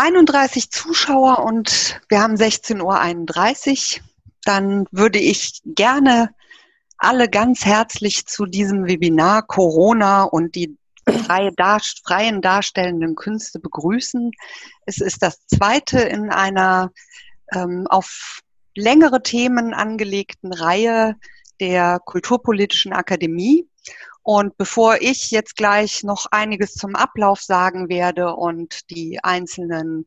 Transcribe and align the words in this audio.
31 0.00 0.70
Zuschauer 0.70 1.44
und 1.44 2.00
wir 2.08 2.22
haben 2.22 2.34
16.31 2.34 3.98
Uhr. 3.98 4.04
Dann 4.44 4.86
würde 4.90 5.18
ich 5.18 5.60
gerne 5.66 6.34
alle 6.96 7.28
ganz 7.28 7.66
herzlich 7.66 8.26
zu 8.26 8.46
diesem 8.46 8.86
Webinar 8.86 9.42
Corona 9.42 10.22
und 10.22 10.54
die 10.54 10.78
freie 11.06 11.52
Dar 11.52 11.82
freien 12.02 12.40
darstellenden 12.40 13.14
Künste 13.14 13.60
begrüßen. 13.60 14.30
Es 14.86 15.02
ist 15.02 15.22
das 15.22 15.44
zweite 15.46 16.00
in 16.00 16.30
einer 16.30 16.92
ähm, 17.52 17.86
auf 17.86 18.40
längere 18.74 19.22
Themen 19.22 19.74
angelegten 19.74 20.54
Reihe 20.54 21.16
der 21.60 22.00
Kulturpolitischen 22.02 22.94
Akademie. 22.94 23.68
Und 24.32 24.56
bevor 24.56 24.98
ich 25.00 25.32
jetzt 25.32 25.56
gleich 25.56 26.04
noch 26.04 26.26
einiges 26.30 26.74
zum 26.74 26.94
Ablauf 26.94 27.40
sagen 27.40 27.88
werde 27.88 28.36
und 28.36 28.88
die 28.88 29.18
einzelnen 29.24 30.06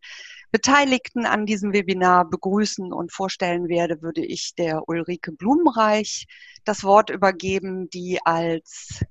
Beteiligten 0.50 1.26
an 1.26 1.45
diesem 1.45 1.73
Webinar 1.73 2.30
begrüßen 2.30 2.94
und 2.94 3.12
vorstellen 3.12 3.67
werde, 3.67 4.02
würde 4.02 4.23
ich 4.23 4.55
der 4.55 4.88
Ulrike 4.88 5.34
Blumenreich 5.34 6.26
das 6.64 6.86
Wort 6.86 7.09
übergeben, 7.09 7.90
die 7.90 8.22
als 8.23 9.04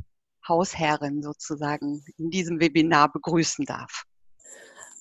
Hausherrin 0.48 1.22
sozusagen 1.22 2.02
in 2.16 2.30
diesem 2.30 2.58
Webinar 2.58 3.12
begrüßen 3.12 3.66
darf. 3.66 4.04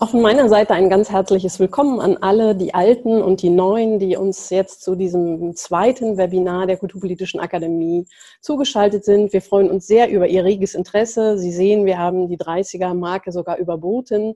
Auch 0.01 0.09
von 0.09 0.21
meiner 0.23 0.49
Seite 0.49 0.73
ein 0.73 0.89
ganz 0.89 1.11
herzliches 1.11 1.59
Willkommen 1.59 1.99
an 1.99 2.17
alle, 2.17 2.55
die 2.55 2.73
Alten 2.73 3.21
und 3.21 3.43
die 3.43 3.51
Neuen, 3.51 3.99
die 3.99 4.17
uns 4.17 4.49
jetzt 4.49 4.81
zu 4.81 4.95
diesem 4.95 5.55
zweiten 5.55 6.17
Webinar 6.17 6.65
der 6.65 6.77
Kulturpolitischen 6.77 7.39
Akademie 7.39 8.07
zugeschaltet 8.41 9.05
sind. 9.05 9.31
Wir 9.31 9.43
freuen 9.43 9.69
uns 9.69 9.85
sehr 9.85 10.09
über 10.09 10.27
Ihr 10.27 10.43
reges 10.43 10.73
Interesse. 10.73 11.37
Sie 11.37 11.51
sehen, 11.51 11.85
wir 11.85 11.99
haben 11.99 12.27
die 12.29 12.37
30er-Marke 12.39 13.31
sogar 13.31 13.59
überboten. 13.59 14.33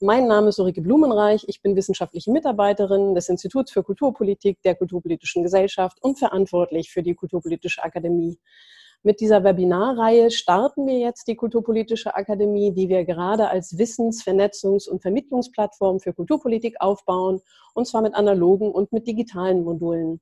Mein 0.00 0.28
Name 0.28 0.48
ist 0.48 0.58
Ulrike 0.58 0.80
Blumenreich. 0.80 1.44
Ich 1.46 1.60
bin 1.60 1.76
wissenschaftliche 1.76 2.32
Mitarbeiterin 2.32 3.14
des 3.14 3.28
Instituts 3.28 3.72
für 3.72 3.82
Kulturpolitik 3.82 4.62
der 4.62 4.76
Kulturpolitischen 4.76 5.42
Gesellschaft 5.42 5.98
und 6.00 6.18
verantwortlich 6.18 6.90
für 6.90 7.02
die 7.02 7.14
Kulturpolitische 7.14 7.84
Akademie. 7.84 8.38
Mit 9.02 9.20
dieser 9.20 9.44
Webinarreihe 9.44 10.30
starten 10.30 10.86
wir 10.86 10.98
jetzt 10.98 11.28
die 11.28 11.36
Kulturpolitische 11.36 12.14
Akademie, 12.14 12.72
die 12.72 12.88
wir 12.88 13.04
gerade 13.04 13.48
als 13.48 13.78
Wissens-, 13.78 14.22
Vernetzungs- 14.24 14.88
und 14.88 15.02
Vermittlungsplattform 15.02 16.00
für 16.00 16.12
Kulturpolitik 16.12 16.80
aufbauen, 16.80 17.40
und 17.74 17.86
zwar 17.86 18.02
mit 18.02 18.14
analogen 18.14 18.70
und 18.70 18.92
mit 18.92 19.06
digitalen 19.06 19.62
Modulen. 19.62 20.20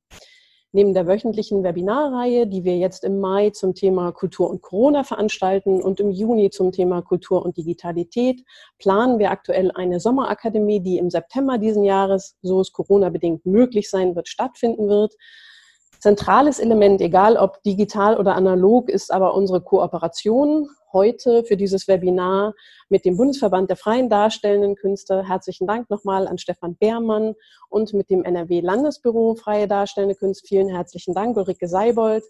Neben 0.76 0.92
der 0.92 1.06
wöchentlichen 1.06 1.62
Webinarreihe, 1.62 2.48
die 2.48 2.64
wir 2.64 2.76
jetzt 2.76 3.04
im 3.04 3.20
Mai 3.20 3.50
zum 3.50 3.76
Thema 3.76 4.10
Kultur 4.10 4.50
und 4.50 4.60
Corona 4.60 5.04
veranstalten 5.04 5.80
und 5.80 6.00
im 6.00 6.10
Juni 6.10 6.50
zum 6.50 6.72
Thema 6.72 7.00
Kultur 7.00 7.44
und 7.44 7.56
Digitalität, 7.56 8.42
planen 8.80 9.20
wir 9.20 9.30
aktuell 9.30 9.70
eine 9.70 10.00
Sommerakademie, 10.00 10.80
die 10.80 10.98
im 10.98 11.10
September 11.10 11.58
diesen 11.58 11.84
Jahres, 11.84 12.36
so 12.42 12.60
es 12.60 12.72
Corona-bedingt 12.72 13.46
möglich 13.46 13.88
sein 13.88 14.16
wird, 14.16 14.26
stattfinden 14.26 14.88
wird. 14.88 15.14
Zentrales 16.04 16.58
Element, 16.58 17.00
egal 17.00 17.38
ob 17.38 17.62
digital 17.62 18.18
oder 18.18 18.34
analog, 18.34 18.90
ist 18.90 19.10
aber 19.10 19.32
unsere 19.32 19.62
Kooperation 19.62 20.68
heute 20.92 21.44
für 21.44 21.56
dieses 21.56 21.88
Webinar 21.88 22.52
mit 22.90 23.06
dem 23.06 23.16
Bundesverband 23.16 23.70
der 23.70 23.78
freien 23.78 24.10
darstellenden 24.10 24.74
Künste. 24.74 25.26
Herzlichen 25.26 25.66
Dank 25.66 25.88
nochmal 25.88 26.28
an 26.28 26.36
Stefan 26.36 26.76
Beermann 26.76 27.36
und 27.70 27.94
mit 27.94 28.10
dem 28.10 28.22
NRW-Landesbüro 28.22 29.34
Freie 29.36 29.66
Darstellende 29.66 30.14
Künste. 30.14 30.46
Vielen 30.46 30.68
herzlichen 30.68 31.14
Dank, 31.14 31.38
Ulrike 31.38 31.68
Seibold. 31.68 32.24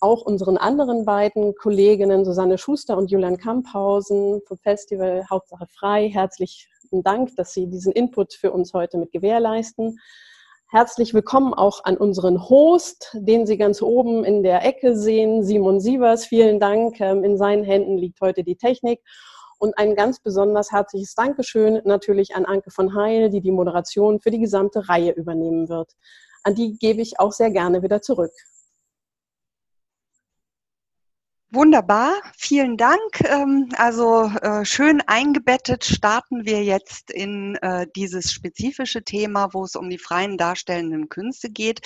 Auch 0.00 0.22
unseren 0.22 0.56
anderen 0.56 1.04
beiden 1.04 1.54
Kolleginnen 1.54 2.24
Susanne 2.24 2.58
Schuster 2.58 2.96
und 2.96 3.12
Julian 3.12 3.36
Kamphausen 3.36 4.42
vom 4.44 4.58
Festival 4.58 5.24
Hauptsache 5.30 5.68
Frei. 5.68 6.08
Herzlichen 6.08 6.66
Dank, 6.90 7.36
dass 7.36 7.52
Sie 7.52 7.68
diesen 7.68 7.92
Input 7.92 8.34
für 8.34 8.50
uns 8.50 8.74
heute 8.74 8.98
mit 8.98 9.12
gewährleisten. 9.12 10.00
Herzlich 10.72 11.14
willkommen 11.14 11.52
auch 11.52 11.82
an 11.82 11.96
unseren 11.96 12.48
Host, 12.48 13.10
den 13.14 13.44
Sie 13.44 13.58
ganz 13.58 13.82
oben 13.82 14.22
in 14.24 14.44
der 14.44 14.64
Ecke 14.64 14.96
sehen, 14.96 15.42
Simon 15.42 15.80
Sievers. 15.80 16.26
Vielen 16.26 16.60
Dank. 16.60 17.00
Ähm, 17.00 17.24
in 17.24 17.36
seinen 17.36 17.64
Händen 17.64 17.98
liegt 17.98 18.20
heute 18.20 18.44
die 18.44 18.54
Technik. 18.54 19.00
Und 19.58 19.76
ein 19.78 19.96
ganz 19.96 20.20
besonders 20.20 20.70
herzliches 20.70 21.16
Dankeschön 21.16 21.80
natürlich 21.84 22.36
an 22.36 22.44
Anke 22.44 22.70
von 22.70 22.94
Heil, 22.94 23.30
die 23.30 23.40
die 23.40 23.50
Moderation 23.50 24.20
für 24.20 24.30
die 24.30 24.38
gesamte 24.38 24.88
Reihe 24.88 25.10
übernehmen 25.10 25.68
wird. 25.68 25.90
An 26.44 26.54
die 26.54 26.78
gebe 26.78 27.00
ich 27.00 27.18
auch 27.18 27.32
sehr 27.32 27.50
gerne 27.50 27.82
wieder 27.82 28.00
zurück. 28.00 28.30
Wunderbar, 31.52 32.14
vielen 32.38 32.76
Dank. 32.76 33.00
Ähm, 33.24 33.70
also 33.76 34.30
äh, 34.40 34.64
schön 34.64 35.00
eingebettet 35.00 35.84
starten 35.84 36.44
wir 36.44 36.62
jetzt 36.62 37.10
in 37.10 37.56
äh, 37.56 37.88
dieses 37.96 38.30
spezifische 38.30 39.02
Thema, 39.02 39.52
wo 39.52 39.64
es 39.64 39.74
um 39.74 39.90
die 39.90 39.98
freien 39.98 40.38
darstellenden 40.38 41.08
Künste 41.08 41.50
geht. 41.50 41.80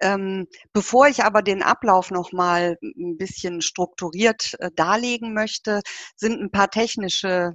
Ähm, 0.00 0.48
bevor 0.72 1.08
ich 1.08 1.24
aber 1.24 1.42
den 1.42 1.62
Ablauf 1.62 2.10
noch 2.10 2.32
mal 2.32 2.78
ein 2.82 3.18
bisschen 3.18 3.60
strukturiert 3.60 4.54
äh, 4.60 4.70
darlegen 4.74 5.34
möchte, 5.34 5.82
sind 6.16 6.40
ein 6.40 6.50
paar 6.50 6.70
technische 6.70 7.52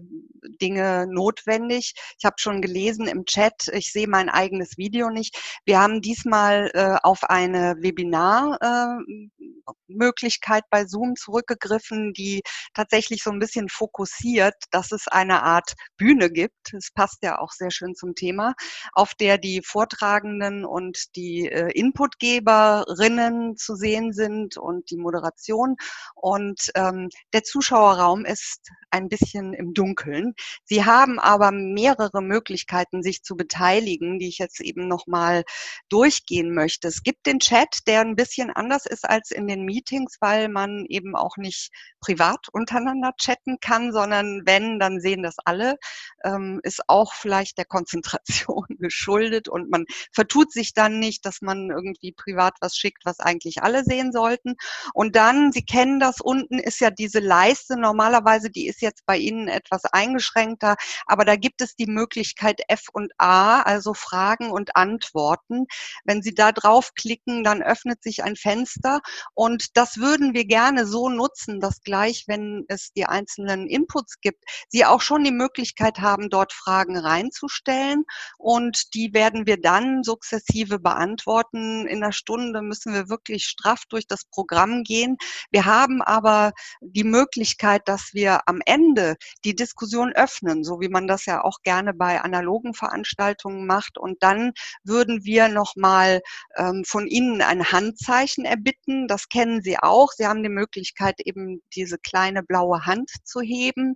Dinge 0.61 1.07
notwendig. 1.09 1.95
Ich 2.19 2.25
habe 2.25 2.35
schon 2.37 2.61
gelesen 2.61 3.07
im 3.07 3.25
Chat, 3.25 3.67
ich 3.73 3.91
sehe 3.91 4.07
mein 4.07 4.29
eigenes 4.29 4.77
Video 4.77 5.09
nicht. 5.09 5.35
Wir 5.65 5.79
haben 5.79 6.01
diesmal 6.01 6.99
auf 7.01 7.23
eine 7.23 7.77
Webinar-Möglichkeit 7.79 9.36
äh, 9.67 10.61
bei 10.69 10.85
Zoom 10.85 11.15
zurückgegriffen, 11.15 12.13
die 12.13 12.41
tatsächlich 12.73 13.23
so 13.23 13.31
ein 13.31 13.39
bisschen 13.39 13.69
fokussiert, 13.69 14.55
dass 14.71 14.91
es 14.91 15.07
eine 15.07 15.43
Art 15.43 15.73
Bühne 15.97 16.31
gibt. 16.31 16.73
Es 16.73 16.91
passt 16.93 17.23
ja 17.23 17.39
auch 17.39 17.51
sehr 17.51 17.71
schön 17.71 17.95
zum 17.95 18.15
Thema, 18.15 18.53
auf 18.93 19.13
der 19.15 19.37
die 19.37 19.61
Vortragenden 19.63 20.65
und 20.65 21.15
die 21.15 21.47
äh, 21.47 21.71
Input 21.71 22.19
geben 22.19 22.37
Gastgeberinnen 22.37 23.57
zu 23.57 23.75
sehen 23.75 24.13
sind 24.13 24.57
und 24.57 24.89
die 24.91 24.97
Moderation. 24.97 25.75
Und 26.15 26.71
ähm, 26.75 27.09
der 27.33 27.43
Zuschauerraum 27.43 28.25
ist 28.25 28.69
ein 28.89 29.09
bisschen 29.09 29.53
im 29.53 29.73
Dunkeln. 29.73 30.33
Sie 30.63 30.85
haben 30.85 31.19
aber 31.19 31.51
mehrere 31.51 32.21
Möglichkeiten, 32.21 33.03
sich 33.03 33.23
zu 33.23 33.35
beteiligen, 33.35 34.19
die 34.19 34.29
ich 34.29 34.37
jetzt 34.37 34.61
eben 34.61 34.87
nochmal 34.87 35.43
durchgehen 35.89 36.53
möchte. 36.53 36.87
Es 36.87 37.03
gibt 37.03 37.25
den 37.25 37.39
Chat, 37.39 37.79
der 37.87 38.01
ein 38.01 38.15
bisschen 38.15 38.49
anders 38.49 38.85
ist 38.85 39.07
als 39.07 39.31
in 39.37 39.47
den 39.47 39.63
Meetings, 39.63 40.17
weil 40.19 40.49
man 40.49 40.85
eben 40.89 41.15
auch 41.15 41.37
nicht 41.37 41.71
privat 42.01 42.49
untereinander 42.51 43.13
chatten 43.17 43.59
kann, 43.61 43.91
sondern 43.91 44.41
wenn, 44.45 44.79
dann 44.79 44.99
sehen 44.99 45.23
das 45.23 45.35
alle. 45.45 45.77
Ähm, 46.23 46.59
ist 46.63 46.81
auch 46.87 47.13
vielleicht 47.13 47.57
der 47.57 47.65
Konzentration 47.65 48.65
geschuldet 48.79 49.47
und 49.47 49.69
man 49.69 49.85
vertut 50.11 50.51
sich 50.51 50.73
dann 50.73 50.99
nicht, 50.99 51.25
dass 51.25 51.41
man 51.41 51.69
irgendwie 51.69 52.11
privat 52.11 52.55
was 52.61 52.75
schickt, 52.75 53.05
was 53.05 53.19
eigentlich 53.19 53.61
alle 53.63 53.83
sehen 53.83 54.11
sollten. 54.11 54.55
Und 54.93 55.15
dann, 55.15 55.51
Sie 55.51 55.63
kennen 55.63 55.99
das, 55.99 56.19
unten 56.21 56.59
ist 56.59 56.79
ja 56.79 56.89
diese 56.89 57.19
Leiste. 57.19 57.77
Normalerweise, 57.77 58.49
die 58.49 58.67
ist 58.67 58.81
jetzt 58.81 59.05
bei 59.05 59.17
Ihnen 59.17 59.47
etwas 59.47 59.85
eingeschränkter, 59.85 60.75
aber 61.05 61.25
da 61.25 61.35
gibt 61.35 61.61
es 61.61 61.75
die 61.75 61.87
Möglichkeit 61.87 62.61
F 62.67 62.85
und 62.91 63.11
A, 63.17 63.61
also 63.61 63.93
Fragen 63.93 64.51
und 64.51 64.75
Antworten. 64.75 65.65
Wenn 66.03 66.21
Sie 66.21 66.33
da 66.33 66.51
draufklicken, 66.51 67.43
dann 67.43 67.61
öffnet 67.61 68.01
sich 68.03 68.23
ein 68.23 68.35
Fenster 68.35 69.01
und 69.33 69.77
das 69.77 69.97
würden 69.97 70.33
wir 70.33 70.45
gerne 70.45 70.85
so 70.85 71.09
nutzen, 71.09 71.59
dass 71.59 71.81
gleich, 71.81 72.25
wenn 72.27 72.65
es 72.67 72.91
die 72.93 73.05
einzelnen 73.05 73.67
Inputs 73.67 74.19
gibt, 74.21 74.43
Sie 74.69 74.85
auch 74.85 75.01
schon 75.01 75.23
die 75.23 75.31
Möglichkeit 75.31 75.99
haben, 75.99 76.29
dort 76.29 76.53
Fragen 76.53 76.97
reinzustellen 76.97 78.03
und 78.37 78.93
die 78.93 79.13
werden 79.13 79.45
wir 79.45 79.59
dann 79.59 80.03
sukzessive 80.03 80.79
beantworten 80.79 81.87
in 81.87 82.03
einer 82.03 82.11
Stunde 82.11 82.61
müssen 82.61 82.93
wir 82.93 83.09
wirklich 83.09 83.45
straff 83.45 83.83
durch 83.89 84.07
das 84.07 84.25
Programm 84.25 84.83
gehen. 84.83 85.17
Wir 85.51 85.65
haben 85.65 86.01
aber 86.01 86.51
die 86.81 87.03
Möglichkeit, 87.03 87.87
dass 87.87 88.13
wir 88.13 88.41
am 88.47 88.61
Ende 88.65 89.15
die 89.45 89.55
Diskussion 89.55 90.13
öffnen, 90.13 90.63
so 90.63 90.79
wie 90.79 90.89
man 90.89 91.07
das 91.07 91.25
ja 91.25 91.43
auch 91.43 91.61
gerne 91.63 91.93
bei 91.93 92.21
analogen 92.21 92.73
Veranstaltungen 92.73 93.65
macht. 93.65 93.97
Und 93.97 94.21
dann 94.23 94.53
würden 94.83 95.23
wir 95.23 95.47
nochmal 95.47 96.21
ähm, 96.55 96.83
von 96.85 97.07
Ihnen 97.07 97.41
ein 97.41 97.71
Handzeichen 97.71 98.45
erbitten. 98.45 99.07
Das 99.17 99.29
kennen 99.29 99.63
Sie 99.63 99.79
auch. 99.79 100.11
Sie 100.11 100.27
haben 100.27 100.43
die 100.43 100.49
Möglichkeit, 100.49 101.19
eben 101.21 101.63
diese 101.75 101.97
kleine 101.97 102.43
blaue 102.43 102.85
Hand 102.85 103.09
zu 103.23 103.41
heben. 103.41 103.95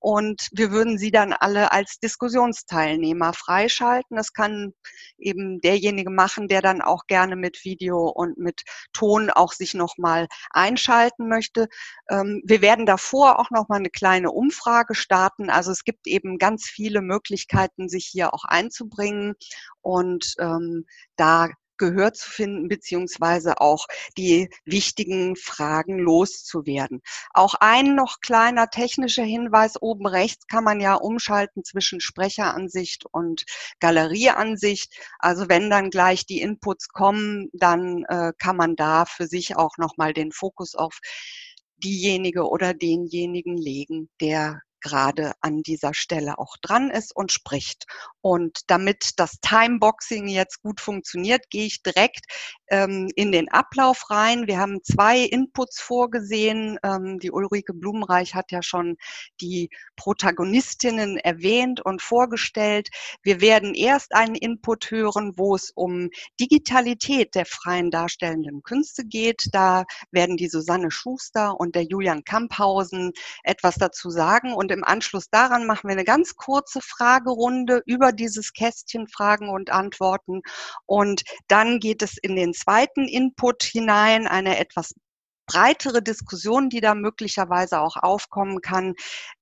Und 0.00 0.48
wir 0.50 0.72
würden 0.72 0.98
Sie 0.98 1.12
dann 1.12 1.32
alle 1.32 1.70
als 1.70 2.00
Diskussionsteilnehmer 2.00 3.32
freischalten. 3.32 4.16
Das 4.16 4.32
kann 4.32 4.74
eben 5.18 5.60
derjenige 5.60 6.10
machen, 6.10 6.48
der 6.48 6.62
dann 6.62 6.82
auch 6.82 7.06
gerne 7.06 7.36
mit 7.36 7.64
Video 7.64 8.08
und 8.08 8.38
mit 8.38 8.64
Ton 8.92 9.30
auch 9.30 9.52
sich 9.52 9.74
nochmal 9.74 10.26
einschalten 10.50 11.28
möchte. 11.28 11.68
Ähm, 12.10 12.42
wir 12.44 12.60
werden 12.60 12.86
davor 12.86 13.38
auch 13.38 13.52
nochmal 13.52 13.78
eine 13.78 13.90
kleine 13.90 14.32
Umfrage 14.32 14.96
starten. 14.96 15.48
Also 15.48 15.70
es 15.70 15.84
gibt 15.84 16.08
eben 16.08 16.38
ganz 16.38 16.64
viele 16.64 17.02
Möglichkeiten, 17.02 17.88
sich 17.88 18.04
hier 18.04 18.34
auch 18.34 18.42
einzubringen. 18.42 19.34
Und 19.80 20.34
ähm, 20.40 20.86
da 21.14 21.50
Gehör 21.78 22.12
zu 22.12 22.30
finden, 22.30 22.68
beziehungsweise 22.68 23.60
auch 23.60 23.86
die 24.16 24.50
wichtigen 24.64 25.36
Fragen 25.36 25.98
loszuwerden. 25.98 27.02
Auch 27.32 27.54
ein 27.54 27.94
noch 27.94 28.20
kleiner 28.20 28.68
technischer 28.68 29.24
Hinweis, 29.24 29.80
oben 29.80 30.06
rechts 30.06 30.46
kann 30.46 30.64
man 30.64 30.80
ja 30.80 30.94
umschalten 30.94 31.64
zwischen 31.64 32.00
Sprecheransicht 32.00 33.04
und 33.10 33.44
Galerieansicht. 33.80 34.94
Also 35.18 35.48
wenn 35.48 35.70
dann 35.70 35.90
gleich 35.90 36.26
die 36.26 36.40
Inputs 36.40 36.88
kommen, 36.88 37.48
dann 37.52 38.04
äh, 38.08 38.32
kann 38.38 38.56
man 38.56 38.76
da 38.76 39.04
für 39.04 39.26
sich 39.26 39.56
auch 39.56 39.76
nochmal 39.78 40.12
den 40.12 40.32
Fokus 40.32 40.74
auf 40.74 40.98
diejenige 41.78 42.48
oder 42.48 42.74
denjenigen 42.74 43.56
legen, 43.56 44.08
der 44.20 44.62
gerade 44.80 45.32
an 45.40 45.62
dieser 45.62 45.94
Stelle 45.94 46.38
auch 46.38 46.56
dran 46.62 46.90
ist 46.90 47.14
und 47.14 47.32
spricht. 47.32 47.86
Und 48.26 48.62
damit 48.66 49.12
das 49.18 49.38
Timeboxing 49.40 50.26
jetzt 50.26 50.60
gut 50.60 50.80
funktioniert, 50.80 51.48
gehe 51.48 51.66
ich 51.66 51.84
direkt 51.84 52.24
ähm, 52.66 53.08
in 53.14 53.30
den 53.30 53.48
Ablauf 53.48 54.10
rein. 54.10 54.48
Wir 54.48 54.58
haben 54.58 54.82
zwei 54.82 55.20
Inputs 55.20 55.80
vorgesehen. 55.80 56.76
Ähm, 56.82 57.20
die 57.20 57.30
Ulrike 57.30 57.72
Blumenreich 57.72 58.34
hat 58.34 58.50
ja 58.50 58.64
schon 58.64 58.96
die 59.40 59.70
Protagonistinnen 59.94 61.18
erwähnt 61.18 61.80
und 61.80 62.02
vorgestellt. 62.02 62.88
Wir 63.22 63.40
werden 63.40 63.74
erst 63.74 64.12
einen 64.12 64.34
Input 64.34 64.90
hören, 64.90 65.34
wo 65.36 65.54
es 65.54 65.70
um 65.76 66.10
Digitalität 66.40 67.36
der 67.36 67.46
freien 67.46 67.92
darstellenden 67.92 68.64
Künste 68.64 69.04
geht. 69.04 69.50
Da 69.52 69.84
werden 70.10 70.36
die 70.36 70.48
Susanne 70.48 70.90
Schuster 70.90 71.60
und 71.60 71.76
der 71.76 71.84
Julian 71.84 72.24
Kamphausen 72.24 73.12
etwas 73.44 73.76
dazu 73.76 74.10
sagen. 74.10 74.52
Und 74.52 74.72
im 74.72 74.82
Anschluss 74.82 75.30
daran 75.30 75.64
machen 75.64 75.88
wir 75.88 75.92
eine 75.92 76.04
ganz 76.04 76.34
kurze 76.34 76.80
Fragerunde 76.80 77.82
über 77.86 78.15
dieses 78.16 78.52
Kästchen 78.52 79.06
Fragen 79.08 79.48
und 79.48 79.70
Antworten. 79.70 80.42
Und 80.86 81.22
dann 81.48 81.78
geht 81.78 82.02
es 82.02 82.16
in 82.20 82.36
den 82.36 82.54
zweiten 82.54 83.06
Input 83.06 83.62
hinein, 83.62 84.26
eine 84.26 84.58
etwas 84.58 84.94
breitere 85.46 86.02
Diskussion, 86.02 86.68
die 86.68 86.80
da 86.80 86.94
möglicherweise 86.94 87.80
auch 87.80 87.96
aufkommen 87.96 88.60
kann. 88.60 88.94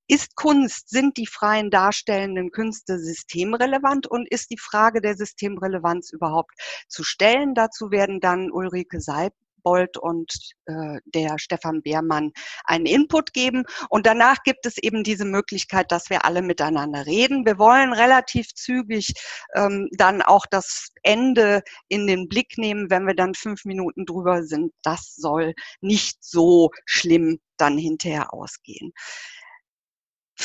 Ist 0.07 0.35
Kunst, 0.35 0.89
sind 0.89 1.17
die 1.17 1.25
freien 1.25 1.71
darstellenden 1.71 2.51
Künste 2.51 2.99
systemrelevant 2.99 4.05
und 4.05 4.29
ist 4.29 4.51
die 4.51 4.59
Frage 4.59 5.01
der 5.01 5.15
Systemrelevanz 5.15 6.11
überhaupt 6.11 6.53
zu 6.87 7.03
stellen? 7.03 7.55
Dazu 7.55 7.89
werden 7.89 8.19
dann 8.19 8.51
Ulrike 8.51 9.01
Seib 9.01 9.33
Bold 9.65 9.97
und 9.97 10.31
äh, 10.67 10.99
der 11.05 11.37
Stefan 11.39 11.81
Beermann 11.81 12.31
einen 12.63 12.85
Input 12.85 13.33
geben. 13.33 13.63
Und 13.89 14.05
danach 14.05 14.43
gibt 14.43 14.65
es 14.65 14.77
eben 14.77 15.03
diese 15.03 15.25
Möglichkeit, 15.25 15.91
dass 15.91 16.09
wir 16.09 16.23
alle 16.23 16.41
miteinander 16.43 17.05
reden. 17.05 17.45
Wir 17.45 17.57
wollen 17.57 17.91
relativ 17.91 18.53
zügig 18.53 19.13
ähm, 19.55 19.89
dann 19.91 20.21
auch 20.21 20.45
das 20.45 20.91
Ende 21.03 21.63
in 21.89 22.05
den 22.07 22.29
Blick 22.29 22.57
nehmen, 22.57 22.89
wenn 22.89 23.07
wir 23.07 23.15
dann 23.15 23.33
fünf 23.33 23.65
Minuten 23.65 24.05
drüber 24.05 24.43
sind. 24.43 24.71
Das 24.83 25.15
soll 25.15 25.53
nicht 25.81 26.23
so 26.23 26.69
schlimm 26.85 27.39
dann 27.57 27.77
hinterher 27.77 28.33
ausgehen. 28.33 28.93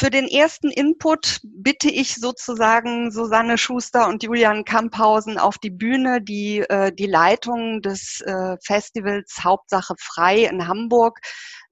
Für 0.01 0.09
den 0.09 0.29
ersten 0.29 0.71
Input 0.71 1.41
bitte 1.43 1.91
ich 1.91 2.15
sozusagen 2.15 3.11
Susanne 3.11 3.59
Schuster 3.59 4.09
und 4.09 4.23
Julian 4.23 4.65
Kamphausen 4.65 5.37
auf 5.37 5.59
die 5.59 5.69
Bühne, 5.69 6.23
die 6.23 6.61
äh, 6.61 6.91
die 6.91 7.05
Leitung 7.05 7.83
des 7.83 8.23
äh, 8.23 8.57
Festivals 8.65 9.45
Hauptsache 9.45 9.93
frei 9.99 10.45
in 10.45 10.67
Hamburg 10.67 11.21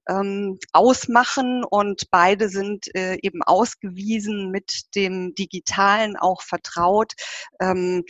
ähm, 0.07 0.59
ausmachen 0.73 1.63
und 1.63 2.03
beide 2.11 2.49
sind 2.49 2.95
äh, 2.95 3.17
eben 3.23 3.41
ausgewiesen 3.41 4.51
mit 4.51 4.83
dem 4.93 5.33
Digitalen 5.33 6.15
auch 6.15 6.43
vertraut. 6.43 7.13
Ähm, 7.59 8.03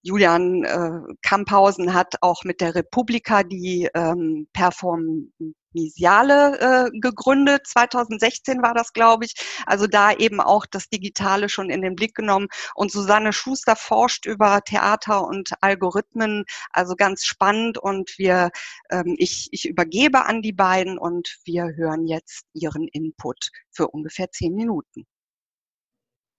Julian 0.00 0.64
äh, 0.64 1.14
Kamphausen 1.20 1.92
hat 1.92 2.14
auch 2.22 2.44
mit 2.44 2.62
der 2.62 2.76
Republika 2.76 3.42
die 3.42 3.90
ähm, 3.92 4.48
Perform 4.54 5.32
Misiale 5.76 6.58
äh, 6.58 6.98
gegründet. 6.98 7.66
2016 7.66 8.62
war 8.62 8.74
das, 8.74 8.92
glaube 8.92 9.26
ich. 9.26 9.34
Also 9.66 9.86
da 9.86 10.12
eben 10.12 10.40
auch 10.40 10.64
das 10.66 10.88
Digitale 10.88 11.48
schon 11.48 11.68
in 11.70 11.82
den 11.82 11.94
Blick 11.94 12.14
genommen. 12.14 12.48
Und 12.74 12.90
Susanne 12.90 13.32
Schuster 13.32 13.76
forscht 13.76 14.26
über 14.26 14.62
Theater 14.62 15.26
und 15.26 15.52
Algorithmen. 15.60 16.44
Also 16.72 16.96
ganz 16.96 17.24
spannend. 17.24 17.78
Und 17.78 18.14
wir, 18.16 18.50
ähm, 18.90 19.14
ich, 19.18 19.48
ich 19.52 19.68
übergebe 19.68 20.24
an 20.24 20.40
die 20.40 20.52
beiden 20.52 20.98
und 20.98 21.36
wir 21.44 21.64
hören 21.76 22.06
jetzt 22.06 22.46
ihren 22.54 22.88
Input 22.88 23.50
für 23.70 23.88
ungefähr 23.88 24.30
zehn 24.30 24.54
Minuten. 24.54 25.06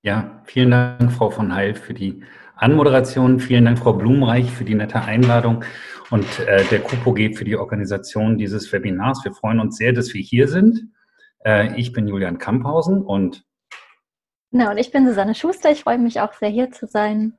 Ja, 0.04 0.42
vielen 0.46 0.72
Dank, 0.72 1.12
Frau 1.12 1.30
von 1.30 1.54
Heil, 1.54 1.76
für 1.76 1.94
die 1.94 2.24
Anmoderation. 2.58 3.40
Vielen 3.40 3.66
Dank, 3.66 3.80
Frau 3.80 3.94
Blumenreich, 3.94 4.52
für 4.52 4.64
die 4.66 4.76
nette 4.76 5.02
Einladung 5.02 5.64
und 6.10 6.26
äh, 6.40 6.64
der 6.66 6.80
KUPOG 6.80 7.36
für 7.36 7.46
die 7.46 7.56
Organisation 7.56 8.38
dieses 8.38 8.72
Webinars. 8.72 9.24
Wir 9.24 9.34
freuen 9.34 9.60
uns 9.60 9.78
sehr, 9.78 9.94
dass 9.94 10.14
wir 10.14 10.22
hier 10.22 10.48
sind. 10.48 10.90
Äh, 11.46 11.80
ich 11.80 11.92
bin 11.92 12.08
Julian 12.08 12.38
Kamphausen 12.38 13.02
und 13.02 13.46
Na, 14.52 14.72
und 14.72 14.78
ich 14.78 14.92
bin 14.92 15.08
Susanne 15.08 15.36
Schuster. 15.36 15.72
Ich 15.72 15.84
freue 15.84 16.00
mich 16.00 16.20
auch 16.20 16.34
sehr, 16.34 16.50
hier 16.50 16.72
zu 16.72 16.88
sein. 16.88 17.38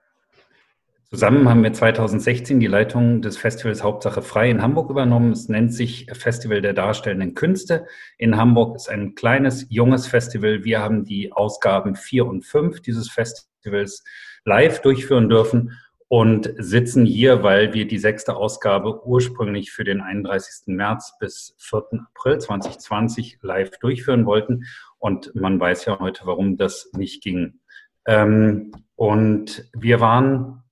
Zusammen 1.11 1.49
haben 1.49 1.63
wir 1.63 1.73
2016 1.73 2.61
die 2.61 2.67
Leitung 2.67 3.23
des 3.23 3.39
Festivals 3.39 3.83
Hauptsache 3.83 4.21
Frei 4.21 4.51
in 4.51 4.61
Hamburg 4.61 4.91
übernommen. 4.91 5.33
Es 5.33 5.49
nennt 5.49 5.73
sich 5.73 6.07
Festival 6.13 6.61
der 6.61 6.75
darstellenden 6.75 7.35
Künste. 7.35 7.87
In 8.19 8.37
Hamburg 8.37 8.77
ist 8.77 8.91
ein 8.91 9.15
kleines, 9.15 9.65
junges 9.71 10.07
Festival. 10.07 10.65
Wir 10.65 10.81
haben 10.81 11.07
die 11.07 11.33
Ausgaben 11.33 11.97
vier 11.97 12.27
und 12.27 12.45
fünf 12.45 12.83
dieses 12.83 13.09
Festivals 13.11 14.05
live 14.49 14.81
durchführen 14.81 15.29
dürfen 15.29 15.79
und 16.09 16.55
sitzen 16.57 17.05
hier, 17.05 17.43
weil 17.43 17.75
wir 17.75 17.87
die 17.87 17.99
sechste 17.99 18.35
Ausgabe 18.35 19.07
ursprünglich 19.07 19.71
für 19.71 19.85
den 19.85 20.01
31. 20.01 20.69
März 20.69 21.13
bis 21.21 21.55
4. 21.59 22.01
April 22.15 22.39
2020 22.39 23.39
live 23.43 23.79
durchführen 23.79 24.25
wollten. 24.25 24.65
Und 24.99 25.35
man 25.35 25.61
weiß 25.61 25.85
ja 25.85 25.99
heute, 25.99 26.23
warum 26.25 26.57
das 26.57 26.91
nicht 26.97 27.23
ging. 27.23 27.61
Ähm, 28.07 28.73
und 28.97 29.69
wir 29.75 30.01
waren, 30.01 30.65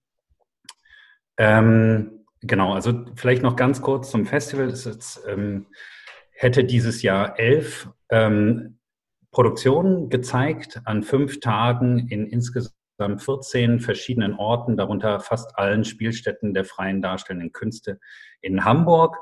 ähm, 1.37 2.25
genau, 2.41 2.73
also 2.73 3.05
vielleicht 3.15 3.43
noch 3.43 3.57
ganz 3.57 3.83
kurz 3.83 4.11
zum 4.11 4.25
Festival. 4.25 4.69
Es 4.69 4.87
jetzt, 4.87 5.21
ähm, 5.29 5.67
hätte 6.33 6.65
dieses 6.65 7.03
Jahr 7.03 7.39
elf 7.39 7.91
ähm, 8.09 8.79
Produktionen 9.33 10.09
gezeigt 10.09 10.81
an 10.87 11.03
fünf 11.03 11.41
Tagen 11.41 12.09
in 12.09 12.27
insgesamt 12.27 12.76
14 12.99 13.81
verschiedenen 13.81 14.35
Orten, 14.35 14.77
darunter 14.77 15.21
fast 15.21 15.59
allen 15.59 15.85
Spielstätten 15.85 16.55
der 16.55 16.65
freien 16.65 17.03
darstellenden 17.03 17.53
Künste 17.53 17.99
in 18.41 18.65
Hamburg. 18.65 19.19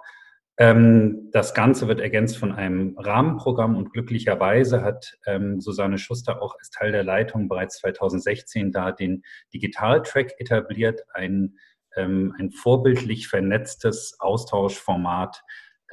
Ähm, 0.56 1.30
das 1.32 1.52
Ganze 1.54 1.88
wird 1.88 2.00
ergänzt 2.00 2.38
von 2.38 2.52
einem 2.52 2.96
Rahmenprogramm 2.96 3.76
und 3.76 3.92
glücklicherweise 3.92 4.82
hat 4.82 5.18
ähm, 5.26 5.60
Susanne 5.60 5.98
Schuster 5.98 6.40
auch 6.40 6.56
als 6.58 6.70
Teil 6.70 6.92
der 6.92 7.02
Leitung 7.02 7.48
bereits 7.48 7.78
2016 7.78 8.70
da 8.70 8.92
den 8.92 9.22
Digitaltrack 9.52 10.32
etabliert, 10.38 11.02
ein, 11.12 11.58
ähm, 11.96 12.34
ein 12.38 12.50
vorbildlich 12.52 13.28
vernetztes 13.28 14.16
Austauschformat 14.20 15.42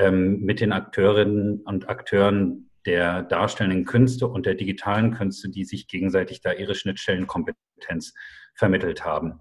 mit 0.10 0.62
den 0.62 0.72
Akteurinnen 0.72 1.62
und 1.62 1.89
Akteuren 1.89 2.71
der 2.85 3.23
darstellenden 3.23 3.85
Künste 3.85 4.27
und 4.27 4.45
der 4.45 4.55
digitalen 4.55 5.11
Künste, 5.11 5.50
die 5.50 5.65
sich 5.65 5.88
gegenseitig 5.88 6.41
da 6.41 6.53
ihre 6.53 6.75
Schnittstellenkompetenz 6.75 8.13
vermittelt 8.55 9.05
haben. 9.05 9.39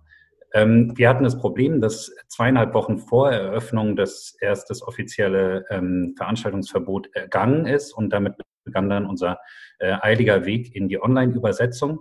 Ähm, 0.52 0.96
wir 0.96 1.08
hatten 1.08 1.24
das 1.24 1.38
Problem, 1.38 1.80
dass 1.80 2.12
zweieinhalb 2.28 2.74
Wochen 2.74 2.98
vor 2.98 3.30
Eröffnung 3.30 3.96
das 3.96 4.36
erst 4.40 4.70
das 4.70 4.82
offizielle 4.82 5.64
ähm, 5.70 6.14
Veranstaltungsverbot 6.16 7.14
ergangen 7.14 7.66
ist 7.66 7.92
und 7.92 8.10
damit 8.12 8.34
begann 8.64 8.90
dann 8.90 9.06
unser 9.06 9.38
äh, 9.78 9.96
eiliger 10.00 10.44
Weg 10.44 10.74
in 10.74 10.88
die 10.88 11.00
Online-Übersetzung. 11.00 12.00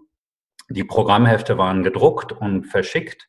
Die 0.69 0.84
Programmhefte 0.84 1.58
waren 1.58 1.84
gedruckt 1.84 2.31
und 2.31 2.65
verschickt 2.65 3.27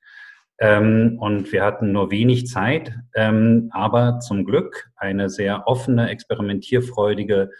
ähm, 0.58 1.16
und 1.20 1.52
wir 1.52 1.64
hatten 1.64 1.92
nur 1.92 2.10
wenig 2.10 2.46
Zeit, 2.46 2.94
ähm, 3.14 3.70
aber 3.72 4.20
zum 4.20 4.44
Glück 4.44 4.90
eine 4.96 5.30
sehr 5.30 5.66
offene, 5.66 6.10
experimentierfreudige 6.10 7.50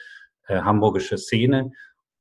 hamburgische 0.57 1.19
Szene. 1.19 1.73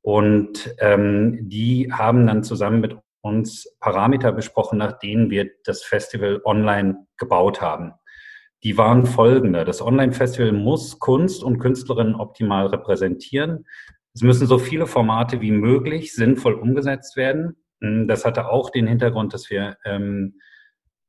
Und 0.02 0.74
ähm, 0.80 1.50
die 1.50 1.92
haben 1.92 2.28
dann 2.28 2.44
zusammen 2.44 2.82
mit 2.82 2.98
uns 3.22 3.76
Parameter 3.80 4.32
besprochen, 4.32 4.78
nach 4.78 4.98
denen 5.00 5.30
wir 5.30 5.50
das 5.66 5.84
Festival 5.84 6.42
online 6.46 7.06
gebaut 7.18 7.62
haben. 7.62 7.94
Die 8.64 8.78
waren 8.78 9.06
folgende. 9.06 9.66
Das 9.66 9.82
Online-Festival 9.82 10.52
muss 10.52 11.00
Kunst 11.00 11.44
und 11.44 11.60
Künstlerinnen 11.60 12.16
optimal 12.16 12.68
repräsentieren. 12.68 13.66
Es 14.14 14.22
müssen 14.22 14.48
so 14.48 14.58
viele 14.58 14.88
Formate 14.88 15.42
wie 15.42 15.52
möglich 15.52 16.14
sinnvoll 16.14 16.54
umgesetzt 16.54 17.16
werden. 17.16 17.58
Hm, 17.82 18.08
das 18.08 18.26
hatte 18.26 18.50
auch 18.50 18.70
den 18.70 18.88
Hintergrund, 18.88 19.34
dass 19.34 19.50
wir 19.50 19.78
ähm, 19.86 20.40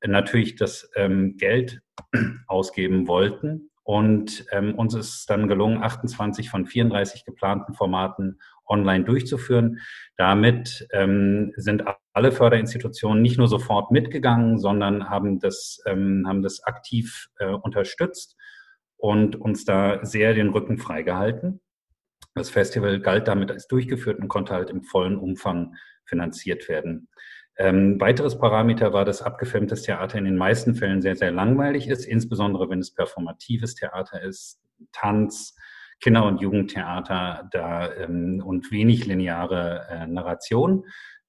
natürlich 0.04 0.56
das 0.56 0.90
ähm, 0.96 1.36
Geld 1.36 1.80
ausgeben 2.46 3.08
wollten 3.08 3.69
und 3.90 4.46
ähm, 4.52 4.76
uns 4.76 4.94
ist 4.94 5.28
dann 5.28 5.48
gelungen, 5.48 5.82
28 5.82 6.48
von 6.48 6.64
34 6.64 7.24
geplanten 7.24 7.74
Formaten 7.74 8.38
online 8.64 9.02
durchzuführen. 9.02 9.80
Damit 10.16 10.86
ähm, 10.92 11.52
sind 11.56 11.82
alle 12.12 12.30
Förderinstitutionen 12.30 13.20
nicht 13.20 13.36
nur 13.36 13.48
sofort 13.48 13.90
mitgegangen, 13.90 14.60
sondern 14.60 15.10
haben 15.10 15.40
das, 15.40 15.82
ähm, 15.86 16.24
haben 16.28 16.40
das 16.40 16.62
aktiv 16.62 17.30
äh, 17.40 17.48
unterstützt 17.48 18.36
und 18.96 19.34
uns 19.34 19.64
da 19.64 20.04
sehr 20.04 20.34
den 20.34 20.50
Rücken 20.50 20.78
freigehalten. 20.78 21.60
Das 22.36 22.48
Festival 22.48 23.00
galt 23.00 23.26
damit 23.26 23.50
als 23.50 23.66
durchgeführt 23.66 24.20
und 24.20 24.28
konnte 24.28 24.54
halt 24.54 24.70
im 24.70 24.84
vollen 24.84 25.18
Umfang 25.18 25.74
finanziert 26.04 26.68
werden. 26.68 27.08
Ähm, 27.56 28.00
weiteres 28.00 28.38
Parameter 28.38 28.92
war, 28.92 29.04
dass 29.04 29.22
abgefilmtes 29.22 29.82
Theater 29.82 30.18
in 30.18 30.24
den 30.24 30.36
meisten 30.36 30.74
Fällen 30.74 31.02
sehr, 31.02 31.16
sehr 31.16 31.30
langweilig 31.30 31.88
ist, 31.88 32.06
insbesondere 32.06 32.70
wenn 32.70 32.78
es 32.78 32.94
performatives 32.94 33.74
Theater 33.74 34.22
ist, 34.22 34.60
Tanz, 34.92 35.56
Kinder- 36.00 36.24
und 36.24 36.40
Jugendtheater 36.40 37.48
da 37.52 37.92
ähm, 37.94 38.42
und 38.44 38.70
wenig 38.72 39.06
lineare 39.06 39.86
äh, 39.90 40.06
Narration. 40.06 40.84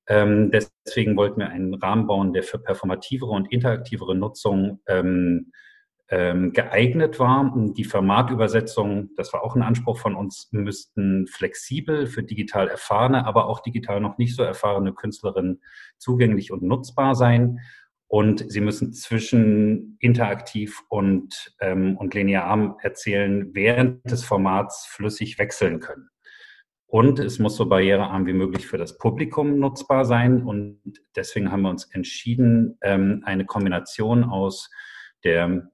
Ähm, 0.07 0.51
deswegen 0.51 1.17
wollten 1.17 1.39
wir 1.39 1.49
einen 1.49 1.73
Rahmen 1.73 2.07
bauen, 2.07 2.33
der 2.33 2.43
für 2.43 2.59
performativere 2.59 3.29
und 3.29 3.51
interaktivere 3.51 4.15
Nutzung 4.15 4.79
ähm, 4.87 5.51
ähm, 6.11 6.51
geeignet 6.51 7.19
war. 7.19 7.53
Die 7.55 7.85
Formatübersetzungen, 7.85 9.11
das 9.15 9.31
war 9.31 9.43
auch 9.43 9.55
ein 9.55 9.63
Anspruch 9.63 9.97
von 9.97 10.15
uns, 10.15 10.49
müssten 10.51 11.25
flexibel 11.27 12.05
für 12.05 12.21
digital 12.21 12.67
erfahrene, 12.67 13.25
aber 13.25 13.47
auch 13.47 13.61
digital 13.61 14.01
noch 14.01 14.17
nicht 14.17 14.35
so 14.35 14.43
erfahrene 14.43 14.93
Künstlerinnen 14.93 15.61
zugänglich 15.97 16.51
und 16.51 16.63
nutzbar 16.63 17.15
sein. 17.15 17.59
Und 18.07 18.51
sie 18.51 18.59
müssen 18.59 18.91
zwischen 18.91 19.95
interaktiv 20.01 20.83
und, 20.89 21.55
ähm, 21.61 21.95
und 21.95 22.13
linear 22.13 22.75
erzählen, 22.81 23.51
während 23.53 24.11
des 24.11 24.25
Formats 24.25 24.85
flüssig 24.85 25.39
wechseln 25.39 25.79
können. 25.79 26.09
Und 26.87 27.19
es 27.19 27.39
muss 27.39 27.55
so 27.55 27.69
barrierearm 27.69 28.25
wie 28.25 28.33
möglich 28.33 28.67
für 28.67 28.77
das 28.77 28.97
Publikum 28.97 29.59
nutzbar 29.59 30.03
sein. 30.03 30.43
Und 30.43 30.81
deswegen 31.15 31.53
haben 31.53 31.61
wir 31.61 31.69
uns 31.69 31.85
entschieden, 31.85 32.77
ähm, 32.81 33.21
eine 33.23 33.45
Kombination 33.45 34.25
aus 34.25 34.69
der 35.23 35.70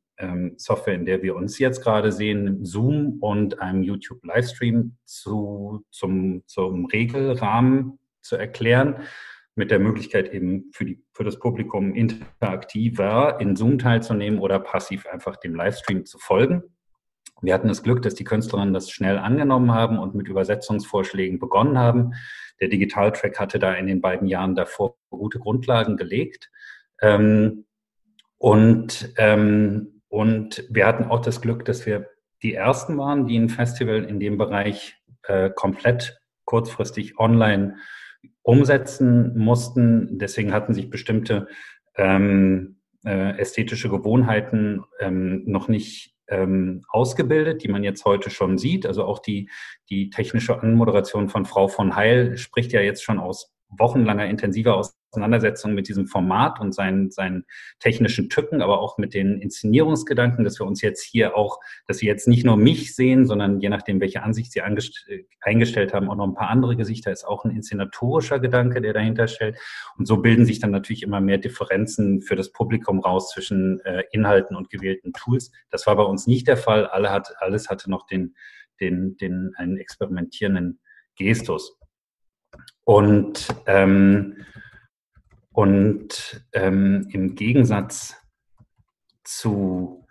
Software, 0.58 0.96
in 0.96 1.06
der 1.06 1.22
wir 1.22 1.36
uns 1.36 1.60
jetzt 1.60 1.84
gerade 1.84 2.12
sehen, 2.12 2.66
Zoom 2.66 3.18
und 3.20 3.62
einem 3.62 3.84
YouTube-Livestream 3.84 4.98
zu, 5.06 5.86
zum, 5.92 6.44
zum 6.48 6.86
Regelrahmen 6.86 8.00
zu 8.22 8.36
erklären, 8.36 9.04
mit 9.56 9.72
der 9.72 9.80
Möglichkeit 9.80 10.34
eben 10.34 10.72
für, 10.72 10.86
die, 10.86 11.04
für 11.14 11.24
das 11.24 11.40
Publikum 11.40 11.94
interaktiver 11.94 13.40
in 13.40 13.56
Zoom 13.56 13.80
teilzunehmen 13.80 14.40
oder 14.40 14.60
passiv 14.60 15.06
einfach 15.08 15.38
dem 15.38 15.56
Livestream 15.56 16.06
zu 16.06 16.20
folgen. 16.20 16.64
Wir 17.42 17.54
hatten 17.54 17.68
das 17.68 17.84
Glück, 17.84 18.02
dass 18.02 18.16
die 18.16 18.24
Künstlerinnen 18.24 18.74
das 18.74 18.90
schnell 18.90 19.18
angenommen 19.18 19.72
haben 19.72 20.00
und 20.00 20.16
mit 20.16 20.28
Übersetzungsvorschlägen 20.28 21.40
begonnen 21.40 21.78
haben. 21.78 22.14
Der 22.60 22.68
Digitaltrack 22.68 23.40
hatte 23.40 23.60
da 23.60 23.74
in 23.74 23.86
den 23.86 24.02
beiden 24.02 24.28
Jahren 24.28 24.56
davor 24.56 24.96
gute 25.10 25.40
Grundlagen 25.40 25.98
gelegt. 25.98 26.50
Ähm, 27.02 27.66
und 28.40 29.14
ähm, 29.18 29.97
und 30.10 30.66
wir 30.70 30.86
hatten 30.86 31.06
auch 31.06 31.22
das 31.22 31.42
Glück, 31.42 31.66
dass 31.66 31.86
wir 31.86 32.10
die 32.44 32.54
ersten 32.54 32.98
waren, 32.98 33.26
die 33.26 33.38
ein 33.38 33.50
Festival 33.50 34.04
in 34.04 34.20
dem 34.20 34.38
Bereich 34.38 34.98
äh, 35.24 35.50
komplett 35.50 36.20
kurzfristig 36.46 37.20
online 37.20 37.76
umsetzen 38.42 39.38
mussten. 39.38 40.18
Deswegen 40.20 40.54
hatten 40.54 40.74
sich 40.74 40.90
bestimmte 40.90 41.48
ähm, 41.96 42.80
äh, 43.06 43.38
ästhetische 43.38 43.90
Gewohnheiten 43.90 44.84
ähm, 45.00 45.44
noch 45.46 45.68
nicht 45.68 46.16
ähm, 46.28 46.84
ausgebildet, 46.90 47.64
die 47.64 47.68
man 47.68 47.84
jetzt 47.84 48.06
heute 48.06 48.30
schon 48.30 48.58
sieht. 48.58 48.86
Also 48.86 49.04
auch 49.04 49.20
die, 49.20 49.50
die 49.90 50.10
technische 50.10 50.62
Anmoderation 50.62 51.30
von 51.30 51.46
Frau 51.46 51.68
von 51.68 51.96
Heil 51.96 52.38
spricht 52.38 52.72
ja 52.72 52.82
jetzt 52.82 53.04
schon 53.04 53.20
aus 53.20 53.57
wochenlanger 53.70 54.26
intensiver 54.28 54.76
Auseinandersetzung 54.76 55.74
mit 55.74 55.88
diesem 55.88 56.08
Format 56.08 56.60
und 56.60 56.74
seinen, 56.74 57.12
seinen 57.12 57.46
technischen 57.80 58.30
Tücken, 58.30 58.62
aber 58.62 58.80
auch 58.82 58.98
mit 58.98 59.14
den 59.14 59.42
Inszenierungsgedanken, 59.42 60.44
dass 60.44 60.60
wir 60.60 60.66
uns 60.66 60.82
jetzt 60.82 61.02
hier 61.04 61.36
auch, 61.36 61.60
dass 61.88 61.98
Sie 61.98 62.06
jetzt 62.06 62.28
nicht 62.28 62.46
nur 62.46 62.58
mich 62.58 62.96
sehen, 62.96 63.26
sondern 63.26 63.60
je 63.60 63.70
nachdem, 63.70 64.00
welche 64.00 64.24
Ansicht 64.24 64.52
Sie 64.52 64.62
eingestellt 64.62 65.94
haben, 65.94 66.10
auch 66.10 66.16
noch 66.16 66.28
ein 66.28 66.34
paar 66.34 66.50
andere 66.50 66.76
Gesichter, 66.76 67.12
ist 67.12 67.26
auch 67.26 67.46
ein 67.46 67.52
inszenatorischer 67.52 68.40
Gedanke, 68.40 68.82
der 68.82 68.94
dahinter 68.94 69.28
stellt. 69.28 69.58
Und 69.98 70.08
so 70.08 70.18
bilden 70.18 70.46
sich 70.46 70.60
dann 70.60 70.72
natürlich 70.72 71.04
immer 71.04 71.22
mehr 71.22 71.38
Differenzen 71.38 72.22
für 72.22 72.36
das 72.36 72.52
Publikum 72.52 73.00
raus 73.00 73.32
zwischen 73.32 73.80
äh, 73.82 74.04
Inhalten 74.12 74.56
und 74.56 74.70
gewählten 74.70 75.14
Tools. 75.14 75.52
Das 75.70 75.88
war 75.88 75.96
bei 75.96 76.04
uns 76.04 76.28
nicht 76.28 76.48
der 76.48 76.58
Fall. 76.58 76.86
Alle 76.86 77.12
hat, 77.12 77.34
alles 77.40 77.70
hatte 77.70 77.90
noch 77.90 78.06
den, 78.06 78.36
den, 78.80 79.18
den, 79.18 79.54
einen 79.56 79.78
experimentierenden 79.78 80.80
Gestus. 81.18 81.77
Und, 82.84 83.48
ähm, 83.66 84.46
und 85.52 86.46
ähm, 86.54 87.08
im 87.12 87.36
Gegensatz 87.36 88.16
zu 89.24 90.06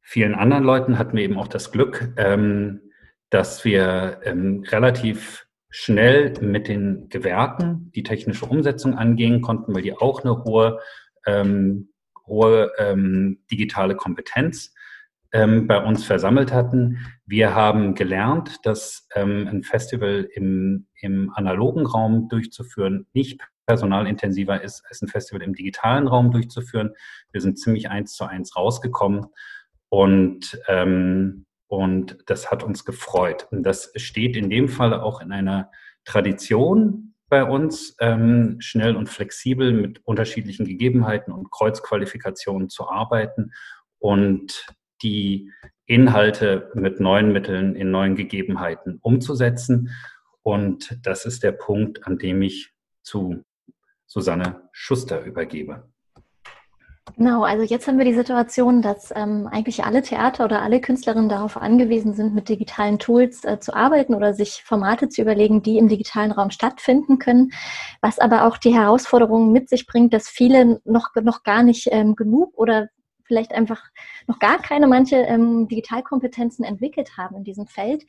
vielen 0.00 0.34
anderen 0.34 0.64
Leuten 0.64 0.98
hatten 0.98 1.16
wir 1.16 1.24
eben 1.24 1.38
auch 1.38 1.48
das 1.48 1.72
Glück, 1.72 2.12
ähm, 2.16 2.80
dass 3.30 3.64
wir 3.64 4.20
ähm, 4.24 4.64
relativ 4.68 5.46
schnell 5.70 6.34
mit 6.42 6.68
den 6.68 7.08
Gewerken 7.08 7.90
die 7.94 8.02
technische 8.02 8.44
Umsetzung 8.44 8.94
angehen 8.96 9.40
konnten, 9.40 9.74
weil 9.74 9.82
die 9.82 9.96
auch 9.96 10.22
eine 10.22 10.44
hohe, 10.44 10.80
ähm, 11.26 11.88
hohe 12.26 12.70
digitale 13.50 13.96
Kompetenz 13.96 14.72
ähm, 15.32 15.66
bei 15.66 15.82
uns 15.82 16.04
versammelt 16.04 16.52
hatten. 16.52 16.98
Wir 17.26 17.54
haben 17.54 17.94
gelernt, 17.94 18.58
dass 18.64 19.08
ähm, 19.14 19.48
ein 19.48 19.62
Festival 19.62 20.28
im, 20.34 20.86
im 21.00 21.32
analogen 21.34 21.86
Raum 21.86 22.28
durchzuführen 22.28 23.06
nicht 23.12 23.40
personalintensiver 23.66 24.62
ist, 24.62 24.84
als 24.88 25.02
ein 25.02 25.08
Festival 25.08 25.42
im 25.42 25.54
digitalen 25.54 26.08
Raum 26.08 26.30
durchzuführen. 26.30 26.92
Wir 27.32 27.40
sind 27.40 27.58
ziemlich 27.58 27.88
eins 27.88 28.14
zu 28.14 28.24
eins 28.24 28.56
rausgekommen 28.56 29.26
und, 29.88 30.60
ähm, 30.68 31.46
und 31.68 32.18
das 32.26 32.50
hat 32.50 32.62
uns 32.62 32.84
gefreut. 32.84 33.46
Und 33.50 33.62
das 33.62 33.92
steht 33.96 34.36
in 34.36 34.50
dem 34.50 34.68
Fall 34.68 34.92
auch 34.92 35.20
in 35.20 35.32
einer 35.32 35.70
Tradition 36.04 37.14
bei 37.28 37.44
uns, 37.44 37.96
ähm, 38.00 38.56
schnell 38.60 38.94
und 38.94 39.08
flexibel 39.08 39.72
mit 39.72 40.04
unterschiedlichen 40.04 40.66
Gegebenheiten 40.66 41.32
und 41.32 41.50
Kreuzqualifikationen 41.50 42.68
zu 42.68 42.90
arbeiten 42.90 43.52
und 43.98 44.66
die 45.02 45.50
Inhalte 45.86 46.70
mit 46.74 47.00
neuen 47.00 47.32
Mitteln 47.32 47.76
in 47.76 47.90
neuen 47.90 48.14
Gegebenheiten 48.14 48.98
umzusetzen. 49.02 49.90
Und 50.42 50.98
das 51.02 51.24
ist 51.24 51.42
der 51.42 51.52
Punkt, 51.52 52.06
an 52.06 52.18
dem 52.18 52.42
ich 52.42 52.72
zu 53.02 53.44
Susanne 54.06 54.68
Schuster 54.72 55.24
übergebe. 55.24 55.92
Genau, 57.16 57.42
also 57.42 57.64
jetzt 57.64 57.88
haben 57.88 57.98
wir 57.98 58.04
die 58.04 58.14
Situation, 58.14 58.80
dass 58.80 59.12
ähm, 59.14 59.48
eigentlich 59.50 59.84
alle 59.84 60.02
Theater 60.02 60.44
oder 60.44 60.62
alle 60.62 60.80
Künstlerinnen 60.80 61.28
darauf 61.28 61.56
angewiesen 61.56 62.14
sind, 62.14 62.34
mit 62.34 62.48
digitalen 62.48 62.98
Tools 62.98 63.44
äh, 63.44 63.58
zu 63.58 63.74
arbeiten 63.74 64.14
oder 64.14 64.34
sich 64.34 64.62
Formate 64.64 65.08
zu 65.08 65.20
überlegen, 65.20 65.62
die 65.62 65.78
im 65.78 65.88
digitalen 65.88 66.32
Raum 66.32 66.50
stattfinden 66.50 67.18
können, 67.18 67.50
was 68.00 68.18
aber 68.18 68.46
auch 68.46 68.56
die 68.56 68.74
Herausforderung 68.74 69.52
mit 69.52 69.68
sich 69.68 69.86
bringt, 69.86 70.14
dass 70.14 70.28
viele 70.28 70.80
noch, 70.84 71.10
noch 71.20 71.42
gar 71.42 71.62
nicht 71.62 71.88
ähm, 71.90 72.14
genug 72.14 72.56
oder 72.56 72.88
vielleicht 73.32 73.54
einfach 73.54 73.82
noch 74.26 74.38
gar 74.38 74.58
keine 74.58 74.86
manche 74.86 75.16
ähm, 75.16 75.66
Digitalkompetenzen 75.66 76.66
entwickelt 76.66 77.16
haben 77.16 77.36
in 77.36 77.44
diesem 77.44 77.66
Feld. 77.66 78.04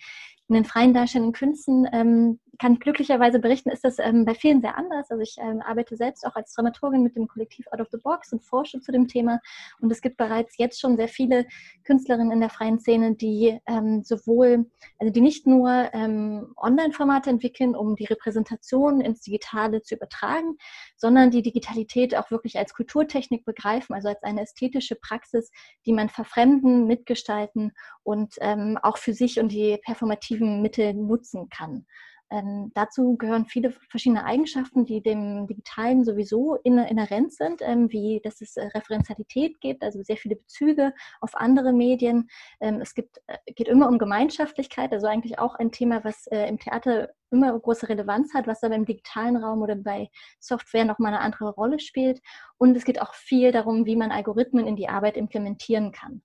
In 0.50 0.56
den 0.56 0.66
freien 0.66 0.94
darstellenden 0.94 1.32
Künsten 1.32 1.88
ähm, 1.94 2.40
kann 2.60 2.74
ich 2.74 2.80
glücklicherweise 2.80 3.40
berichten, 3.40 3.70
ist 3.72 3.84
das 3.84 3.98
ähm, 4.00 4.26
bei 4.26 4.36
vielen 4.36 4.62
sehr 4.62 4.78
anders. 4.78 5.10
Also 5.10 5.22
ich 5.22 5.38
ähm, 5.40 5.62
arbeite 5.62 5.96
selbst 5.96 6.26
auch 6.26 6.36
als 6.36 6.54
Dramaturgin 6.54 7.02
mit 7.02 7.16
dem 7.16 7.28
Kollektiv 7.28 7.66
Out 7.72 7.82
of 7.82 7.88
the 7.92 7.98
Box 7.98 8.32
und 8.32 8.44
forsche 8.44 8.80
zu 8.80 8.92
dem 8.92 9.08
Thema. 9.08 9.40
Und 9.82 9.92
es 9.92 10.02
gibt 10.02 10.18
bereits 10.18 10.58
jetzt 10.58 10.80
schon 10.80 10.96
sehr 10.96 11.08
viele 11.08 11.48
Künstlerinnen 11.84 12.32
in 12.32 12.40
der 12.40 12.50
freien 12.50 12.80
Szene, 12.80 13.16
die 13.16 13.60
ähm, 13.66 14.04
sowohl, 14.04 14.70
also 15.00 15.12
die 15.12 15.22
nicht 15.22 15.48
nur 15.48 15.90
ähm, 15.94 16.54
Online-Formate 16.58 17.32
entwickeln, 17.32 17.76
um 17.76 17.96
die 17.96 18.06
Repräsentation 18.06 19.02
ins 19.02 19.22
Digitale 19.22 19.82
zu 19.82 19.96
übertragen, 19.96 20.58
sondern 20.96 21.32
die 21.32 21.42
Digitalität 21.42 22.16
auch 22.16 22.30
wirklich 22.30 22.58
als 22.60 22.74
Kulturtechnik 22.74 23.46
begreifen, 23.46 23.96
also 23.96 24.10
als 24.10 24.22
eine 24.22 24.42
ästhetische 24.42 24.96
Praxis, 24.96 25.52
die 25.86 25.94
man 25.94 26.10
verfremden, 26.10 26.86
mitgestalten 26.86 27.72
und 28.04 28.36
ähm, 28.42 28.78
auch 28.82 28.98
für 28.98 29.14
sich 29.14 29.40
und 29.40 29.52
die 29.52 29.80
performativen 29.84 30.62
Mittel 30.62 30.94
nutzen 30.94 31.50
kann. 31.50 31.86
Ähm, 32.34 32.72
dazu 32.74 33.16
gehören 33.16 33.46
viele 33.46 33.72
verschiedene 33.92 34.26
Eigenschaften, 34.26 34.86
die 34.86 35.04
dem 35.04 35.46
Digitalen 35.46 36.04
sowieso 36.04 36.56
inhärent 36.64 37.32
sind, 37.32 37.62
ähm, 37.62 37.92
wie 37.92 38.22
dass 38.24 38.42
es 38.42 38.58
äh, 38.58 38.66
Referenzialität 38.74 39.62
gibt, 39.62 39.84
also 39.84 40.02
sehr 40.02 40.18
viele 40.18 40.38
Bezüge 40.38 40.94
auf 41.22 41.36
andere 41.36 41.74
Medien. 41.74 42.28
Ähm, 42.60 42.82
es 42.82 42.96
gibt, 42.96 43.20
äh, 43.28 43.38
geht 43.54 43.68
immer 43.68 43.88
um 43.88 44.00
Gemeinschaftlichkeit, 44.00 44.92
also 44.94 45.06
eigentlich 45.06 45.38
auch 45.38 45.54
ein 45.54 45.72
Thema, 45.72 46.04
was 46.04 46.26
äh, 46.26 46.48
im 46.48 46.58
Theater 46.58 47.10
immer 47.30 47.60
große 47.60 47.88
Relevanz 47.88 48.34
hat, 48.34 48.48
was 48.48 48.64
aber 48.64 48.74
im 48.74 48.86
digitalen 48.86 49.38
Raum 49.38 49.62
oder 49.62 49.76
bei 49.76 50.10
Software 50.40 50.86
nochmal 50.86 51.14
eine 51.14 51.22
andere 51.22 51.52
Rolle 51.52 51.78
spielt. 51.78 52.20
Und 52.58 52.76
es 52.76 52.84
geht 52.84 53.00
auch 53.00 53.14
viel 53.14 53.52
darum, 53.52 53.86
wie 53.86 53.96
man 53.96 54.12
Algorithmen 54.12 54.66
in 54.66 54.76
die 54.76 54.90
Arbeit 54.90 55.18
implementieren 55.18 55.92
kann. 55.92 56.24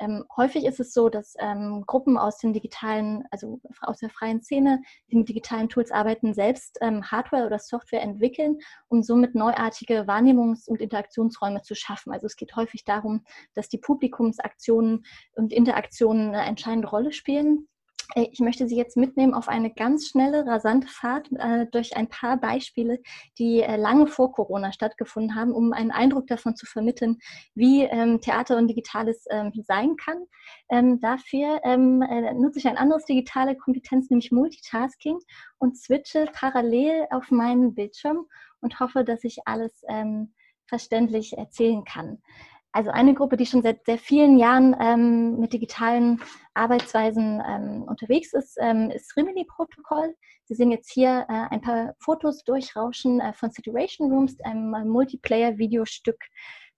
Ähm, 0.00 0.24
häufig 0.36 0.64
ist 0.64 0.80
es 0.80 0.92
so, 0.92 1.08
dass 1.08 1.34
ähm, 1.38 1.84
Gruppen 1.86 2.18
aus 2.18 2.38
den 2.38 2.52
digitalen, 2.52 3.24
also 3.30 3.60
aus 3.82 3.98
der 3.98 4.10
freien 4.10 4.42
Szene, 4.42 4.82
die 5.10 5.16
mit 5.16 5.28
digitalen 5.28 5.68
Tools 5.68 5.92
arbeiten, 5.92 6.34
selbst 6.34 6.78
ähm, 6.80 7.04
Hardware 7.10 7.46
oder 7.46 7.58
Software 7.58 8.02
entwickeln, 8.02 8.58
um 8.88 9.02
somit 9.02 9.34
neuartige 9.34 10.06
Wahrnehmungs- 10.08 10.68
und 10.68 10.80
Interaktionsräume 10.80 11.62
zu 11.62 11.74
schaffen. 11.74 12.12
Also 12.12 12.26
es 12.26 12.36
geht 12.36 12.56
häufig 12.56 12.84
darum, 12.84 13.24
dass 13.54 13.68
die 13.68 13.78
Publikumsaktionen 13.78 15.04
und 15.34 15.52
Interaktionen 15.52 16.34
eine 16.34 16.46
entscheidende 16.46 16.88
Rolle 16.88 17.12
spielen 17.12 17.68
ich 18.14 18.40
möchte 18.40 18.68
Sie 18.68 18.76
jetzt 18.76 18.96
mitnehmen 18.96 19.34
auf 19.34 19.48
eine 19.48 19.72
ganz 19.72 20.08
schnelle, 20.08 20.46
rasante 20.46 20.88
Fahrt 20.88 21.30
äh, 21.32 21.66
durch 21.70 21.96
ein 21.96 22.08
paar 22.08 22.36
Beispiele, 22.36 23.00
die 23.38 23.60
äh, 23.60 23.76
lange 23.76 24.06
vor 24.06 24.32
Corona 24.32 24.72
stattgefunden 24.72 25.34
haben, 25.34 25.52
um 25.52 25.72
einen 25.72 25.90
Eindruck 25.90 26.26
davon 26.26 26.56
zu 26.56 26.66
vermitteln, 26.66 27.18
wie 27.54 27.82
ähm, 27.82 28.20
Theater 28.20 28.56
und 28.56 28.68
Digitales 28.68 29.24
ähm, 29.30 29.52
sein 29.64 29.96
kann. 29.96 30.24
Ähm, 30.70 31.00
dafür 31.00 31.60
ähm, 31.64 32.02
äh, 32.02 32.32
nutze 32.34 32.58
ich 32.58 32.68
ein 32.68 32.78
anderes 32.78 33.04
digitale 33.04 33.56
Kompetenz, 33.56 34.10
nämlich 34.10 34.32
Multitasking 34.32 35.18
und 35.58 35.76
switche 35.76 36.26
parallel 36.32 37.06
auf 37.10 37.30
meinen 37.30 37.74
Bildschirm 37.74 38.26
und 38.60 38.80
hoffe, 38.80 39.04
dass 39.04 39.24
ich 39.24 39.38
alles 39.46 39.82
ähm, 39.88 40.34
verständlich 40.66 41.36
erzählen 41.36 41.84
kann. 41.84 42.22
Also 42.72 42.90
eine 42.90 43.14
Gruppe, 43.14 43.36
die 43.36 43.46
schon 43.46 43.62
seit 43.62 43.84
sehr 43.84 43.98
vielen 43.98 44.38
Jahren 44.38 44.76
ähm, 44.80 45.40
mit 45.40 45.52
digitalen 45.52 46.22
Arbeitsweisen 46.54 47.42
ähm, 47.44 47.82
unterwegs 47.82 48.32
ist, 48.32 48.56
ähm, 48.60 48.90
ist 48.90 49.16
Rimini-Protokoll. 49.16 50.14
Sie 50.44 50.54
sehen 50.54 50.70
jetzt 50.70 50.92
hier 50.92 51.26
äh, 51.28 51.52
ein 51.52 51.62
paar 51.62 51.94
Fotos 51.98 52.44
durchrauschen 52.44 53.20
äh, 53.20 53.32
von 53.32 53.50
Situation 53.50 54.12
Rooms, 54.12 54.40
einem 54.42 54.74
äh, 54.74 54.84
Multiplayer-Videostück 54.84 56.18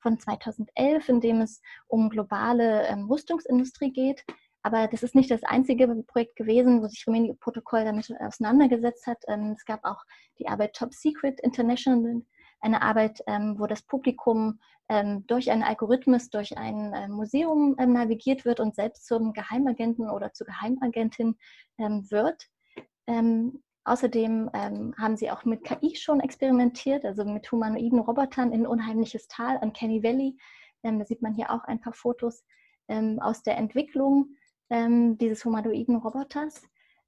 von 0.01 0.19
2011, 0.19 1.09
in 1.11 1.21
dem 1.21 1.41
es 1.43 1.61
um 1.89 2.09
globale 2.09 2.87
ähm, 2.87 3.07
Rüstungsindustrie 3.11 3.93
geht. 3.93 4.25
Aber 4.63 4.87
das 4.87 5.03
ist 5.03 5.15
nicht 5.15 5.31
das 5.31 5.43
einzige 5.43 5.89
Projekt 6.07 6.37
gewesen, 6.37 6.83
wo 6.83 6.87
sich 6.87 7.07
Rimini-Protokoll 7.07 7.85
damit 7.85 8.11
auseinandergesetzt 8.21 9.07
hat. 9.07 9.19
Ähm, 9.29 9.55
es 9.57 9.65
gab 9.67 9.85
auch 9.85 10.03
die 10.39 10.49
Arbeit 10.49 10.75
Top 10.75 10.95
Secret 10.95 11.39
International, 11.41 12.23
eine 12.63 12.81
Arbeit, 12.81 13.23
ähm, 13.27 13.59
wo 13.59 13.67
das 13.67 13.83
Publikum 13.83 14.61
ähm, 14.89 15.27
durch 15.27 15.51
einen 15.51 15.63
Algorithmus, 15.63 16.31
durch 16.31 16.57
ein 16.57 16.93
äh, 16.93 17.09
Museum 17.09 17.77
ähm, 17.79 17.93
navigiert 17.93 18.45
wird 18.45 18.61
und 18.61 18.75
selbst 18.75 19.07
zum 19.07 19.33
Geheimagenten 19.33 20.09
oder 20.09 20.33
zur 20.33 20.47
Geheimagentin 20.47 21.37
ähm, 21.79 22.11
wird. 22.11 22.49
Ähm, 23.07 23.63
außerdem 23.85 24.51
ähm, 24.55 24.95
haben 24.97 25.17
sie 25.17 25.31
auch 25.31 25.45
mit 25.45 25.65
KI 25.65 25.97
schon 25.97 26.21
experimentiert, 26.21 27.05
also 27.05 27.25
mit 27.25 27.51
humanoiden 27.51 27.99
Robotern 27.99 28.53
in 28.53 28.67
Unheimliches 28.67 29.27
Tal 29.27 29.59
an 29.59 29.73
Kenny 29.73 30.03
Valley. 30.03 30.37
da 30.83 31.05
sieht 31.05 31.21
man 31.21 31.35
hier 31.35 31.51
auch 31.51 31.65
ein 31.65 31.81
paar 31.81 31.93
Fotos 31.93 32.45
aus 33.21 33.43
der 33.43 33.57
Entwicklung 33.57 34.37
dieses 34.71 35.45
humanoiden 35.45 35.97
Roboters. 35.97 36.63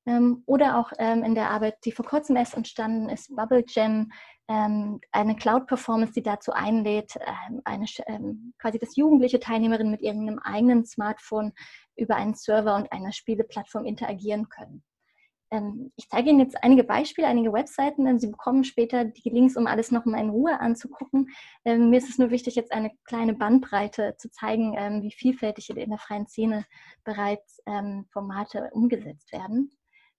Ähm, 0.06 0.42
oder 0.46 0.78
auch 0.78 0.92
ähm, 0.98 1.24
in 1.24 1.34
der 1.34 1.50
Arbeit, 1.50 1.78
die 1.84 1.92
vor 1.92 2.04
kurzem 2.04 2.36
erst 2.36 2.54
entstanden 2.54 3.08
ist, 3.08 3.34
Bubble 3.34 3.64
Jam, 3.66 4.12
ähm, 4.48 5.00
eine 5.12 5.34
Cloud-Performance, 5.34 6.12
die 6.12 6.22
dazu 6.22 6.52
einlädt, 6.52 7.14
eine, 7.64 7.86
quasi 8.58 8.78
das 8.78 8.96
jugendliche 8.96 9.40
Teilnehmerinnen 9.40 9.90
mit 9.90 10.02
ihrem 10.02 10.38
eigenen 10.40 10.84
Smartphone 10.84 11.52
über 11.96 12.16
einen 12.16 12.34
Server 12.34 12.76
und 12.76 12.92
eine 12.92 13.12
Spieleplattform 13.12 13.86
interagieren 13.86 14.48
können. 14.48 14.82
Ich 15.94 16.08
zeige 16.08 16.30
Ihnen 16.30 16.40
jetzt 16.40 16.64
einige 16.64 16.82
Beispiele, 16.82 17.28
einige 17.28 17.52
Webseiten, 17.52 18.18
Sie 18.18 18.26
bekommen 18.26 18.64
später 18.64 19.04
die 19.04 19.30
Links, 19.30 19.56
um 19.56 19.68
alles 19.68 19.92
nochmal 19.92 20.20
in 20.20 20.30
Ruhe 20.30 20.58
anzugucken. 20.58 21.30
mir 21.64 21.96
ist 21.96 22.08
es 22.08 22.18
nur 22.18 22.30
wichtig, 22.30 22.56
jetzt 22.56 22.72
eine 22.72 22.90
kleine 23.04 23.34
Bandbreite 23.34 24.16
zu 24.18 24.28
zeigen, 24.32 24.72
wie 25.02 25.12
vielfältig 25.12 25.70
in 25.70 25.90
der 25.90 25.98
freien 25.98 26.26
Szene 26.26 26.64
bereits 27.04 27.62
Formate 28.10 28.70
umgesetzt 28.72 29.30
werden. 29.32 29.70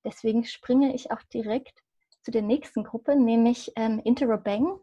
Deswegen 0.06 0.46
springe 0.46 0.94
ich 0.94 1.12
auch 1.12 1.22
direkt 1.34 1.84
zu 2.22 2.32
der 2.32 2.44
nächsten 2.44 2.84
Gruppe, 2.84 3.16
nämlich 3.16 3.72
ähm, 3.76 4.00
Interrobang. 4.04 4.80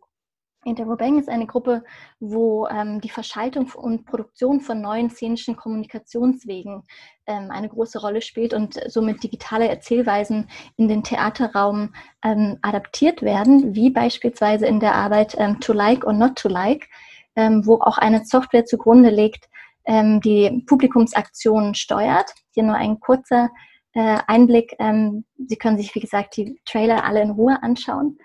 Interrobang 0.64 1.18
ist 1.18 1.28
eine 1.28 1.46
Gruppe, 1.46 1.82
wo 2.20 2.68
ähm, 2.68 3.00
die 3.00 3.08
Verschaltung 3.08 3.70
und 3.74 4.04
Produktion 4.04 4.60
von 4.60 4.80
neuen 4.80 5.10
szenischen 5.10 5.56
Kommunikationswegen 5.56 6.84
ähm, 7.26 7.50
eine 7.50 7.68
große 7.68 8.00
Rolle 8.00 8.22
spielt 8.22 8.54
und 8.54 8.80
somit 8.86 9.22
digitale 9.24 9.68
Erzählweisen 9.68 10.48
in 10.76 10.86
den 10.86 11.02
Theaterraum 11.02 11.94
ähm, 12.24 12.58
adaptiert 12.62 13.22
werden, 13.22 13.74
wie 13.74 13.90
beispielsweise 13.90 14.66
in 14.66 14.78
der 14.78 14.94
Arbeit 14.94 15.34
ähm, 15.36 15.58
To 15.60 15.72
Like 15.72 16.04
or 16.04 16.12
Not 16.12 16.36
to 16.36 16.48
Like, 16.48 16.88
ähm, 17.34 17.66
wo 17.66 17.80
auch 17.80 17.98
eine 17.98 18.24
Software 18.24 18.64
zugrunde 18.64 19.10
liegt, 19.10 19.48
ähm, 19.84 20.20
die 20.20 20.62
Publikumsaktionen 20.68 21.74
steuert. 21.74 22.32
Hier 22.52 22.62
nur 22.62 22.76
ein 22.76 23.00
kurzer 23.00 23.50
äh, 23.94 24.18
Einblick. 24.26 24.74
Ähm, 24.78 25.24
Sie 25.38 25.56
können 25.56 25.78
sich, 25.78 25.94
wie 25.94 26.00
gesagt, 26.00 26.36
die 26.36 26.60
Trailer 26.64 27.04
alle 27.04 27.22
in 27.22 27.30
Ruhe 27.30 27.62
anschauen. 27.62 28.18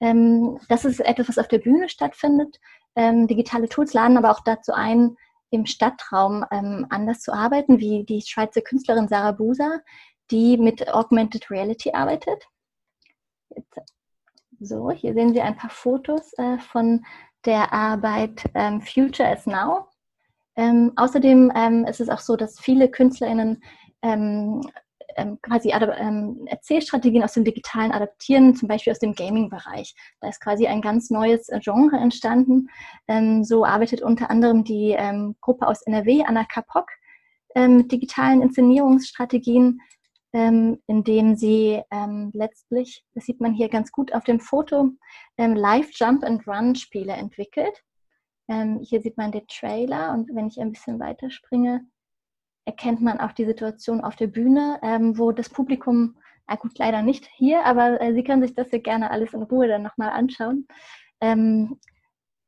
Ähm, 0.00 0.58
das 0.68 0.84
ist 0.84 1.00
etwas, 1.00 1.28
was 1.28 1.38
auf 1.38 1.48
der 1.48 1.58
Bühne 1.58 1.88
stattfindet. 1.88 2.58
Ähm, 2.96 3.26
digitale 3.26 3.68
Tools 3.68 3.94
laden 3.94 4.16
aber 4.16 4.30
auch 4.30 4.40
dazu 4.40 4.72
ein, 4.72 5.16
im 5.50 5.66
Stadtraum 5.66 6.44
ähm, 6.50 6.86
anders 6.90 7.20
zu 7.20 7.32
arbeiten, 7.32 7.78
wie 7.78 8.04
die 8.04 8.22
Schweizer 8.22 8.62
Künstlerin 8.62 9.08
Sarah 9.08 9.32
Busa, 9.32 9.80
die 10.30 10.56
mit 10.56 10.92
Augmented 10.92 11.50
Reality 11.50 11.92
arbeitet. 11.92 12.48
Jetzt, 13.50 13.78
so, 14.60 14.90
hier 14.90 15.12
sehen 15.12 15.34
Sie 15.34 15.40
ein 15.40 15.56
paar 15.56 15.70
Fotos 15.70 16.32
äh, 16.34 16.58
von 16.58 17.04
der 17.44 17.72
Arbeit 17.72 18.44
ähm, 18.54 18.80
Future 18.80 19.32
is 19.32 19.46
Now. 19.46 19.88
Ähm, 20.56 20.92
außerdem 20.96 21.52
ähm, 21.54 21.84
ist 21.86 22.00
es 22.00 22.08
auch 22.08 22.20
so, 22.20 22.36
dass 22.36 22.60
viele 22.60 22.90
KünstlerInnen 22.90 23.62
ähm, 24.02 24.60
ähm, 25.16 25.38
quasi 25.42 25.70
ähm, 25.70 26.46
Erzählstrategien 26.46 27.22
aus 27.22 27.34
dem 27.34 27.44
Digitalen 27.44 27.92
adaptieren, 27.92 28.54
zum 28.54 28.68
Beispiel 28.68 28.92
aus 28.92 28.98
dem 28.98 29.14
Gaming-Bereich. 29.14 29.94
Da 30.20 30.28
ist 30.28 30.40
quasi 30.40 30.66
ein 30.66 30.80
ganz 30.80 31.10
neues 31.10 31.48
Genre 31.60 31.96
entstanden. 31.96 32.68
Ähm, 33.08 33.44
so 33.44 33.64
arbeitet 33.64 34.02
unter 34.02 34.30
anderem 34.30 34.64
die 34.64 34.94
ähm, 34.96 35.36
Gruppe 35.40 35.66
aus 35.66 35.82
NRW, 35.82 36.24
Anna 36.24 36.44
Kapok, 36.44 36.88
ähm, 37.54 37.78
mit 37.78 37.92
digitalen 37.92 38.42
Inszenierungsstrategien, 38.42 39.80
ähm, 40.32 40.78
indem 40.86 41.36
sie 41.36 41.82
letztlich, 42.32 43.04
das 43.14 43.26
sieht 43.26 43.40
man 43.40 43.52
hier 43.52 43.68
ganz 43.68 43.92
gut 43.92 44.14
auf 44.14 44.24
dem 44.24 44.40
Foto, 44.40 44.90
Live 45.36 45.90
Jump 45.92 46.24
and 46.24 46.46
Run 46.46 46.74
Spiele 46.74 47.12
entwickelt. 47.12 47.82
hier 48.48 49.02
sieht 49.02 49.18
man 49.18 49.30
den 49.30 49.46
Trailer 49.46 50.12
und 50.14 50.34
wenn 50.34 50.48
ich 50.48 50.58
ein 50.58 50.72
bisschen 50.72 50.98
weiterspringe, 50.98 51.84
erkennt 52.64 53.00
man 53.00 53.20
auch 53.20 53.32
die 53.32 53.44
Situation 53.44 54.00
auf 54.00 54.16
der 54.16 54.28
Bühne, 54.28 54.78
ähm, 54.82 55.18
wo 55.18 55.32
das 55.32 55.48
Publikum, 55.48 56.16
na 56.48 56.56
gut, 56.56 56.78
leider 56.78 57.02
nicht 57.02 57.26
hier, 57.26 57.64
aber 57.64 58.00
äh, 58.00 58.14
Sie 58.14 58.24
können 58.24 58.42
sich 58.42 58.54
das 58.54 58.70
ja 58.70 58.78
gerne 58.78 59.10
alles 59.10 59.32
in 59.32 59.42
Ruhe 59.42 59.68
dann 59.68 59.82
nochmal 59.82 60.10
anschauen. 60.10 60.66
Ähm, 61.20 61.78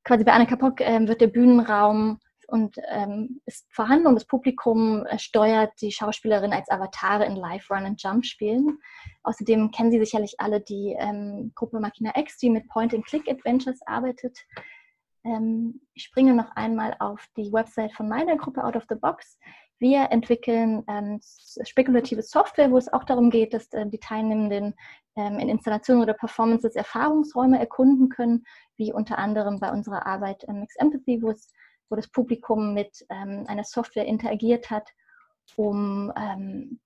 quasi 0.04 0.24
bei 0.24 0.32
Anna 0.32 0.46
Kapok 0.46 0.80
äh, 0.80 1.06
wird 1.06 1.20
der 1.20 1.28
Bühnenraum 1.28 2.18
und 2.48 2.76
ähm, 2.90 3.40
ist 3.46 3.66
vorhanden 3.72 4.06
und 4.06 4.14
das 4.14 4.26
Publikum 4.26 5.04
äh, 5.06 5.18
steuert 5.18 5.72
die 5.80 5.90
Schauspielerin 5.90 6.52
als 6.52 6.68
Avatare 6.68 7.24
in 7.24 7.36
Live 7.36 7.70
Run 7.70 7.84
and 7.84 8.02
Jump 8.02 8.24
spielen. 8.24 8.78
Außerdem 9.22 9.70
kennen 9.70 9.90
Sie 9.90 9.98
sicherlich 9.98 10.34
alle 10.38 10.60
die 10.60 10.94
ähm, 10.98 11.52
Gruppe 11.54 11.80
Machina 11.80 12.12
X, 12.16 12.38
die 12.38 12.50
mit 12.50 12.68
Point-and-Click-Adventures 12.68 13.80
arbeitet. 13.86 14.38
Ähm, 15.24 15.80
ich 15.94 16.04
springe 16.04 16.34
noch 16.34 16.54
einmal 16.54 16.96
auf 16.98 17.26
die 17.36 17.52
Website 17.52 17.92
von 17.92 18.08
meiner 18.08 18.36
Gruppe 18.36 18.62
Out 18.62 18.76
of 18.76 18.84
the 18.88 18.96
Box. 18.96 19.38
Wir 19.84 20.10
entwickeln 20.12 20.82
ähm, 20.88 21.20
spekulative 21.62 22.22
Software, 22.22 22.70
wo 22.70 22.78
es 22.78 22.90
auch 22.90 23.04
darum 23.04 23.28
geht, 23.28 23.52
dass 23.52 23.70
äh, 23.74 23.86
die 23.86 23.98
Teilnehmenden 23.98 24.72
ähm, 25.14 25.38
in 25.38 25.50
Installationen 25.50 26.02
oder 26.02 26.14
Performances 26.14 26.74
Erfahrungsräume 26.74 27.58
erkunden 27.58 28.08
können, 28.08 28.46
wie 28.78 28.94
unter 28.94 29.18
anderem 29.18 29.60
bei 29.60 29.70
unserer 29.70 30.06
Arbeit 30.06 30.42
ähm, 30.48 30.60
Mix 30.60 30.74
Empathy, 30.76 31.20
wo, 31.20 31.28
es, 31.28 31.52
wo 31.90 31.96
das 31.96 32.08
Publikum 32.08 32.72
mit 32.72 33.04
ähm, 33.10 33.44
einer 33.46 33.64
Software 33.64 34.06
interagiert 34.06 34.70
hat, 34.70 34.88
um 35.56 36.10
ähm, 36.16 36.80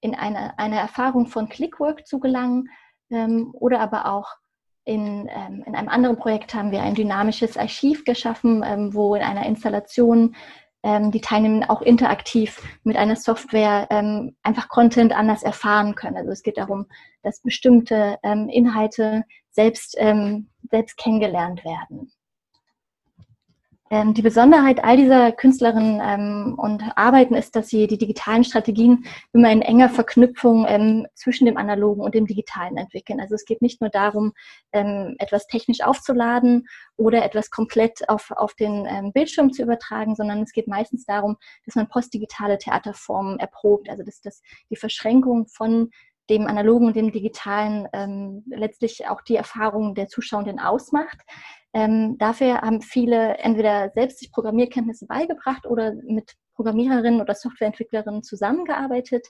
in 0.00 0.14
eine, 0.14 0.58
eine 0.58 0.78
Erfahrung 0.78 1.26
von 1.26 1.50
Clickwork 1.50 2.06
zu 2.06 2.18
gelangen 2.18 2.70
ähm, 3.10 3.50
oder 3.52 3.78
aber 3.80 4.06
auch 4.06 4.36
in, 4.84 5.28
ähm, 5.30 5.62
in, 5.66 5.74
einem 5.74 5.90
anderen 5.90 6.16
Projekt 6.16 6.54
haben 6.54 6.70
wir 6.70 6.82
ein 6.82 6.94
dynamisches 6.94 7.58
Archiv 7.58 8.06
geschaffen, 8.06 8.64
ähm, 8.64 8.94
wo 8.94 9.14
in 9.14 9.22
einer 9.22 9.44
Installation 9.44 10.34
ähm, 10.82 11.10
die 11.10 11.20
Teilnehmenden 11.20 11.68
auch 11.68 11.82
interaktiv 11.82 12.60
mit 12.84 12.96
einer 12.96 13.16
Software 13.16 13.86
ähm, 13.90 14.36
einfach 14.42 14.68
Content 14.68 15.12
anders 15.12 15.42
erfahren 15.42 15.94
können. 15.94 16.16
Also 16.16 16.30
es 16.30 16.42
geht 16.42 16.58
darum, 16.58 16.86
dass 17.22 17.40
bestimmte 17.40 18.18
ähm, 18.22 18.48
Inhalte 18.48 19.24
selbst, 19.50 19.94
ähm, 19.98 20.48
selbst 20.70 20.96
kennengelernt 20.96 21.64
werden. 21.64 22.12
Ähm, 23.92 24.14
die 24.14 24.22
Besonderheit 24.22 24.82
all 24.82 24.96
dieser 24.96 25.32
Künstlerinnen 25.32 26.00
ähm, 26.02 26.54
und 26.56 26.82
Arbeiten 26.96 27.34
ist, 27.34 27.54
dass 27.54 27.68
sie 27.68 27.86
die 27.86 27.98
digitalen 27.98 28.42
Strategien 28.42 29.04
immer 29.34 29.52
in 29.52 29.60
enger 29.60 29.90
Verknüpfung 29.90 30.64
ähm, 30.66 31.06
zwischen 31.14 31.44
dem 31.44 31.58
Analogen 31.58 32.00
und 32.02 32.14
dem 32.14 32.26
Digitalen 32.26 32.78
entwickeln. 32.78 33.20
Also 33.20 33.34
es 33.34 33.44
geht 33.44 33.60
nicht 33.60 33.82
nur 33.82 33.90
darum, 33.90 34.32
etwas 34.70 35.46
technisch 35.46 35.82
aufzuladen 35.82 36.66
oder 36.96 37.22
etwas 37.22 37.50
komplett 37.50 38.08
auf, 38.08 38.30
auf 38.30 38.54
den 38.54 39.12
Bildschirm 39.12 39.52
zu 39.52 39.62
übertragen, 39.62 40.14
sondern 40.14 40.40
es 40.42 40.52
geht 40.52 40.66
meistens 40.66 41.04
darum, 41.04 41.36
dass 41.66 41.74
man 41.74 41.88
postdigitale 41.88 42.56
Theaterformen 42.56 43.38
erprobt. 43.38 43.90
Also 43.90 44.02
dass, 44.02 44.22
dass 44.22 44.40
die 44.70 44.76
Verschränkung 44.76 45.46
von 45.48 45.90
dem 46.30 46.46
analogen 46.46 46.86
und 46.86 46.96
dem 46.96 47.12
digitalen 47.12 47.86
ähm, 47.92 48.44
letztlich 48.46 49.08
auch 49.08 49.20
die 49.20 49.36
Erfahrung 49.36 49.94
der 49.94 50.08
Zuschauenden 50.08 50.58
ausmacht. 50.58 51.18
Ähm, 51.74 52.18
dafür 52.18 52.60
haben 52.60 52.82
viele 52.82 53.38
entweder 53.38 53.90
selbst 53.94 54.18
sich 54.18 54.30
Programmierkenntnisse 54.30 55.06
beigebracht 55.06 55.66
oder 55.66 55.94
mit 56.06 56.34
Programmiererinnen 56.54 57.20
oder 57.20 57.34
Softwareentwicklerinnen 57.34 58.22
zusammengearbeitet. 58.22 59.26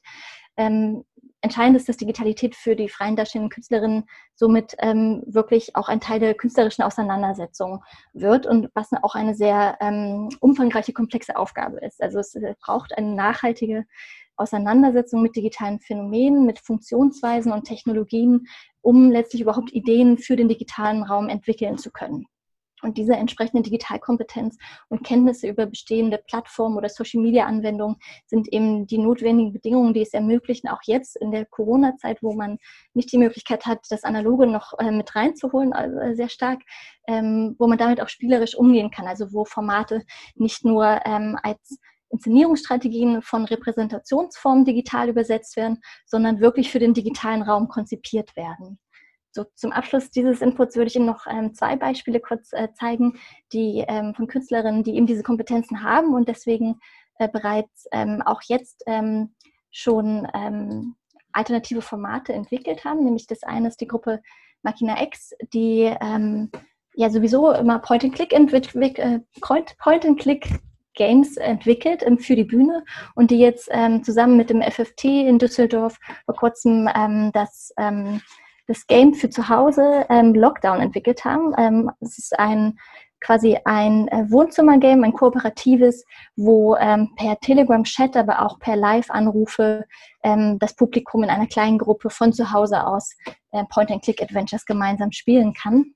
Ähm, 0.57 1.05
entscheidend 1.40 1.76
ist, 1.76 1.88
dass 1.88 1.96
Digitalität 1.96 2.55
für 2.55 2.76
die 2.76 2.88
freien 2.88 3.16
darstellenden 3.16 3.50
Künstlerinnen 3.50 4.05
somit 4.35 4.74
ähm, 4.78 5.22
wirklich 5.26 5.74
auch 5.76 5.88
ein 5.88 6.00
Teil 6.00 6.20
der 6.20 6.35
künstlerischen 6.35 6.83
Auseinandersetzung 6.83 7.83
wird 8.12 8.46
und 8.46 8.68
was 8.74 8.90
auch 9.02 9.14
eine 9.14 9.35
sehr 9.35 9.78
ähm, 9.81 10.28
umfangreiche, 10.40 10.92
komplexe 10.92 11.37
Aufgabe 11.37 11.78
ist. 11.78 12.02
Also 12.02 12.18
es 12.18 12.35
äh, 12.35 12.55
braucht 12.61 12.96
eine 12.96 13.14
nachhaltige 13.14 13.87
Auseinandersetzung 14.37 15.22
mit 15.22 15.37
digitalen 15.37 15.81
Phänomenen, 15.81 16.46
mit 16.46 16.59
Funktionsweisen 16.59 17.52
und 17.52 17.64
Technologien, 17.64 18.46
um 18.81 19.11
letztlich 19.11 19.42
überhaupt 19.42 19.72
Ideen 19.72 20.18
für 20.18 20.37
den 20.37 20.48
digitalen 20.48 21.02
Raum 21.02 21.28
entwickeln 21.28 21.78
zu 21.78 21.90
können. 21.90 22.26
Und 22.83 22.99
diese 22.99 23.14
entsprechende 23.14 23.62
Digitalkompetenz 23.62 24.59
und 24.88 25.05
Kenntnisse 25.05 25.49
über 25.49 25.66
bestehende 25.66 26.18
Plattformen 26.18 26.77
oder 26.77 26.88
Social-Media-Anwendungen 26.88 27.97
sind 28.27 28.53
eben 28.53 28.87
die 28.87 28.99
notwendigen 28.99 29.53
Bedingungen, 29.53 29.95
die 29.95 30.03
es 30.03 30.12
ermöglichen, 30.12 30.68
auch 30.68 30.81
jetzt 30.85 31.16
in 31.16 31.31
der 31.31 31.47
Corona-Zeit, 31.47 32.23
wo 32.23 32.33
man 32.33 32.59
nicht 32.95 33.12
die 33.12 33.18
Möglichkeit 33.18 33.66
hat, 33.66 33.81
das 33.90 34.05
Analoge 34.05 34.47
noch 34.47 34.79
äh, 34.79 34.90
mit 34.90 35.14
reinzuholen, 35.14 35.73
also 35.73 35.97
äh, 35.99 36.14
sehr 36.14 36.29
stark, 36.29 36.61
ähm, 37.07 37.55
wo 37.59 37.66
man 37.66 37.79
damit 37.79 38.01
auch 38.01 38.09
spielerisch 38.09 38.57
umgehen 38.57 38.90
kann, 38.90 39.07
also 39.07 39.33
wo 39.33 39.45
Formate 39.45 40.03
nicht 40.35 40.64
nur 40.64 41.01
ähm, 41.05 41.38
als 41.42 41.79
Inszenierungsstrategien 42.12 43.23
von 43.23 43.45
Repräsentationsformen 43.47 44.64
digital 44.64 45.09
übersetzt 45.09 45.57
werden, 45.57 45.81
sondern 46.05 46.40
wirklich 46.40 46.71
für 46.71 46.79
den 46.79 46.95
digitalen 46.95 47.42
Raum 47.42 47.68
konzipiert 47.68 48.37
werden. 48.37 48.79
So, 49.35 49.47
zum 49.55 49.73
Abschluss 49.73 50.11
dieses 50.11 50.42
Inputs 50.42 50.77
würde 50.77 50.88
ich 50.88 50.97
Ihnen 50.97 51.07
noch 51.07 51.27
ähm, 51.27 51.55
zwei 51.55 51.75
Beispiele 51.77 52.21
kurz 52.21 52.53
äh, 52.53 52.68
zeigen, 52.75 53.18
die 53.55 53.83
ähm, 53.88 54.14
von 54.14 54.27
Künstlerinnen, 54.27 54.85
die 54.85 54.95
eben 54.95 55.07
diese 55.07 55.23
Kompetenzen 55.23 55.83
haben 55.83 56.12
und 56.12 56.29
deswegen 56.29 56.81
äh, 57.18 57.29
bereits 57.29 57.87
ähm, 57.92 58.23
auch 58.27 58.42
jetzt 58.42 58.83
ähm, 58.87 59.35
schon 59.71 60.29
ähm, 60.35 60.97
alternative 61.33 61.81
Formate 61.81 62.35
entwickelt 62.35 62.85
haben. 62.85 63.05
Nämlich 63.05 63.27
das 63.27 63.42
eine 63.42 63.68
ist 63.68 63.81
die 63.81 63.87
Gruppe 63.87 64.21
Machina 64.62 65.03
X, 65.03 65.33
die 65.55 65.90
ähm, 66.03 66.51
ja 66.95 67.09
sowieso 67.09 67.53
immer 67.53 67.79
Point-and-Click 67.79 68.35
äh, 68.35 69.21
Point-and-Click 69.40 70.47
Games 70.95 71.38
entwickelt 71.38 72.05
für 72.21 72.37
die 72.37 72.45
Bühne 72.45 72.85
und 73.14 73.31
die 73.31 73.38
jetzt 73.38 73.71
zusammen 74.03 74.37
mit 74.37 74.51
dem 74.51 74.61
FFT 74.61 75.05
in 75.05 75.38
Düsseldorf 75.38 75.99
vor 76.27 76.35
kurzem 76.35 76.87
das, 77.33 77.73
das 78.66 78.87
Game 78.87 79.14
für 79.14 79.31
zu 79.31 79.48
Hause 79.48 80.07
ähm, 80.09 80.35
Lockdown 80.35 80.81
entwickelt 80.81 81.25
haben. 81.25 81.55
Ähm, 81.57 81.90
es 82.01 82.18
ist 82.18 82.38
ein 82.38 82.79
quasi 83.20 83.57
ein 83.64 84.09
äh, 84.09 84.29
Wohnzimmergame, 84.31 85.05
ein 85.05 85.12
kooperatives, 85.12 86.05
wo 86.35 86.75
per 86.75 87.38
Telegram-Chat, 87.40 88.16
aber 88.16 88.42
auch 88.42 88.59
per 88.59 88.75
Live-Anrufe 88.75 89.85
das 90.22 90.75
Publikum 90.75 91.22
in 91.22 91.31
einer 91.31 91.46
kleinen 91.46 91.79
Gruppe 91.79 92.11
von 92.11 92.33
zu 92.33 92.53
Hause 92.53 92.85
aus 92.85 93.16
äh, 93.53 93.62
Point-and-Click-Adventures 93.70 94.64
gemeinsam 94.66 95.12
spielen 95.12 95.53
kann. 95.53 95.94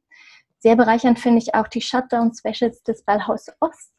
Sehr 0.61 0.76
bereichernd 0.76 1.18
finde 1.18 1.38
ich 1.38 1.55
auch 1.55 1.66
die 1.68 1.81
Shutdown-Specials 1.81 2.85
des 2.85 3.05
Ballhaus 3.05 3.46
Ost, 3.61 3.92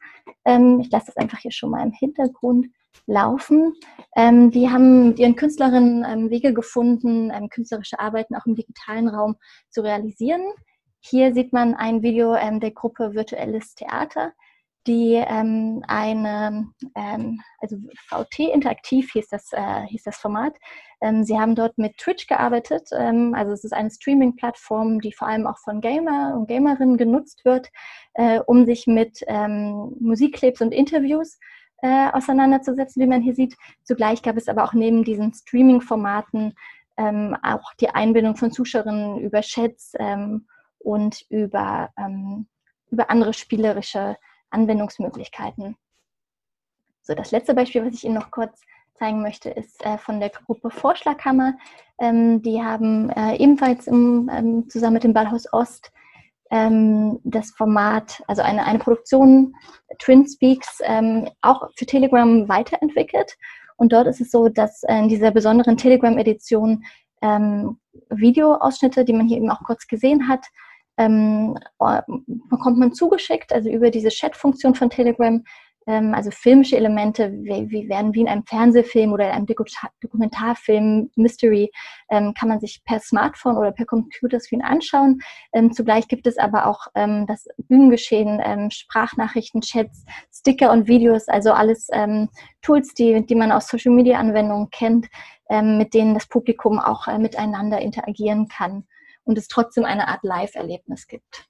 ähm, 0.46 0.80
ich 0.80 0.92
lasse 0.92 1.08
das 1.08 1.18
einfach 1.18 1.40
hier 1.40 1.52
schon 1.52 1.70
mal 1.70 1.86
im 1.86 1.92
Hintergrund 1.92 2.68
laufen. 3.06 3.74
Ähm, 4.16 4.52
die 4.52 4.70
haben 4.70 5.10
mit 5.10 5.20
ihren 5.20 5.36
Künstlerinnen 5.36 6.06
ähm, 6.08 6.30
Wege 6.30 6.54
gefunden, 6.54 7.32
ähm, 7.32 7.50
künstlerische 7.50 8.00
Arbeiten 8.00 8.36
auch 8.36 8.46
im 8.46 8.56
digitalen 8.56 9.08
Raum 9.08 9.36
zu 9.70 9.82
realisieren. 9.82 10.42
Hier 11.00 11.34
sieht 11.34 11.54
man 11.54 11.76
ein 11.76 12.02
Video 12.02 12.36
ähm, 12.36 12.60
der 12.60 12.72
Gruppe 12.72 13.14
Virtuelles 13.14 13.76
Theater, 13.76 14.34
die 14.88 15.14
ähm, 15.14 15.84
eine, 15.88 16.72
ähm, 16.96 17.42
also 17.60 17.78
VT 18.10 18.40
Interaktiv 18.40 19.12
hieß 19.12 19.28
das, 19.30 19.52
äh, 19.54 19.84
hieß 19.88 20.04
das 20.04 20.18
Format. 20.18 20.56
Sie 21.22 21.40
haben 21.40 21.54
dort 21.54 21.78
mit 21.78 21.96
Twitch 22.00 22.26
gearbeitet. 22.26 22.92
Also 22.92 23.52
es 23.52 23.64
ist 23.64 23.72
eine 23.72 23.92
Streaming-Plattform, 23.92 25.00
die 25.00 25.14
vor 25.14 25.28
allem 25.28 25.46
auch 25.46 25.60
von 25.60 25.80
Gamer 25.80 26.34
und 26.36 26.48
Gamerinnen 26.48 26.98
genutzt 26.98 27.46
wird, 27.46 27.70
äh, 28.16 28.40
um 28.40 28.66
sich 28.66 28.88
mit 28.88 29.24
Musikclips 29.30 30.60
und 30.60 30.74
Interviews 30.74 31.36
äh, 31.36 31.57
auseinanderzusetzen, 31.82 33.02
wie 33.02 33.08
man 33.08 33.22
hier 33.22 33.36
sieht. 33.36 33.56
Zugleich 33.84 34.24
gab 34.24 34.36
es 34.36 34.48
aber 34.48 34.64
auch 34.64 34.74
neben 34.74 35.04
diesen 35.04 35.34
Streaming-Formaten 35.34 36.56
ähm, 36.98 37.38
auch 37.44 37.74
die 37.80 37.90
Einbindung 37.90 38.36
von 38.36 38.52
Zuschauerinnen 38.52 39.20
über 39.20 39.42
Chats 39.42 39.94
ähm, 40.00 40.48
und 40.80 41.24
über, 41.30 41.92
über 42.90 43.10
andere 43.12 43.34
spielerische 43.34 44.18
Anwendungsmöglichkeiten. 44.50 45.76
So, 47.08 47.14
das 47.14 47.32
letzte 47.32 47.54
Beispiel, 47.54 47.86
was 47.86 47.94
ich 47.94 48.04
Ihnen 48.04 48.16
noch 48.16 48.32
kurz 48.32 48.62
zeigen 48.96 49.22
möchte, 49.22 49.50
ist 49.50 49.86
äh, 49.86 49.98
von 49.98 50.20
der 50.20 50.30
Gruppe 50.30 50.70
Vorschlaghammer. 50.70 51.54
Ähm, 52.00 52.42
die 52.42 52.62
haben 52.62 53.10
äh, 53.12 53.36
ebenfalls 53.38 53.88
im, 53.88 54.30
ähm, 54.34 54.70
zusammen 54.70 54.96
mit 54.96 55.04
dem 55.06 55.14
Ballhaus 55.14 55.52
Ost 55.54 55.92
ähm, 56.52 57.20
das 57.24 57.52
Format, 57.52 58.22
also 58.28 58.42
eine, 58.42 58.66
eine 58.66 58.80
Produktion 58.80 59.54
Twin 60.00 60.28
Speaks, 60.28 60.80
ähm, 60.84 61.30
auch 61.42 61.70
für 61.76 61.86
Telegram 61.86 62.48
weiterentwickelt. 62.48 63.36
Und 63.78 63.94
dort 63.94 64.08
ist 64.08 64.22
es 64.22 64.32
so, 64.32 64.50
dass 64.50 64.84
in 64.84 65.08
dieser 65.08 65.32
besonderen 65.32 65.78
Telegram-Edition 65.78 66.84
ähm, 67.22 67.80
Videoausschnitte, 68.10 69.06
die 69.06 69.14
man 69.14 69.28
hier 69.28 69.38
eben 69.38 69.50
auch 69.50 69.64
kurz 69.64 69.88
gesehen 69.88 70.28
hat, 70.28 70.46
ähm, 70.98 71.58
äh, 71.80 72.02
bekommt 72.50 72.78
man 72.80 72.94
zugeschickt, 72.94 73.54
also 73.54 73.70
über 73.70 73.92
diese 73.92 74.10
Chat-Funktion 74.10 74.76
von 74.76 74.90
Telegram, 74.90 75.44
also 75.88 76.32
filmische 76.32 76.76
Elemente, 76.76 77.32
wie, 77.32 77.70
wie, 77.70 77.90
werden 77.90 78.14
wie 78.14 78.22
in 78.22 78.28
einem 78.28 78.46
Fernsehfilm 78.46 79.14
oder 79.14 79.32
einem 79.32 79.46
Dokumentarfilm, 79.46 81.10
Mystery, 81.16 81.72
ähm, 82.10 82.34
kann 82.34 82.50
man 82.50 82.60
sich 82.60 82.82
per 82.84 83.00
Smartphone 83.00 83.58
oder 83.58 83.72
per 83.72 83.86
Computerscreen 83.86 84.62
anschauen. 84.62 85.20
Ähm, 85.54 85.72
zugleich 85.72 86.08
gibt 86.08 86.28
es 86.28 86.38
aber 86.38 86.68
auch 86.68 86.88
ähm, 86.96 87.26
das 87.26 87.48
Bühnengeschehen, 87.70 88.42
ähm, 88.44 88.70
Sprachnachrichten, 88.70 89.62
Chats, 89.62 90.06
Sticker 90.32 90.72
und 90.72 90.88
Videos, 90.88 91.28
also 91.28 91.52
alles 91.52 91.88
ähm, 91.94 92.30
Tools, 92.62 92.94
die, 92.94 93.26
die 93.26 93.36
man 93.36 93.52
aus 93.52 93.68
Social-Media-Anwendungen 93.68 94.70
kennt, 94.70 95.08
mit 95.50 95.94
denen 95.94 96.14
das 96.14 96.28
Publikum 96.28 96.78
auch 96.78 97.08
äh, 97.08 97.18
miteinander 97.18 97.80
interagieren 97.80 98.50
kann 98.50 98.86
und 99.24 99.38
es 99.38 99.48
trotzdem 99.48 99.86
eine 99.86 100.10
Art 100.10 100.24
Live-Erlebnis 100.24 101.08
gibt. 101.08 101.47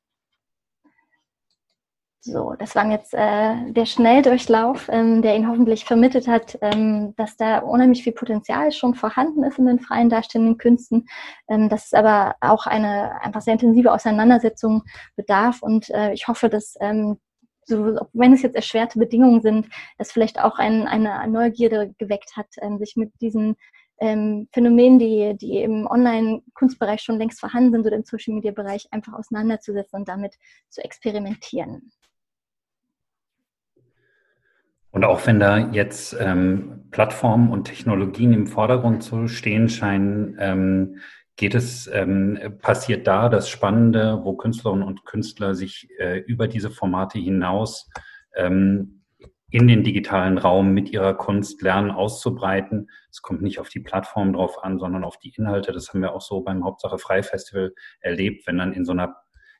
So, 2.27 2.55
das 2.59 2.75
war 2.75 2.91
jetzt 2.91 3.13
äh, 3.13 3.71
der 3.71 3.85
Schnelldurchlauf, 3.85 4.89
ähm, 4.91 5.21
der 5.21 5.37
Ihnen 5.37 5.47
hoffentlich 5.47 5.85
vermittelt 5.85 6.27
hat, 6.27 6.57
ähm, 6.61 7.13
dass 7.15 7.37
da 7.37 7.59
unheimlich 7.59 8.03
viel 8.03 8.11
Potenzial 8.11 8.73
schon 8.73 8.95
vorhanden 8.95 9.45
ist 9.45 9.59
in 9.59 9.65
den 9.65 9.79
freien 9.79 10.09
darstellenden 10.09 10.57
Künsten, 10.57 11.07
ähm, 11.47 11.69
dass 11.69 11.85
es 11.85 11.93
aber 11.93 12.35
auch 12.41 12.65
eine 12.65 13.21
einfach 13.21 13.39
sehr 13.39 13.53
intensive 13.53 13.93
Auseinandersetzung 13.93 14.83
bedarf. 15.15 15.61
Und 15.61 15.89
äh, 15.91 16.11
ich 16.11 16.27
hoffe, 16.27 16.49
dass 16.49 16.75
ähm, 16.81 17.17
so, 17.63 17.97
wenn 18.11 18.33
es 18.33 18.41
jetzt 18.41 18.55
erschwerte 18.57 18.99
Bedingungen 18.99 19.41
sind, 19.41 19.69
dass 19.97 20.11
vielleicht 20.11 20.37
auch 20.37 20.59
ein, 20.59 20.85
eine 20.85 21.25
Neugierde 21.29 21.93
geweckt 21.97 22.35
hat, 22.35 22.47
ähm, 22.61 22.77
sich 22.77 22.97
mit 22.97 23.13
diesen 23.21 23.55
ähm, 23.99 24.49
Phänomenen, 24.51 24.99
die, 24.99 25.37
die 25.37 25.61
im 25.61 25.87
Online-Kunstbereich 25.87 27.01
schon 27.01 27.19
längst 27.19 27.39
vorhanden 27.39 27.71
sind 27.71 27.85
oder 27.85 27.95
im 27.95 28.03
Social-Media-Bereich 28.03 28.87
einfach 28.91 29.13
auseinanderzusetzen 29.13 29.99
und 29.99 30.09
damit 30.09 30.35
zu 30.69 30.83
experimentieren. 30.83 31.91
Und 34.97 35.05
auch 35.05 35.27
wenn 35.27 35.39
da 35.39 35.59
jetzt 35.59 36.17
ähm, 36.19 36.87
Plattformen 36.89 37.51
und 37.51 37.65
Technologien 37.65 38.33
im 38.33 38.47
Vordergrund 38.47 39.03
zu 39.03 39.27
stehen 39.27 39.69
scheinen, 39.69 40.35
ähm, 40.39 41.01
geht 41.35 41.53
es, 41.53 41.87
ähm, 41.93 42.39
passiert 42.63 43.05
da 43.05 43.29
das 43.29 43.47
Spannende, 43.47 44.21
wo 44.23 44.35
Künstlerinnen 44.35 44.81
und 44.81 45.05
Künstler 45.05 45.53
sich 45.53 45.87
äh, 45.99 46.17
über 46.21 46.47
diese 46.47 46.71
Formate 46.71 47.19
hinaus 47.19 47.91
ähm, 48.35 49.03
in 49.51 49.67
den 49.67 49.83
digitalen 49.83 50.39
Raum 50.39 50.73
mit 50.73 50.89
ihrer 50.89 51.13
Kunst 51.13 51.61
lernen 51.61 51.91
auszubreiten. 51.91 52.89
Es 53.11 53.21
kommt 53.21 53.43
nicht 53.43 53.59
auf 53.59 53.69
die 53.69 53.81
Plattform 53.81 54.33
drauf 54.33 54.63
an, 54.63 54.79
sondern 54.79 55.03
auf 55.03 55.19
die 55.19 55.29
Inhalte. 55.37 55.73
Das 55.73 55.89
haben 55.89 56.01
wir 56.01 56.15
auch 56.15 56.21
so 56.21 56.41
beim 56.41 56.63
Hauptsache 56.63 56.97
Frei 56.97 57.21
Festival 57.21 57.75
erlebt, 57.99 58.47
wenn 58.47 58.57
dann 58.57 58.73
in 58.73 58.83
so 58.83 58.93
einer 58.93 59.15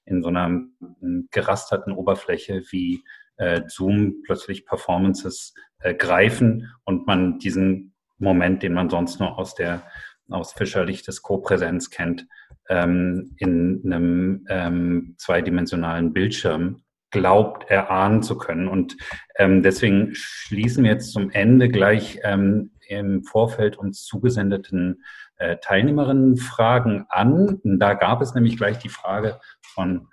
in 0.08 0.24
so 0.24 0.30
einer 0.30 0.48
hm, 0.48 1.28
gerasterten 1.30 1.92
Oberfläche 1.94 2.64
wie 2.72 3.04
äh, 3.38 3.62
Zoom 3.68 4.22
plötzlich 4.24 4.66
Performances 4.66 5.54
äh, 5.80 5.94
greifen 5.94 6.72
und 6.86 7.08
man 7.08 7.40
diesen 7.40 7.94
Moment, 8.18 8.64
den 8.64 8.74
man 8.74 8.90
sonst 8.90 9.20
nur 9.20 9.38
aus 9.38 9.56
der 9.56 9.84
aus 10.30 10.54
Fischerlicht 10.54 11.08
des 11.08 11.22
Co-Präsenz 11.22 11.90
kennt, 11.90 12.28
ähm, 12.70 13.36
in 13.38 13.82
einem 13.86 14.46
ähm, 14.50 15.16
zweidimensionalen 15.18 16.14
Bildschirm 16.14 16.82
glaubt, 17.12 17.70
erahnen 17.70 18.22
zu 18.22 18.38
können. 18.38 18.68
Und 18.68 18.98
ähm, 19.38 19.64
deswegen 19.64 20.10
schließen 20.14 20.84
wir 20.84 20.92
jetzt 20.92 21.14
zum 21.14 21.32
Ende 21.32 21.70
gleich 21.70 22.20
ähm, 22.24 22.72
im 22.90 23.24
Vorfeld 23.24 23.78
uns 23.78 24.04
zugesendeten 24.04 25.04
äh, 25.38 25.58
Teilnehmerinnenfragen 25.58 27.06
an. 27.10 27.60
Da 27.64 27.94
gab 27.94 28.22
es 28.22 28.34
nämlich 28.34 28.58
gleich 28.58 28.78
die 28.80 28.90
Frage 28.90 29.40
von 29.62 30.08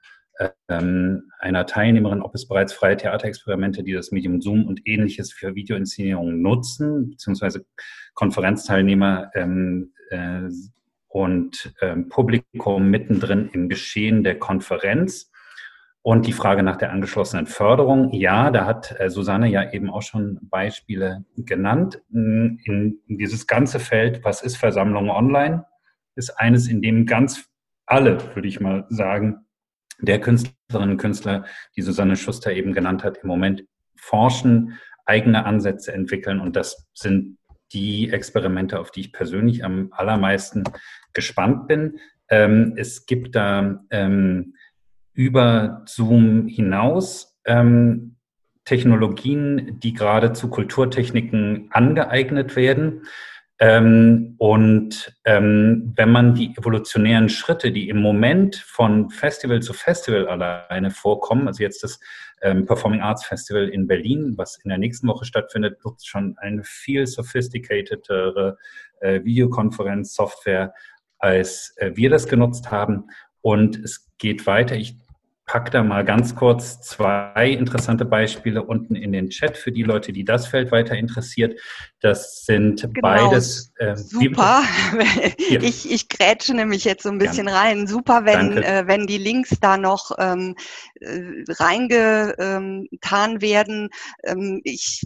ähm, 0.69 1.31
einer 1.39 1.67
Teilnehmerin, 1.67 2.23
ob 2.23 2.35
es 2.35 2.49
bereits 2.49 2.73
freie 2.73 2.97
Theaterexperimente, 2.97 3.83
die 3.83 3.93
das 3.93 4.11
Medium 4.11 4.41
Zoom 4.41 4.67
und 4.67 4.83
ähnliches 4.85 5.33
für 5.33 5.55
Videoinszenierungen 5.55 6.43
nutzen, 6.43 7.11
beziehungsweise 7.11 7.65
Konferenzteilnehmer 8.15 9.31
ähm, 9.35 9.93
äh, 10.11 10.49
und 11.09 11.73
ähm, 11.81 12.09
Publikum 12.09 12.91
mittendrin 12.91 13.49
im 13.53 13.69
Geschehen 13.69 14.25
der 14.25 14.39
Konferenz. 14.39 15.31
Und 16.03 16.27
die 16.27 16.33
Frage 16.33 16.63
nach 16.63 16.77
der 16.77 16.93
angeschlossenen 16.93 17.47
Förderung, 17.47 18.13
ja, 18.13 18.51
da 18.51 18.67
hat 18.67 18.95
äh, 19.01 19.09
Susanne 19.09 19.49
ja 19.49 19.73
eben 19.73 19.89
auch 19.89 20.03
schon 20.03 20.39
Beispiele 20.43 21.25
genannt. 21.37 22.03
In, 22.13 22.61
in 22.65 23.01
dieses 23.07 23.47
ganze 23.47 23.79
Feld, 23.79 24.23
was 24.23 24.43
ist 24.43 24.57
Versammlung 24.57 25.09
online, 25.09 25.65
ist 26.15 26.31
eines, 26.31 26.69
in 26.69 26.83
dem 26.83 27.07
ganz 27.07 27.49
alle, 27.87 28.19
würde 28.35 28.49
ich 28.49 28.61
mal 28.61 28.85
sagen, 28.89 29.44
der 30.01 30.21
Künstlerinnen 30.21 30.93
und 30.93 30.97
Künstler, 30.99 31.45
die 31.77 31.83
Susanne 31.83 32.17
Schuster 32.17 32.53
eben 32.53 32.73
genannt 32.73 33.05
hat, 33.05 33.19
im 33.19 33.29
Moment 33.29 33.65
forschen, 33.97 34.79
eigene 35.07 35.45
Ansätze 35.47 35.93
entwickeln. 35.93 36.41
Und 36.41 36.57
das 36.57 36.89
sind 36.95 37.39
die 37.73 38.11
Experimente, 38.11 38.79
auf 38.79 38.91
die 38.91 39.01
ich 39.01 39.13
persönlich 39.13 39.65
am 39.65 39.89
allermeisten 39.93 40.65
gespannt 41.13 41.69
bin. 41.69 41.99
Ähm, 42.29 42.75
es 42.77 43.07
gibt 43.07 43.35
da 43.35 43.85
ähm, 43.91 44.55
über 45.13 45.83
Zoom 45.87 46.47
hinaus 46.47 47.39
ähm, 47.45 48.17
Technologien, 48.65 49.79
die 49.81 49.93
gerade 49.93 50.33
zu 50.33 50.49
Kulturtechniken 50.49 51.69
angeeignet 51.71 52.57
werden. 52.57 53.03
Ähm, 53.65 54.35
und 54.37 55.17
ähm, 55.25 55.95
wenn 55.97 56.11
man 56.11 56.35
die 56.35 56.55
evolutionären 56.55 57.31
Schritte, 57.31 57.73
die 57.73 57.89
im 57.89 57.97
Moment 57.97 58.57
von 58.57 59.09
Festival 59.09 59.63
zu 59.63 59.73
Festival 59.73 60.29
alleine 60.29 60.91
vorkommen, 60.91 61.49
also 61.49 61.63
jetzt 61.63 61.83
das 61.83 61.99
ähm, 62.43 62.67
Performing 62.67 63.01
Arts 63.01 63.25
Festival 63.25 63.71
in 63.71 63.87
Berlin, 63.87 64.35
was 64.37 64.59
in 64.63 64.69
der 64.69 64.77
nächsten 64.77 65.09
Woche 65.09 65.25
stattfindet, 65.25 65.83
nutzt 65.83 66.07
schon 66.07 66.37
eine 66.37 66.63
viel 66.63 67.07
sophisticatedere 67.07 68.59
äh, 69.01 69.25
Videokonferenzsoftware, 69.25 70.75
als 71.19 71.75
äh, 71.79 71.93
wir 71.95 72.11
das 72.11 72.29
genutzt 72.29 72.71
haben. 72.71 73.05
Und 73.41 73.79
es 73.79 74.13
geht 74.19 74.47
weiter. 74.47 74.77
Ich 74.77 74.99
pack 75.47 75.71
da 75.71 75.83
mal 75.83 76.05
ganz 76.05 76.35
kurz 76.35 76.81
zwei 76.81 77.51
interessante 77.51 78.05
Beispiele 78.05 78.63
unten 78.63 78.95
in 78.95 79.13
den 79.13 79.29
Chat 79.29 79.57
für 79.59 79.73
die 79.73 79.83
Leute, 79.83 80.13
die 80.13 80.25
das 80.25 80.47
Feld 80.47 80.73
weiter 80.73 80.95
interessiert. 80.97 81.61
Das 82.01 82.45
sind 82.45 82.81
genau, 82.81 83.01
beides. 83.01 83.73
Äh, 83.77 83.97
super. 83.97 84.63
ich, 85.37 85.91
ich 85.91 86.09
grätsche 86.09 86.55
nämlich 86.55 86.85
jetzt 86.85 87.03
so 87.03 87.11
ein 87.11 87.19
bisschen 87.19 87.49
ja. 87.49 87.57
rein. 87.57 87.87
Super, 87.87 88.25
wenn, 88.25 88.57
äh, 88.57 88.85
wenn 88.87 89.07
die 89.07 89.19
Links 89.19 89.51
da 89.61 89.77
noch 89.77 90.13
ähm, 90.19 90.55
äh, 91.01 91.21
reingetan 91.49 93.41
werden. 93.43 93.91
Ähm, 94.23 94.61
ich 94.65 95.03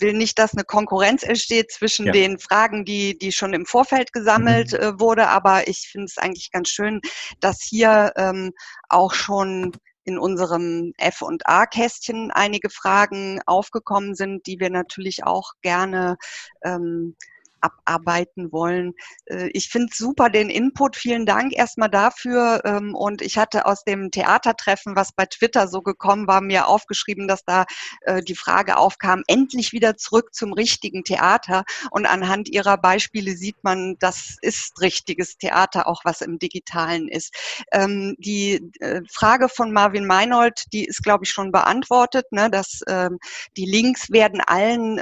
will 0.00 0.12
nicht, 0.12 0.38
dass 0.38 0.54
eine 0.54 0.64
Konkurrenz 0.64 1.22
entsteht 1.22 1.72
zwischen 1.72 2.06
ja. 2.06 2.12
den 2.12 2.38
Fragen, 2.38 2.84
die, 2.84 3.16
die 3.18 3.32
schon 3.32 3.54
im 3.54 3.66
Vorfeld 3.66 4.12
gesammelt 4.12 4.72
mhm. 4.72 4.78
äh, 4.78 5.00
wurde, 5.00 5.28
aber 5.28 5.68
ich 5.68 5.88
finde 5.90 6.06
es 6.06 6.18
eigentlich 6.18 6.50
ganz 6.50 6.68
schön, 6.68 7.00
dass 7.40 7.62
hier 7.62 8.12
ähm, 8.16 8.52
auch 8.88 9.12
schon 9.12 9.72
in 10.04 10.18
unserem 10.18 10.94
F&A-Kästchen 10.96 12.30
einige 12.30 12.70
Fragen 12.70 13.40
aufgekommen 13.44 14.14
sind, 14.14 14.46
die 14.46 14.58
wir 14.58 14.70
natürlich 14.70 15.24
auch 15.24 15.52
gerne 15.60 16.16
ähm, 16.64 17.14
abarbeiten 17.60 18.52
wollen. 18.52 18.94
Äh, 19.26 19.48
ich 19.52 19.68
finde 19.68 19.92
super 19.94 20.30
den 20.30 20.50
Input. 20.50 20.96
Vielen 20.96 21.26
Dank 21.26 21.52
erstmal 21.52 21.90
dafür. 21.90 22.62
Ähm, 22.64 22.94
und 22.94 23.22
ich 23.22 23.38
hatte 23.38 23.66
aus 23.66 23.84
dem 23.84 24.10
Theatertreffen, 24.10 24.96
was 24.96 25.12
bei 25.12 25.26
Twitter 25.26 25.68
so 25.68 25.82
gekommen 25.82 26.26
war, 26.26 26.40
mir 26.40 26.68
aufgeschrieben, 26.68 27.28
dass 27.28 27.44
da 27.44 27.64
äh, 28.02 28.22
die 28.22 28.34
Frage 28.34 28.76
aufkam, 28.76 29.22
endlich 29.26 29.72
wieder 29.72 29.96
zurück 29.96 30.34
zum 30.34 30.52
richtigen 30.52 31.04
Theater. 31.04 31.64
Und 31.90 32.06
anhand 32.06 32.48
Ihrer 32.48 32.76
Beispiele 32.78 33.36
sieht 33.36 33.62
man, 33.62 33.96
das 33.98 34.36
ist 34.42 34.80
richtiges 34.80 35.36
Theater, 35.38 35.86
auch 35.86 36.02
was 36.04 36.20
im 36.20 36.38
Digitalen 36.38 37.08
ist. 37.08 37.34
Ähm, 37.72 38.14
die 38.18 38.70
äh, 38.80 39.02
Frage 39.10 39.48
von 39.48 39.72
Marvin 39.72 40.06
Meinold, 40.06 40.64
die 40.72 40.84
ist, 40.84 41.02
glaube 41.02 41.24
ich, 41.24 41.30
schon 41.30 41.52
beantwortet, 41.52 42.26
ne, 42.30 42.50
dass 42.50 42.80
ähm, 42.88 43.18
die 43.56 43.66
Links 43.66 44.10
werden 44.10 44.40
allen 44.40 44.98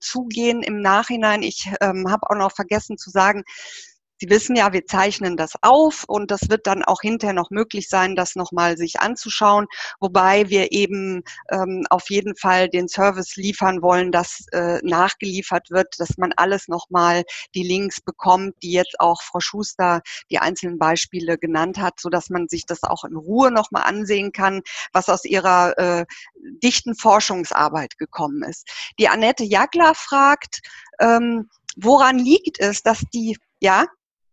zugehen 0.00 0.62
im 0.62 0.80
Nachhinein. 0.80 1.42
Ich 1.42 1.70
ähm, 1.94 2.10
habe 2.10 2.28
auch 2.30 2.36
noch 2.36 2.52
vergessen 2.52 2.98
zu 2.98 3.10
sagen, 3.10 3.44
Sie 4.20 4.30
wissen 4.30 4.54
ja, 4.54 4.72
wir 4.72 4.86
zeichnen 4.86 5.36
das 5.36 5.52
auf 5.60 6.04
und 6.06 6.30
das 6.30 6.48
wird 6.48 6.68
dann 6.68 6.84
auch 6.84 7.00
hinterher 7.00 7.34
noch 7.34 7.50
möglich 7.50 7.88
sein, 7.88 8.14
das 8.14 8.36
nochmal 8.36 8.76
sich 8.76 9.00
anzuschauen, 9.00 9.66
wobei 9.98 10.48
wir 10.48 10.70
eben 10.70 11.24
ähm, 11.50 11.84
auf 11.90 12.08
jeden 12.10 12.36
Fall 12.36 12.68
den 12.68 12.88
Service 12.88 13.34
liefern 13.34 13.82
wollen, 13.82 14.12
dass 14.12 14.46
äh, 14.52 14.78
nachgeliefert 14.84 15.70
wird, 15.70 15.98
dass 15.98 16.16
man 16.16 16.32
alles 16.36 16.68
nochmal 16.68 17.24
die 17.56 17.64
Links 17.64 18.00
bekommt, 18.00 18.54
die 18.62 18.72
jetzt 18.72 18.94
auch 19.00 19.20
Frau 19.20 19.40
Schuster 19.40 20.00
die 20.30 20.38
einzelnen 20.38 20.78
Beispiele 20.78 21.36
genannt 21.36 21.78
hat, 21.78 21.98
so 21.98 22.08
dass 22.08 22.30
man 22.30 22.46
sich 22.48 22.66
das 22.66 22.84
auch 22.84 23.04
in 23.04 23.16
Ruhe 23.16 23.50
nochmal 23.50 23.82
ansehen 23.82 24.30
kann, 24.30 24.62
was 24.92 25.08
aus 25.08 25.24
ihrer 25.24 25.76
äh, 25.76 26.06
dichten 26.62 26.94
Forschungsarbeit 26.94 27.98
gekommen 27.98 28.44
ist. 28.44 28.70
Die 29.00 29.08
Annette 29.08 29.44
Jagler 29.44 29.94
fragt, 29.96 30.60
ähm, 31.00 31.48
woran 31.76 32.18
liegt 32.18 32.60
es, 32.60 32.82
dass 32.82 33.00
die, 33.12 33.36
ja? 33.60 33.86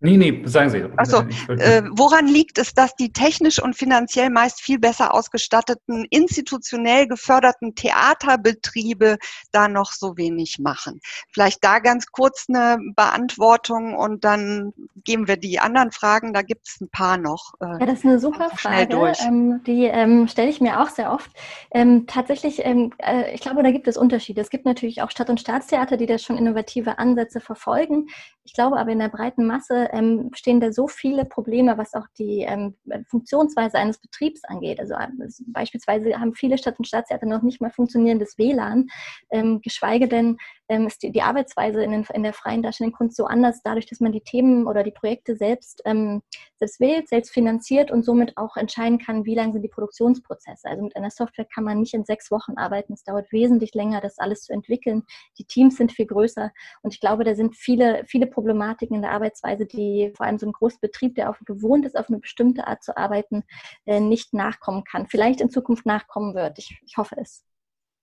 Nee, 0.04 0.18
nee, 0.18 0.42
sagen 0.46 0.72
Sie. 0.72 0.84
Also, 0.98 1.24
äh, 1.48 1.84
woran 1.92 2.26
liegt 2.26 2.58
es, 2.58 2.74
dass 2.74 2.96
die 2.96 3.14
technisch 3.14 3.62
und 3.62 3.76
finanziell 3.76 4.32
meist 4.32 4.60
viel 4.60 4.80
besser 4.80 5.14
ausgestatteten, 5.14 6.08
institutionell 6.10 7.08
geförderten 7.08 7.76
Theaterbetriebe 7.76 9.18
da 9.52 9.68
noch 9.68 9.92
so 9.92 10.18
wenig 10.18 10.58
machen? 10.58 11.02
Vielleicht 11.32 11.64
da 11.64 11.78
ganz 11.78 12.08
kurz 12.08 12.48
eine 12.50 12.80
Beantwortung 12.96 13.96
und 13.96 14.24
dann 14.24 14.74
geben 15.04 15.28
wir 15.28 15.38
die 15.38 15.60
anderen 15.60 15.92
Fragen. 15.92 16.34
Da 16.34 16.42
gibt 16.42 16.68
es 16.68 16.82
ein 16.82 16.90
paar 16.90 17.18
noch. 17.18 17.54
Äh, 17.62 17.66
ja, 17.66 17.86
das 17.86 18.00
ist 18.00 18.06
eine 18.06 18.20
super 18.20 18.50
Frage. 18.50 19.14
Ähm, 19.24 19.62
die 19.68 19.86
ähm, 19.86 20.28
stelle 20.28 20.50
ich 20.50 20.62
mir 20.62 20.82
auch 20.82 20.90
sehr 20.90 21.14
oft. 21.14 21.30
Ähm, 21.76 22.08
tatsächlich, 22.08 22.66
ähm, 22.66 22.92
äh, 22.98 23.36
ich 23.36 23.42
glaube, 23.42 23.62
da 23.62 23.70
gibt 23.70 23.88
es 23.88 23.98
Unterschiede. 23.98 24.42
Es 24.42 24.50
gibt 24.50 24.66
natürlich 24.66 25.04
auch 25.04 25.12
Stadt- 25.12 25.30
und 25.30 25.40
Staatstheater, 25.40 25.98
die 25.98 26.08
da 26.08 26.18
schon 26.18 26.40
innovative 26.40 26.98
Ansätze 26.98 27.40
verfolgen. 27.40 28.08
Ich 28.43 28.54
glaube 28.54 28.77
aber 28.77 28.91
in 28.91 28.99
der 28.99 29.10
breiten 29.10 29.45
Masse 29.45 29.89
ähm, 29.91 30.32
bestehen 30.32 30.60
da 30.60 30.71
so 30.71 30.88
viele 30.88 31.25
Probleme, 31.25 31.77
was 31.77 31.93
auch 31.93 32.08
die 32.17 32.39
ähm, 32.41 32.75
Funktionsweise 33.08 33.77
eines 33.77 33.99
Betriebs 33.99 34.43
angeht. 34.45 34.80
Also 34.80 34.95
äh, 34.95 35.08
beispielsweise 35.47 36.19
haben 36.19 36.34
viele 36.34 36.58
Stadt- 36.58 36.80
und 36.80 36.88
Staatstheater 36.88 37.27
noch 37.27 37.43
nicht 37.43 37.62
mal 37.62 37.69
funktionierendes 37.69 38.38
WLAN, 38.38 38.88
ähm, 39.30 39.62
geschweige 39.62 40.08
denn 40.08 40.38
ähm, 40.72 40.88
ist 40.88 41.04
die, 41.04 41.12
die 41.12 41.22
Arbeitsweise 41.22 41.84
in, 41.84 41.92
den, 41.92 42.08
in, 42.14 42.24
der 42.24 42.32
freien 42.32 42.64
darstellenden 42.64 42.98
Kunst 42.98 43.18
so 43.18 43.26
anders, 43.26 43.62
dadurch, 43.62 43.88
dass 43.88 44.00
man 44.00 44.14
die 44.14 44.22
Themen 44.22 44.68
oder 44.68 44.84
die 44.84 44.92
Projekte 44.92 45.36
selbst, 45.36 45.82
ähm, 45.84 46.22
selbst 46.56 46.80
wählt, 46.80 47.10
selbst 47.10 47.34
finanziert 47.34 47.92
und 47.92 48.06
somit 48.06 48.38
auch 48.38 48.56
entscheiden 48.56 48.98
kann, 48.98 49.26
wie 49.26 49.36
lang 49.36 49.52
sind 49.52 49.64
die 49.64 49.68
Produktionsprozesse. 49.68 50.70
Also 50.70 50.84
mit 50.84 50.96
einer 50.96 51.12
Software 51.12 51.46
kann 51.54 51.66
man 51.66 51.82
nicht 51.82 51.94
in 51.94 52.06
sechs 52.06 52.32
Wochen 52.32 52.54
arbeiten. 52.58 52.94
Es 52.94 53.04
dauert 53.04 53.34
wesentlich 53.34 53.74
länger, 53.74 54.00
das 54.00 54.18
alles 54.18 54.44
zu 54.44 54.54
entwickeln. 54.54 55.04
Die 55.38 55.44
Teams 55.44 55.76
sind 55.76 55.92
viel 55.92 56.06
größer 56.06 56.52
und 56.84 56.94
ich 56.94 57.02
glaube, 57.02 57.26
da 57.26 57.36
sind 57.36 57.58
viele, 57.58 58.06
viele 58.08 58.28
Problematiken 58.28 58.96
in 58.96 59.02
der 59.02 59.12
Arbeitsweise, 59.12 59.66
die 59.66 60.14
vor 60.16 60.26
allem 60.26 60.40
so 60.40 60.46
ein 60.46 60.54
Großbetrieb, 60.54 61.16
der 61.16 61.32
auch 61.32 61.36
gewohnt 61.46 61.86
ist, 61.86 61.98
auf 61.98 62.08
eine 62.08 62.20
bestimmte 62.20 62.66
Art 62.68 62.82
zu 62.82 62.96
arbeiten, 62.96 63.44
äh, 63.86 64.00
nicht 64.00 64.34
nachkommen 64.34 64.86
kann. 64.86 65.08
Vielleicht 65.08 65.42
in 65.42 65.50
Zukunft 65.50 65.86
nachkommen 65.86 66.34
wird. 66.34 66.60
Ich, 66.60 66.80
ich 66.86 66.96
hoffe 66.96 67.16
es. 67.20 67.44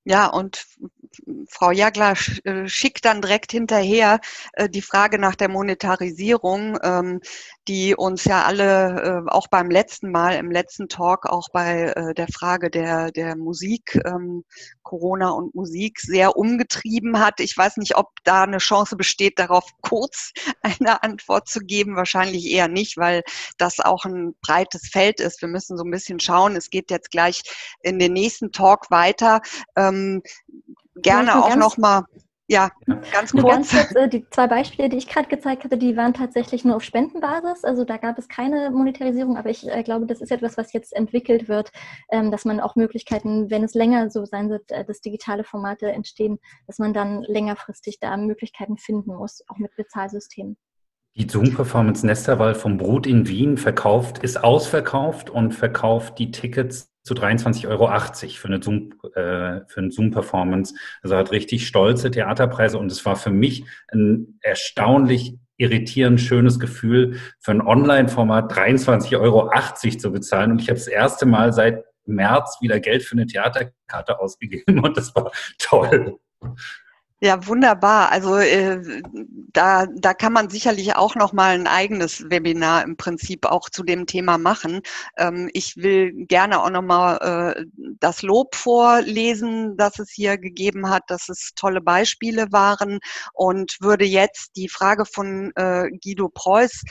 Ja, 0.04 0.26
und 0.28 0.64
Frau 1.48 1.70
Jagler 1.70 2.14
äh, 2.44 2.68
schickt 2.68 3.04
dann 3.04 3.22
direkt 3.22 3.52
hinterher 3.52 4.20
äh, 4.54 4.68
die 4.68 4.82
Frage 4.82 5.18
nach 5.18 5.34
der 5.34 5.48
Monetarisierung, 5.48 6.78
ähm, 6.82 7.20
die 7.66 7.94
uns 7.94 8.24
ja 8.24 8.44
alle 8.44 9.24
äh, 9.26 9.30
auch 9.30 9.48
beim 9.48 9.70
letzten 9.70 10.10
Mal, 10.10 10.36
im 10.36 10.50
letzten 10.50 10.88
Talk, 10.88 11.26
auch 11.26 11.48
bei 11.52 11.92
der 12.16 12.28
Frage 12.28 12.70
der, 12.70 13.10
der 13.10 13.36
Musik, 13.36 14.00
ähm, 14.06 14.44
Corona 14.88 15.30
und 15.30 15.54
Musik 15.54 16.00
sehr 16.00 16.38
umgetrieben 16.38 17.18
hat. 17.18 17.40
Ich 17.40 17.54
weiß 17.54 17.76
nicht, 17.76 17.96
ob 17.96 18.08
da 18.24 18.44
eine 18.44 18.56
Chance 18.56 18.96
besteht, 18.96 19.38
darauf 19.38 19.64
kurz 19.82 20.32
eine 20.62 21.02
Antwort 21.02 21.46
zu 21.46 21.60
geben. 21.60 21.94
Wahrscheinlich 21.94 22.50
eher 22.50 22.68
nicht, 22.68 22.96
weil 22.96 23.22
das 23.58 23.80
auch 23.80 24.06
ein 24.06 24.34
breites 24.40 24.88
Feld 24.88 25.20
ist. 25.20 25.42
Wir 25.42 25.48
müssen 25.48 25.76
so 25.76 25.84
ein 25.84 25.90
bisschen 25.90 26.20
schauen. 26.20 26.56
Es 26.56 26.70
geht 26.70 26.90
jetzt 26.90 27.10
gleich 27.10 27.42
in 27.82 27.98
den 27.98 28.14
nächsten 28.14 28.50
Talk 28.50 28.90
weiter. 28.90 29.42
Gerne 31.02 31.42
auch 31.42 31.56
noch 31.56 31.76
mal 31.78 32.04
ja, 32.50 32.70
ganz 33.12 33.32
kurz. 33.32 33.44
Ganz 33.44 33.70
kurz 33.70 33.94
äh, 33.94 34.08
die 34.08 34.26
zwei 34.30 34.46
Beispiele, 34.46 34.88
die 34.88 34.96
ich 34.96 35.06
gerade 35.06 35.28
gezeigt 35.28 35.64
hatte, 35.64 35.76
die 35.76 35.98
waren 35.98 36.14
tatsächlich 36.14 36.64
nur 36.64 36.76
auf 36.76 36.82
Spendenbasis. 36.82 37.62
Also 37.62 37.84
da 37.84 37.98
gab 37.98 38.18
es 38.18 38.26
keine 38.26 38.70
Monetarisierung, 38.70 39.36
aber 39.36 39.50
ich 39.50 39.68
äh, 39.68 39.82
glaube, 39.82 40.06
das 40.06 40.22
ist 40.22 40.32
etwas, 40.32 40.56
was 40.56 40.72
jetzt 40.72 40.96
entwickelt 40.96 41.48
wird, 41.48 41.70
ähm, 42.10 42.30
dass 42.30 42.46
man 42.46 42.58
auch 42.60 42.74
Möglichkeiten, 42.74 43.50
wenn 43.50 43.64
es 43.64 43.74
länger 43.74 44.10
so 44.10 44.24
sein 44.24 44.48
wird, 44.48 44.70
äh, 44.70 44.82
dass 44.82 45.02
digitale 45.02 45.44
Formate 45.44 45.92
entstehen, 45.92 46.38
dass 46.66 46.78
man 46.78 46.94
dann 46.94 47.22
längerfristig 47.22 48.00
da 48.00 48.16
Möglichkeiten 48.16 48.78
finden 48.78 49.14
muss, 49.14 49.44
auch 49.48 49.58
mit 49.58 49.76
Bezahlsystemen. 49.76 50.56
Die 51.16 51.28
Zoom-Performance 51.28 52.06
Nesterwald 52.06 52.56
vom 52.56 52.78
Brut 52.78 53.06
in 53.06 53.28
Wien 53.28 53.58
verkauft, 53.58 54.18
ist 54.18 54.42
ausverkauft 54.42 55.28
und 55.28 55.52
verkauft 55.52 56.18
die 56.18 56.30
Tickets 56.30 56.94
zu 57.08 57.14
23,80 57.14 57.68
Euro 57.68 57.90
für 58.36 58.48
eine 58.48 58.62
Zoom, 58.62 58.92
äh, 59.14 59.66
für 59.66 59.78
eine 59.78 59.90
Zoom-Performance. 59.90 60.74
Also 61.02 61.16
hat 61.16 61.32
richtig 61.32 61.66
stolze 61.66 62.10
Theaterpreise 62.10 62.78
und 62.78 62.92
es 62.92 63.04
war 63.04 63.16
für 63.16 63.30
mich 63.30 63.64
ein 63.90 64.38
erstaunlich 64.42 65.34
irritierend 65.56 66.20
schönes 66.20 66.60
Gefühl, 66.60 67.18
für 67.40 67.50
ein 67.50 67.60
Online-Format 67.60 68.52
23,80 68.52 69.20
Euro 69.20 69.50
zu 69.98 70.12
bezahlen. 70.12 70.52
Und 70.52 70.60
ich 70.60 70.68
habe 70.68 70.78
das 70.78 70.86
erste 70.86 71.26
Mal 71.26 71.52
seit 71.52 71.84
März 72.06 72.58
wieder 72.60 72.80
Geld 72.80 73.02
für 73.02 73.12
eine 73.12 73.26
Theaterkarte 73.26 74.20
ausgegeben 74.20 74.78
und 74.84 74.96
das 74.96 75.14
war 75.14 75.30
toll. 75.58 76.18
Ja, 77.20 77.48
wunderbar. 77.48 78.12
Also 78.12 78.36
äh, 78.36 78.80
da, 79.52 79.86
da 79.92 80.14
kann 80.14 80.32
man 80.32 80.50
sicherlich 80.50 80.94
auch 80.94 81.16
noch 81.16 81.32
mal 81.32 81.54
ein 81.54 81.66
eigenes 81.66 82.30
Webinar 82.30 82.84
im 82.84 82.96
Prinzip 82.96 83.44
auch 83.44 83.68
zu 83.70 83.82
dem 83.82 84.06
Thema 84.06 84.38
machen. 84.38 84.82
Ähm, 85.16 85.50
ich 85.52 85.76
will 85.76 86.12
gerne 86.26 86.62
auch 86.62 86.70
noch 86.70 86.82
mal 86.82 87.56
äh, 87.56 87.64
das 87.98 88.22
Lob 88.22 88.54
vorlesen, 88.54 89.76
das 89.76 89.98
es 89.98 90.10
hier 90.12 90.38
gegeben 90.38 90.90
hat, 90.90 91.02
dass 91.08 91.28
es 91.28 91.50
tolle 91.56 91.80
Beispiele 91.80 92.52
waren 92.52 93.00
und 93.32 93.78
würde 93.80 94.04
jetzt 94.04 94.52
die 94.54 94.68
Frage 94.68 95.04
von 95.04 95.50
äh, 95.56 95.88
Guido 96.00 96.28
Preuß 96.28 96.84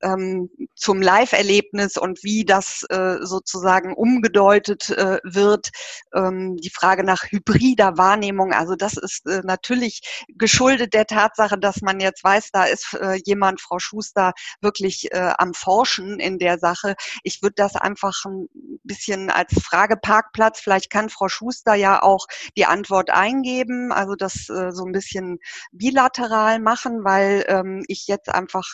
ähm, 0.00 0.48
zum 0.76 1.02
Live-Erlebnis 1.02 1.98
und 1.98 2.22
wie 2.24 2.46
das 2.46 2.84
äh, 2.88 3.18
sozusagen 3.20 3.92
umgedeutet 3.92 4.88
äh, 4.90 5.18
wird, 5.24 5.68
ähm, 6.14 6.56
die 6.56 6.70
Frage 6.70 7.04
nach 7.04 7.24
hybrider 7.30 7.98
Wahrnehmung. 7.98 8.52
Also 8.54 8.76
das 8.76 8.96
ist 8.96 9.26
äh, 9.26 9.42
natürlich 9.44 9.73
natürlich 9.74 10.00
geschuldet 10.28 10.94
der 10.94 11.06
Tatsache, 11.06 11.58
dass 11.58 11.80
man 11.82 12.00
jetzt 12.00 12.22
weiß, 12.22 12.50
da 12.52 12.64
ist 12.64 12.94
äh, 12.94 13.18
jemand, 13.24 13.60
Frau 13.60 13.78
Schuster, 13.78 14.32
wirklich 14.60 15.12
äh, 15.12 15.32
am 15.38 15.54
Forschen 15.54 16.20
in 16.20 16.38
der 16.38 16.58
Sache. 16.58 16.94
Ich 17.22 17.42
würde 17.42 17.54
das 17.56 17.74
einfach 17.76 18.24
ein 18.24 18.48
bisschen 18.84 19.30
als 19.30 19.52
Frageparkplatz, 19.60 20.60
vielleicht 20.60 20.90
kann 20.90 21.08
Frau 21.08 21.28
Schuster 21.28 21.74
ja 21.74 22.02
auch 22.02 22.26
die 22.56 22.66
Antwort 22.66 23.10
eingeben, 23.10 23.92
also 23.92 24.14
das 24.14 24.48
äh, 24.48 24.70
so 24.70 24.84
ein 24.84 24.92
bisschen 24.92 25.38
bilateral 25.72 26.60
machen, 26.60 27.04
weil 27.04 27.44
ähm, 27.48 27.84
ich 27.88 28.06
jetzt 28.06 28.28
einfach 28.28 28.66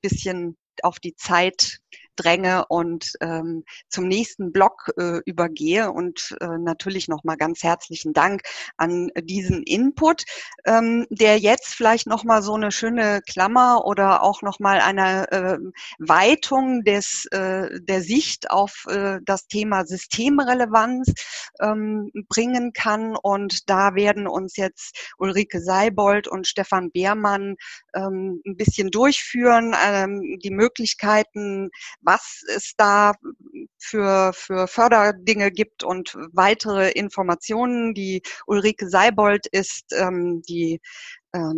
bisschen 0.00 0.56
auf 0.82 0.98
die 0.98 1.14
Zeit 1.14 1.78
dränge 2.16 2.66
und 2.68 3.12
ähm, 3.20 3.64
zum 3.88 4.08
nächsten 4.08 4.52
Block 4.52 4.90
äh, 4.98 5.20
übergehe. 5.24 5.90
Und 5.90 6.36
äh, 6.40 6.58
natürlich 6.58 7.08
nochmal 7.08 7.36
ganz 7.36 7.62
herzlichen 7.62 8.12
Dank 8.12 8.42
an 8.76 9.10
diesen 9.22 9.62
Input, 9.62 10.24
ähm, 10.64 11.06
der 11.10 11.38
jetzt 11.38 11.74
vielleicht 11.74 12.06
nochmal 12.06 12.42
so 12.42 12.54
eine 12.54 12.72
schöne 12.72 13.20
Klammer 13.28 13.84
oder 13.84 14.22
auch 14.22 14.42
nochmal 14.42 14.80
eine 14.80 15.30
äh, 15.32 15.58
Weitung 15.98 16.84
des, 16.84 17.26
äh, 17.26 17.80
der 17.80 18.02
Sicht 18.02 18.50
auf 18.50 18.84
äh, 18.88 19.18
das 19.24 19.46
Thema 19.46 19.84
Systemrelevanz 19.84 21.12
ähm, 21.60 22.10
bringen 22.28 22.72
kann. 22.72 23.16
Und 23.16 23.68
da 23.70 23.94
werden 23.94 24.26
uns 24.26 24.56
jetzt 24.56 25.12
Ulrike 25.18 25.60
Seibold 25.60 26.28
und 26.28 26.46
Stefan 26.46 26.90
Beermann 26.90 27.56
ähm, 27.94 28.40
ein 28.46 28.56
bisschen 28.56 28.90
durchführen, 28.90 29.74
ähm, 29.84 30.38
die 30.42 30.50
Möglichkeiten, 30.50 31.70
was 32.04 32.42
es 32.54 32.74
da 32.76 33.14
für, 33.78 34.32
für 34.34 34.66
Förderdinge 34.66 35.50
gibt 35.50 35.82
und 35.82 36.16
weitere 36.32 36.90
Informationen. 36.90 37.94
Die 37.94 38.22
Ulrike 38.46 38.88
Seibold 38.88 39.46
ist 39.46 39.92
ähm, 39.92 40.42
die 40.48 40.80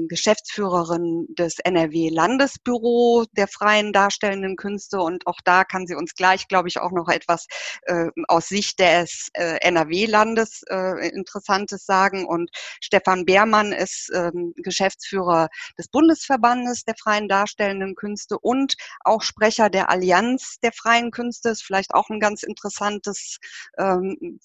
Geschäftsführerin 0.08 1.26
des 1.28 1.58
NRW-Landesbüro 1.58 3.26
der 3.36 3.46
freien 3.46 3.92
darstellenden 3.92 4.56
Künste 4.56 5.00
und 5.00 5.26
auch 5.26 5.38
da 5.44 5.64
kann 5.64 5.86
sie 5.86 5.94
uns 5.94 6.14
gleich, 6.14 6.48
glaube 6.48 6.68
ich, 6.68 6.78
auch 6.78 6.92
noch 6.92 7.08
etwas 7.08 7.46
äh, 7.82 8.06
aus 8.28 8.48
Sicht 8.48 8.80
des 8.80 9.28
äh, 9.34 9.58
NRW-Landes 9.60 10.62
äh, 10.70 11.08
Interessantes 11.10 11.84
sagen. 11.84 12.26
Und 12.26 12.50
Stefan 12.80 13.24
Beermann 13.24 13.72
ist 13.72 14.10
ähm, 14.14 14.54
Geschäftsführer 14.56 15.48
des 15.78 15.88
Bundesverbandes 15.88 16.84
der 16.84 16.94
freien 16.96 17.28
darstellenden 17.28 17.94
Künste 17.94 18.38
und 18.38 18.74
auch 19.04 19.22
Sprecher 19.22 19.68
der 19.68 19.90
Allianz 19.90 20.58
der 20.62 20.72
freien 20.72 21.10
Künste. 21.10 21.50
Ist 21.50 21.64
vielleicht 21.64 21.94
auch 21.94 22.08
ein 22.08 22.20
ganz 22.20 22.42
interessantes 22.42 23.38
ähm, 23.78 24.38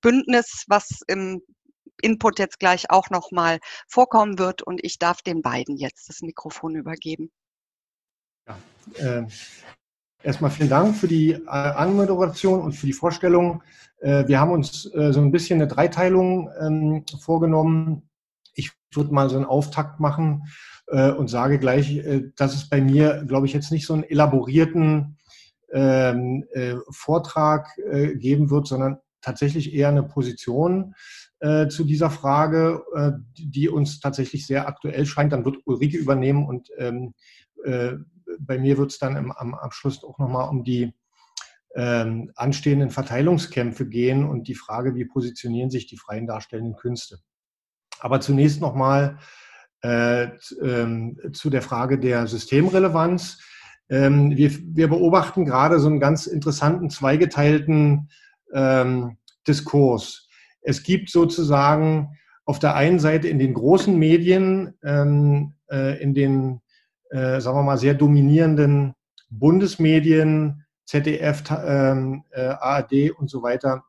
Bündnis, 0.00 0.64
was 0.68 1.00
im 1.08 1.42
Input 2.00 2.38
jetzt 2.38 2.58
gleich 2.58 2.90
auch 2.90 3.10
nochmal 3.10 3.58
vorkommen 3.88 4.38
wird. 4.38 4.62
Und 4.62 4.82
ich 4.82 4.98
darf 4.98 5.22
den 5.22 5.42
beiden 5.42 5.76
jetzt 5.76 6.08
das 6.08 6.22
Mikrofon 6.22 6.74
übergeben. 6.74 7.30
Ja, 8.48 8.58
äh, 8.98 9.26
erstmal 10.22 10.50
vielen 10.50 10.68
Dank 10.70 10.96
für 10.96 11.08
die 11.08 11.32
äh, 11.32 11.46
Anmoderation 11.46 12.60
und 12.60 12.72
für 12.72 12.86
die 12.86 12.92
Vorstellung. 12.92 13.62
Äh, 14.02 14.26
wir 14.26 14.40
haben 14.40 14.50
uns 14.50 14.92
äh, 14.94 15.12
so 15.12 15.20
ein 15.20 15.30
bisschen 15.30 15.60
eine 15.60 15.68
Dreiteilung 15.68 16.50
ähm, 16.60 17.04
vorgenommen. 17.20 18.08
Ich 18.54 18.72
würde 18.92 19.14
mal 19.14 19.30
so 19.30 19.36
einen 19.36 19.44
Auftakt 19.44 20.00
machen 20.00 20.44
äh, 20.88 21.10
und 21.10 21.28
sage 21.28 21.58
gleich, 21.58 22.02
dass 22.36 22.54
es 22.54 22.68
bei 22.68 22.80
mir, 22.80 23.24
glaube 23.26 23.46
ich, 23.46 23.52
jetzt 23.52 23.72
nicht 23.72 23.86
so 23.86 23.94
einen 23.94 24.04
elaborierten 24.04 25.16
ähm, 25.72 26.44
Vortrag 26.90 27.68
geben 28.16 28.50
wird, 28.50 28.66
sondern 28.66 28.98
tatsächlich 29.22 29.72
eher 29.72 29.88
eine 29.88 30.02
Position, 30.02 30.94
äh, 31.42 31.66
zu 31.66 31.82
dieser 31.82 32.08
Frage, 32.08 32.84
äh, 32.94 33.10
die 33.36 33.68
uns 33.68 33.98
tatsächlich 33.98 34.46
sehr 34.46 34.68
aktuell 34.68 35.04
scheint. 35.06 35.32
Dann 35.32 35.44
wird 35.44 35.58
Ulrike 35.64 35.98
übernehmen 35.98 36.46
und 36.46 36.68
ähm, 36.78 37.14
äh, 37.64 37.94
bei 38.38 38.58
mir 38.58 38.78
wird 38.78 38.92
es 38.92 38.98
dann 38.98 39.16
im, 39.16 39.32
am 39.32 39.54
Abschluss 39.54 40.04
auch 40.04 40.18
nochmal 40.18 40.48
um 40.48 40.62
die 40.62 40.94
ähm, 41.74 42.30
anstehenden 42.36 42.90
Verteilungskämpfe 42.90 43.88
gehen 43.88 44.24
und 44.24 44.46
die 44.46 44.54
Frage, 44.54 44.94
wie 44.94 45.04
positionieren 45.04 45.70
sich 45.70 45.88
die 45.88 45.96
freien 45.96 46.28
darstellenden 46.28 46.76
Künste. 46.76 47.18
Aber 47.98 48.20
zunächst 48.20 48.60
nochmal 48.60 49.18
äh, 49.82 50.28
ähm, 50.62 51.18
zu 51.32 51.50
der 51.50 51.62
Frage 51.62 51.98
der 51.98 52.28
Systemrelevanz. 52.28 53.40
Ähm, 53.88 54.36
wir, 54.36 54.52
wir, 54.76 54.86
beobachten 54.86 55.44
gerade 55.44 55.80
so 55.80 55.88
einen 55.88 55.98
ganz 55.98 56.28
interessanten 56.28 56.88
zweigeteilten 56.88 58.10
ähm, 58.54 59.16
Diskurs. 59.48 60.21
Es 60.62 60.82
gibt 60.82 61.10
sozusagen 61.10 62.16
auf 62.44 62.58
der 62.58 62.74
einen 62.74 62.98
Seite 62.98 63.28
in 63.28 63.38
den 63.38 63.54
großen 63.54 63.96
Medien, 63.96 64.74
ähm, 64.82 65.54
äh, 65.70 66.00
in 66.02 66.14
den, 66.14 66.60
äh, 67.10 67.40
sagen 67.40 67.58
wir 67.58 67.62
mal, 67.62 67.78
sehr 67.78 67.94
dominierenden 67.94 68.94
Bundesmedien, 69.28 70.64
ZDF, 70.84 71.42
ähm, 71.64 72.24
äh, 72.30 72.48
ARD 72.48 73.10
und 73.16 73.30
so 73.30 73.42
weiter, 73.42 73.84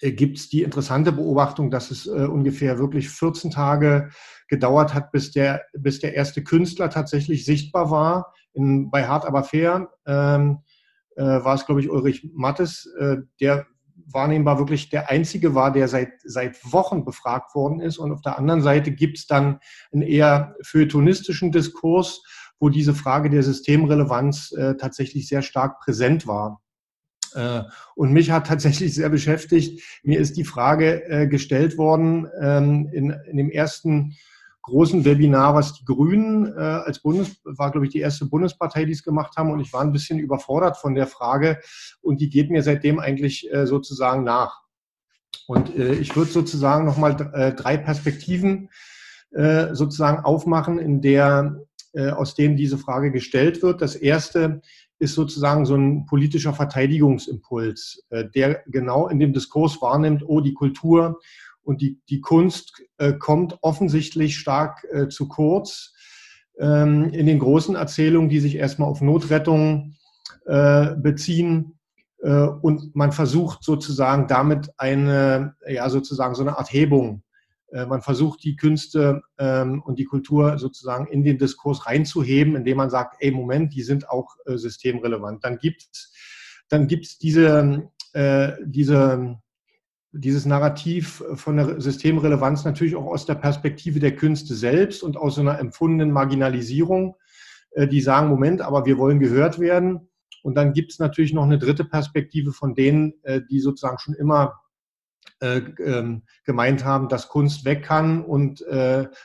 äh, 0.00 0.12
gibt 0.12 0.38
es 0.38 0.48
die 0.48 0.62
interessante 0.62 1.12
Beobachtung, 1.12 1.70
dass 1.70 1.90
es 1.90 2.06
äh, 2.06 2.10
ungefähr 2.10 2.78
wirklich 2.78 3.08
14 3.08 3.50
Tage 3.50 4.10
gedauert 4.48 4.94
hat, 4.94 5.10
bis 5.12 5.32
der, 5.32 5.62
bis 5.72 6.00
der 6.00 6.14
erste 6.14 6.44
Künstler 6.44 6.90
tatsächlich 6.90 7.44
sichtbar 7.44 7.90
war. 7.90 8.34
In, 8.52 8.90
bei 8.90 9.06
Hart 9.06 9.26
aber 9.26 9.44
fair 9.44 9.90
ähm, 10.06 10.58
äh, 11.16 11.22
war 11.22 11.54
es, 11.54 11.66
glaube 11.66 11.80
ich, 11.80 11.90
Ulrich 11.90 12.28
Mattes, 12.34 12.88
der 13.40 13.66
wahrnehmbar 14.12 14.58
wirklich 14.58 14.90
der 14.90 15.10
einzige 15.10 15.54
war, 15.54 15.72
der 15.72 15.88
seit, 15.88 16.12
seit 16.24 16.56
Wochen 16.72 17.04
befragt 17.04 17.54
worden 17.54 17.80
ist. 17.80 17.98
Und 17.98 18.12
auf 18.12 18.22
der 18.22 18.38
anderen 18.38 18.62
Seite 18.62 18.92
gibt 18.92 19.18
es 19.18 19.26
dann 19.26 19.60
einen 19.92 20.02
eher 20.02 20.54
feuilletonistischen 20.62 21.52
Diskurs, 21.52 22.22
wo 22.58 22.68
diese 22.68 22.94
Frage 22.94 23.30
der 23.30 23.42
Systemrelevanz 23.42 24.52
äh, 24.52 24.76
tatsächlich 24.76 25.28
sehr 25.28 25.42
stark 25.42 25.80
präsent 25.80 26.26
war. 26.26 26.60
Äh, 27.34 27.62
und 27.94 28.12
mich 28.12 28.30
hat 28.30 28.46
tatsächlich 28.46 28.94
sehr 28.94 29.08
beschäftigt, 29.08 29.82
mir 30.02 30.18
ist 30.18 30.36
die 30.36 30.44
Frage 30.44 31.04
äh, 31.08 31.26
gestellt 31.26 31.78
worden 31.78 32.28
ähm, 32.40 32.88
in, 32.92 33.10
in 33.10 33.36
dem 33.36 33.50
ersten 33.50 34.16
großen 34.62 35.04
Webinar, 35.04 35.54
was 35.54 35.74
die 35.74 35.84
Grünen 35.84 36.46
äh, 36.46 36.60
als 36.60 37.00
Bundes, 37.00 37.40
war 37.44 37.70
glaube 37.70 37.86
ich 37.86 37.92
die 37.92 38.00
erste 38.00 38.26
Bundespartei, 38.26 38.84
die 38.84 38.92
es 38.92 39.02
gemacht 39.02 39.36
haben 39.36 39.50
und 39.50 39.60
ich 39.60 39.72
war 39.72 39.82
ein 39.82 39.92
bisschen 39.92 40.18
überfordert 40.18 40.76
von 40.76 40.94
der 40.94 41.06
Frage 41.06 41.60
und 42.00 42.20
die 42.20 42.30
geht 42.30 42.50
mir 42.50 42.62
seitdem 42.62 42.98
eigentlich 42.98 43.48
sozusagen 43.64 44.24
nach. 44.24 44.60
Und 45.46 45.76
ich 45.76 46.14
würde 46.14 46.30
sozusagen 46.30 46.84
nochmal 46.84 47.16
drei 47.56 47.76
Perspektiven 47.76 48.68
sozusagen 49.32 50.24
aufmachen, 50.24 50.78
in 50.78 51.00
der, 51.00 51.60
aus 51.96 52.34
denen 52.34 52.56
diese 52.56 52.78
Frage 52.78 53.10
gestellt 53.10 53.62
wird. 53.62 53.82
Das 53.82 53.96
erste 53.96 54.60
ist 55.00 55.14
sozusagen 55.14 55.64
so 55.64 55.74
ein 55.74 56.06
politischer 56.06 56.52
Verteidigungsimpuls, 56.52 58.04
äh, 58.10 58.28
der 58.28 58.62
genau 58.66 59.08
in 59.08 59.18
dem 59.18 59.32
Diskurs 59.32 59.80
wahrnimmt, 59.80 60.22
oh, 60.24 60.40
die 60.40 60.54
Kultur 60.54 61.18
und 61.70 61.80
die, 61.80 62.00
die 62.08 62.20
Kunst 62.20 62.82
äh, 62.98 63.12
kommt 63.12 63.58
offensichtlich 63.62 64.36
stark 64.36 64.84
äh, 64.90 65.08
zu 65.08 65.28
kurz 65.28 65.94
ähm, 66.58 67.10
in 67.10 67.26
den 67.26 67.38
großen 67.38 67.76
Erzählungen, 67.76 68.28
die 68.28 68.40
sich 68.40 68.56
erstmal 68.56 68.88
auf 68.88 69.00
Notrettung 69.00 69.94
beziehen. 70.46 71.78
Und 72.18 72.96
man 72.96 73.12
versucht 73.12 73.62
sozusagen 73.62 74.26
damit 74.26 74.70
eine, 74.78 75.54
ja, 75.66 75.88
sozusagen 75.90 76.34
so 76.34 76.42
eine 76.42 76.58
Art 76.58 76.72
Hebung 76.72 77.22
äh, 77.72 77.86
man 77.86 78.02
versucht, 78.02 78.42
die 78.42 78.56
Künste 78.56 79.22
ähm, 79.38 79.82
und 79.82 79.98
die 79.98 80.04
Kultur 80.04 80.58
sozusagen 80.58 81.06
in 81.06 81.22
den 81.22 81.38
Diskurs 81.38 81.86
reinzuheben, 81.86 82.56
indem 82.56 82.78
man 82.78 82.90
sagt, 82.90 83.16
ey, 83.20 83.30
Moment, 83.30 83.74
die 83.74 83.82
sind 83.82 84.08
auch 84.08 84.34
äh, 84.46 84.56
systemrelevant. 84.56 85.44
Dann 85.44 85.58
gibt's 85.58 86.12
dann 86.70 86.86
gibt's 86.86 87.18
diese, 87.18 87.90
äh, 88.12 88.52
diese, 88.64 89.36
dieses 90.12 90.44
Narrativ 90.44 91.22
von 91.34 91.56
der 91.56 91.80
Systemrelevanz 91.80 92.64
natürlich 92.64 92.96
auch 92.96 93.06
aus 93.06 93.26
der 93.26 93.36
Perspektive 93.36 94.00
der 94.00 94.16
Künste 94.16 94.54
selbst 94.54 95.02
und 95.02 95.16
aus 95.16 95.36
so 95.36 95.40
einer 95.40 95.58
empfundenen 95.58 96.10
Marginalisierung, 96.10 97.16
äh, 97.72 97.86
die 97.86 98.00
sagen, 98.00 98.28
Moment, 98.28 98.60
aber 98.60 98.86
wir 98.86 98.98
wollen 98.98 99.20
gehört 99.20 99.58
werden. 99.60 100.08
Und 100.42 100.54
dann 100.56 100.72
gibt 100.72 100.92
es 100.92 100.98
natürlich 100.98 101.32
noch 101.32 101.44
eine 101.44 101.58
dritte 101.58 101.84
Perspektive 101.84 102.52
von 102.52 102.74
denen, 102.74 103.14
äh, 103.22 103.40
die 103.48 103.60
sozusagen 103.60 103.98
schon 103.98 104.14
immer 104.14 104.60
äh, 105.40 105.58
ähm, 105.84 106.22
gemeint 106.44 106.84
haben, 106.84 107.08
dass 107.08 107.28
Kunst 107.28 107.64
weg 107.64 107.84
kann 107.84 108.24
und 108.24 108.64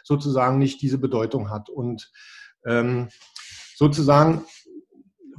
sozusagen 0.03 0.59
nicht 0.59 0.81
diese 0.81 0.97
Bedeutung 0.97 1.49
hat. 1.49 1.69
Und 1.69 2.11
ähm, 2.65 3.09
sozusagen 3.75 4.45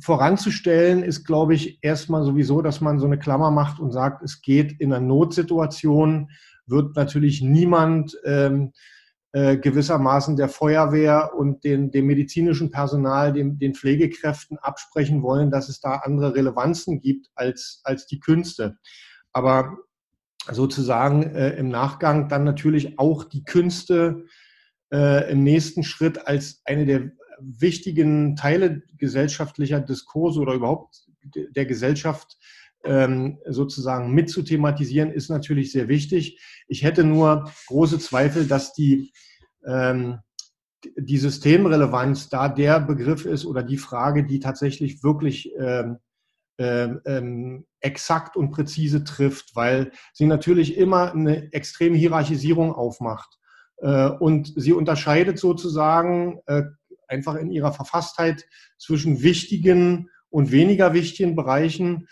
voranzustellen 0.00 1.02
ist, 1.02 1.24
glaube 1.24 1.54
ich, 1.54 1.78
erstmal 1.82 2.24
sowieso, 2.24 2.62
dass 2.62 2.80
man 2.80 2.98
so 2.98 3.06
eine 3.06 3.18
Klammer 3.18 3.50
macht 3.50 3.80
und 3.80 3.92
sagt, 3.92 4.22
es 4.22 4.42
geht 4.42 4.80
in 4.80 4.92
einer 4.92 5.04
Notsituation, 5.04 6.30
wird 6.66 6.96
natürlich 6.96 7.42
niemand 7.42 8.16
ähm, 8.24 8.72
äh, 9.32 9.56
gewissermaßen 9.58 10.36
der 10.36 10.48
Feuerwehr 10.48 11.32
und 11.36 11.64
den, 11.64 11.90
dem 11.90 12.06
medizinischen 12.06 12.70
Personal, 12.70 13.32
dem, 13.32 13.58
den 13.58 13.74
Pflegekräften 13.74 14.58
absprechen 14.58 15.22
wollen, 15.22 15.50
dass 15.50 15.68
es 15.68 15.80
da 15.80 15.96
andere 15.96 16.34
Relevanzen 16.34 17.00
gibt 17.00 17.28
als, 17.34 17.80
als 17.84 18.06
die 18.06 18.20
Künste. 18.20 18.78
Aber 19.32 19.76
sozusagen 20.50 21.22
äh, 21.34 21.50
im 21.56 21.68
Nachgang 21.68 22.28
dann 22.28 22.44
natürlich 22.44 22.98
auch 22.98 23.24
die 23.24 23.44
Künste 23.44 24.24
äh, 24.92 25.30
im 25.30 25.42
nächsten 25.42 25.82
Schritt 25.82 26.26
als 26.26 26.62
eine 26.64 26.86
der 26.86 27.10
wichtigen 27.40 28.36
Teile 28.36 28.82
gesellschaftlicher 28.98 29.80
Diskurse 29.80 30.40
oder 30.40 30.54
überhaupt 30.54 31.06
der 31.24 31.66
Gesellschaft 31.66 32.36
ähm, 32.84 33.38
sozusagen 33.46 34.12
mit 34.12 34.30
zu 34.30 34.42
thematisieren, 34.42 35.10
ist 35.10 35.28
natürlich 35.28 35.72
sehr 35.72 35.88
wichtig. 35.88 36.40
Ich 36.68 36.82
hätte 36.82 37.04
nur 37.04 37.50
große 37.66 37.98
Zweifel, 37.98 38.46
dass 38.46 38.72
die, 38.72 39.12
ähm, 39.66 40.20
die 40.96 41.18
Systemrelevanz 41.18 42.28
da 42.28 42.48
der 42.48 42.80
Begriff 42.80 43.24
ist 43.24 43.44
oder 43.44 43.62
die 43.62 43.78
Frage, 43.78 44.24
die 44.24 44.40
tatsächlich 44.40 45.02
wirklich 45.02 45.52
ähm, 45.58 45.98
ähm, 46.58 47.00
ähm, 47.04 47.66
exakt 47.80 48.36
und 48.36 48.50
präzise 48.50 49.04
trifft, 49.04 49.54
weil 49.54 49.92
sie 50.14 50.26
natürlich 50.26 50.78
immer 50.78 51.12
eine 51.12 51.52
extreme 51.52 51.96
Hierarchisierung 51.96 52.72
aufmacht. 52.72 53.38
Äh, 53.78 54.08
und 54.08 54.54
sie 54.56 54.72
unterscheidet 54.72 55.38
sozusagen 55.38 56.40
äh, 56.46 56.62
einfach 57.08 57.36
in 57.36 57.50
ihrer 57.50 57.72
Verfasstheit 57.72 58.46
zwischen 58.78 59.22
wichtigen 59.22 60.10
und 60.30 60.50
weniger 60.50 60.92
wichtigen 60.92 61.36
Bereichen. 61.36 62.08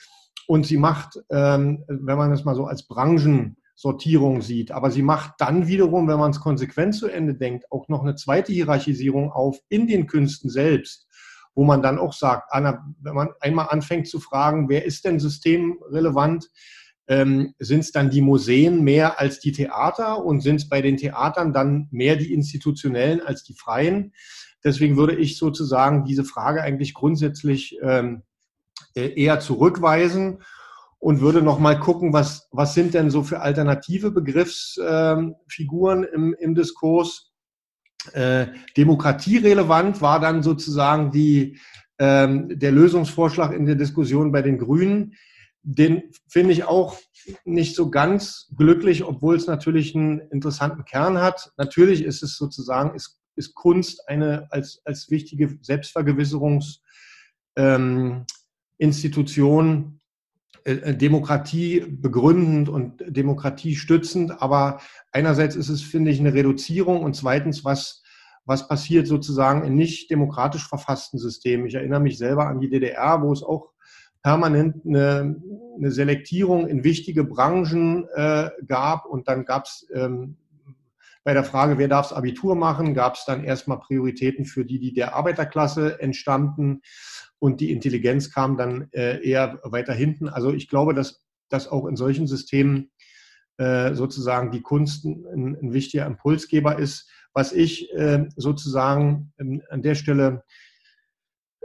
Und 0.46 0.66
sie 0.66 0.76
macht, 0.76 1.18
ähm, 1.30 1.84
wenn 1.88 2.18
man 2.18 2.32
es 2.32 2.44
mal 2.44 2.54
so 2.54 2.66
als 2.66 2.86
Branchensortierung 2.86 4.42
sieht, 4.42 4.72
aber 4.72 4.90
sie 4.90 5.02
macht 5.02 5.34
dann 5.38 5.66
wiederum, 5.66 6.06
wenn 6.08 6.18
man 6.18 6.30
es 6.30 6.40
konsequent 6.40 6.94
zu 6.94 7.08
Ende 7.08 7.34
denkt, 7.34 7.64
auch 7.70 7.88
noch 7.88 8.02
eine 8.02 8.14
zweite 8.14 8.52
Hierarchisierung 8.52 9.30
auf 9.30 9.58
in 9.68 9.86
den 9.86 10.06
Künsten 10.06 10.50
selbst 10.50 11.08
wo 11.54 11.64
man 11.64 11.82
dann 11.82 11.98
auch 11.98 12.12
sagt, 12.12 12.52
Anna, 12.52 12.84
wenn 13.00 13.14
man 13.14 13.30
einmal 13.40 13.68
anfängt 13.70 14.08
zu 14.08 14.20
fragen, 14.20 14.68
wer 14.68 14.84
ist 14.84 15.04
denn 15.04 15.20
systemrelevant, 15.20 16.50
ähm, 17.06 17.54
sind 17.58 17.80
es 17.80 17.92
dann 17.92 18.10
die 18.10 18.22
Museen 18.22 18.82
mehr 18.82 19.20
als 19.20 19.38
die 19.38 19.52
Theater 19.52 20.24
und 20.24 20.40
sind 20.40 20.56
es 20.56 20.68
bei 20.68 20.80
den 20.80 20.96
Theatern 20.96 21.52
dann 21.52 21.88
mehr 21.90 22.16
die 22.16 22.32
institutionellen 22.32 23.20
als 23.20 23.44
die 23.44 23.54
freien? 23.54 24.12
Deswegen 24.64 24.96
würde 24.96 25.14
ich 25.16 25.36
sozusagen 25.36 26.04
diese 26.04 26.24
Frage 26.24 26.62
eigentlich 26.62 26.94
grundsätzlich 26.94 27.78
ähm, 27.82 28.22
äh, 28.94 29.20
eher 29.20 29.40
zurückweisen 29.40 30.42
und 30.98 31.20
würde 31.20 31.42
noch 31.42 31.58
mal 31.58 31.78
gucken, 31.78 32.12
was, 32.14 32.48
was 32.50 32.72
sind 32.74 32.94
denn 32.94 33.10
so 33.10 33.22
für 33.22 33.40
alternative 33.40 34.10
Begriffsfiguren 34.10 36.04
ähm, 36.04 36.12
im, 36.14 36.34
im 36.38 36.54
Diskurs, 36.54 37.30
äh, 38.12 38.46
demokratierelevant 38.76 40.00
war 40.00 40.20
dann 40.20 40.42
sozusagen 40.42 41.10
die, 41.10 41.58
ähm, 41.98 42.58
der 42.58 42.72
Lösungsvorschlag 42.72 43.52
in 43.52 43.66
der 43.66 43.76
Diskussion 43.76 44.32
bei 44.32 44.42
den 44.42 44.58
Grünen. 44.58 45.14
Den 45.62 46.02
finde 46.28 46.52
ich 46.52 46.64
auch 46.64 46.98
nicht 47.44 47.74
so 47.74 47.90
ganz 47.90 48.50
glücklich, 48.56 49.04
obwohl 49.04 49.36
es 49.36 49.46
natürlich 49.46 49.94
einen 49.94 50.20
interessanten 50.30 50.84
Kern 50.84 51.18
hat. 51.18 51.52
Natürlich 51.56 52.04
ist 52.04 52.22
es 52.22 52.36
sozusagen, 52.36 52.94
ist, 52.94 53.18
ist 53.36 53.54
Kunst 53.54 54.08
eine 54.08 54.48
als, 54.50 54.80
als 54.84 55.10
wichtige 55.10 55.58
Selbstvergewisserungsinstitution 55.60 57.54
ähm, 57.56 58.24
äh, 60.64 60.94
Demokratie 60.94 61.80
begründend 61.80 62.68
und 62.68 63.04
Demokratie 63.06 63.76
stützend, 63.76 64.42
aber 64.42 64.80
einerseits 65.12 65.56
ist 65.56 65.68
es, 65.68 65.82
finde 65.82 66.10
ich, 66.10 66.20
eine 66.20 66.32
Reduzierung 66.32 67.02
und 67.02 67.14
zweitens, 67.14 67.64
was, 67.64 68.02
was 68.46 68.66
passiert 68.66 69.06
sozusagen 69.06 69.64
in 69.64 69.74
nicht 69.74 70.10
demokratisch 70.10 70.66
verfassten 70.66 71.18
Systemen. 71.18 71.66
Ich 71.66 71.74
erinnere 71.74 72.00
mich 72.00 72.16
selber 72.16 72.46
an 72.46 72.60
die 72.60 72.70
DDR, 72.70 73.20
wo 73.22 73.32
es 73.32 73.42
auch 73.42 73.72
permanent 74.22 74.86
eine, 74.86 75.36
eine 75.76 75.90
Selektierung 75.90 76.66
in 76.66 76.82
wichtige 76.82 77.24
Branchen 77.24 78.08
äh, 78.14 78.48
gab 78.66 79.04
und 79.04 79.28
dann 79.28 79.44
gab 79.44 79.66
es 79.66 79.86
ähm, 79.94 80.38
bei 81.24 81.32
der 81.32 81.44
Frage, 81.44 81.78
wer 81.78 81.88
darf 81.88 82.08
das 82.08 82.16
Abitur 82.16 82.54
machen, 82.54 82.94
gab 82.94 83.14
es 83.14 83.24
dann 83.24 83.44
erstmal 83.44 83.80
Prioritäten 83.80 84.44
für 84.44 84.64
die, 84.64 84.78
die 84.78 84.92
der 84.92 85.14
Arbeiterklasse 85.14 86.00
entstammten 86.00 86.82
und 87.38 87.60
die 87.60 87.72
Intelligenz 87.72 88.30
kam 88.30 88.56
dann 88.56 88.88
äh, 88.92 89.26
eher 89.26 89.58
weiter 89.64 89.94
hinten. 89.94 90.28
Also 90.28 90.52
ich 90.52 90.68
glaube, 90.68 90.94
dass, 90.94 91.24
dass 91.48 91.68
auch 91.68 91.86
in 91.86 91.96
solchen 91.96 92.26
Systemen 92.26 92.90
äh, 93.56 93.94
sozusagen 93.94 94.50
die 94.50 94.62
Kunst 94.62 95.04
ein, 95.04 95.56
ein, 95.60 95.72
wichtiger 95.72 96.06
Impulsgeber 96.06 96.78
ist. 96.78 97.08
Was 97.32 97.52
ich 97.52 97.92
äh, 97.94 98.26
sozusagen 98.36 99.32
ähm, 99.38 99.62
an 99.70 99.82
der 99.82 99.94
Stelle 99.94 100.44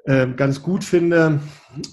äh, 0.06 0.28
ganz 0.28 0.62
gut 0.62 0.84
finde, 0.84 1.42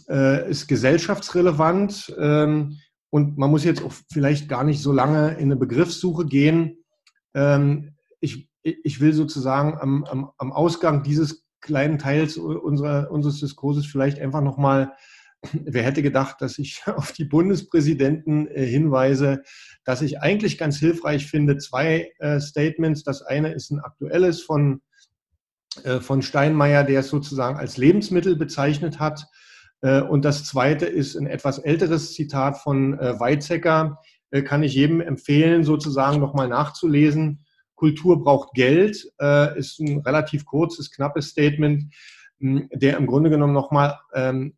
äh, 0.09 0.51
ist 0.51 0.69
gesellschaftsrelevant. 0.69 2.15
Ähm, 2.19 2.79
und 3.11 3.39
man 3.39 3.51
muss 3.51 3.65
jetzt 3.65 3.83
auch 3.83 3.93
vielleicht 4.13 4.49
gar 4.49 4.65
nicht 4.65 4.83
so 4.83 4.93
lange 4.93 5.35
in 5.35 5.45
eine 5.45 5.57
Begriffssuche 5.57 6.27
gehen. 6.27 6.85
Ähm, 7.37 7.95
ich, 8.19 8.51
ich 8.63 9.01
will 9.01 9.13
sozusagen 9.13 9.79
am, 9.79 10.05
am, 10.05 10.31
am 10.39 10.53
Ausgang 10.53 11.05
dieses 11.05 11.47
kleinen 11.61 11.99
Teils 11.99 12.37
unserer, 12.39 13.11
unseres 13.11 13.41
Diskurses 13.41 13.87
vielleicht 13.87 14.19
einfach 14.19 14.41
nochmal, 14.41 14.93
wer 15.53 15.83
hätte 15.83 16.03
gedacht, 16.03 16.41
dass 16.41 16.59
ich 16.59 16.83
auf 16.87 17.13
die 17.13 17.25
Bundespräsidenten 17.25 18.49
äh, 18.49 18.65
hinweise, 18.65 19.43
dass 19.85 20.03
ich 20.03 20.21
eigentlich 20.21 20.59
ganz 20.59 20.79
hilfreich 20.79 21.27
finde, 21.27 21.59
zwei 21.59 22.11
äh, 22.19 22.41
Statements. 22.41 23.05
Das 23.05 23.23
eine 23.23 23.53
ist 23.53 23.71
ein 23.71 23.81
aktuelles 23.81 24.43
von, 24.43 24.81
äh, 25.85 26.01
von 26.01 26.23
Steinmeier, 26.23 26.85
der 26.85 27.01
es 27.01 27.09
sozusagen 27.09 27.59
als 27.59 27.77
Lebensmittel 27.77 28.37
bezeichnet 28.37 28.99
hat. 28.99 29.27
Und 29.83 30.25
das 30.25 30.45
zweite 30.45 30.87
ist 30.87 31.17
ein 31.17 31.27
etwas 31.27 31.59
älteres 31.59 32.15
Zitat 32.15 32.57
von 32.57 32.99
Weizsäcker, 32.99 33.99
kann 34.31 34.63
ich 34.63 34.75
jedem 34.75 35.01
empfehlen, 35.01 35.65
sozusagen 35.65 36.21
nochmal 36.21 36.49
nachzulesen. 36.49 37.45
Kultur 37.75 38.23
braucht 38.23 38.55
Geld, 38.55 39.07
äh, 39.21 39.59
ist 39.59 39.79
ein 39.79 39.99
relativ 39.99 40.45
kurzes, 40.47 40.91
knappes 40.91 41.29
Statement, 41.29 41.95
der 42.41 42.97
im 42.97 43.07
Grunde 43.07 43.31
genommen 43.31 43.53
nochmal 43.53 43.99
ähm, 44.15 44.57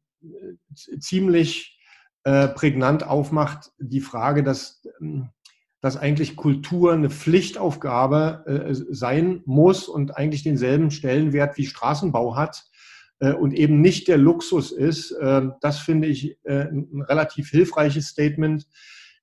ziemlich 1.01 1.79
äh, 2.25 2.49
prägnant 2.49 3.05
aufmacht, 3.05 3.73
die 3.79 4.01
Frage, 4.01 4.43
dass, 4.43 4.83
ähm, 5.01 5.31
dass 5.81 5.97
eigentlich 5.97 6.37
Kultur 6.37 6.93
eine 6.93 7.11
Pflichtaufgabe 7.11 8.45
äh, 8.47 8.75
sein 8.75 9.43
muss 9.47 9.89
und 9.89 10.17
eigentlich 10.17 10.43
denselben 10.43 10.91
Stellenwert 10.91 11.57
wie 11.57 11.67
Straßenbau 11.67 12.37
hat 12.37 12.65
äh, 13.21 13.33
und 13.33 13.53
eben 13.53 13.81
nicht 13.81 14.09
der 14.09 14.19
Luxus 14.19 14.73
ist. 14.73 15.13
Äh, 15.13 15.49
das 15.61 15.79
finde 15.79 16.09
ich 16.09 16.37
äh, 16.45 16.65
ein 16.65 17.03
relativ 17.03 17.51
hilfreiches 17.51 18.09
Statement 18.09 18.67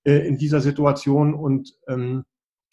äh, 0.06 0.28
in 0.28 0.38
dieser 0.38 0.62
Situation 0.62 1.34
und 1.34 1.74
ähm, 1.88 2.24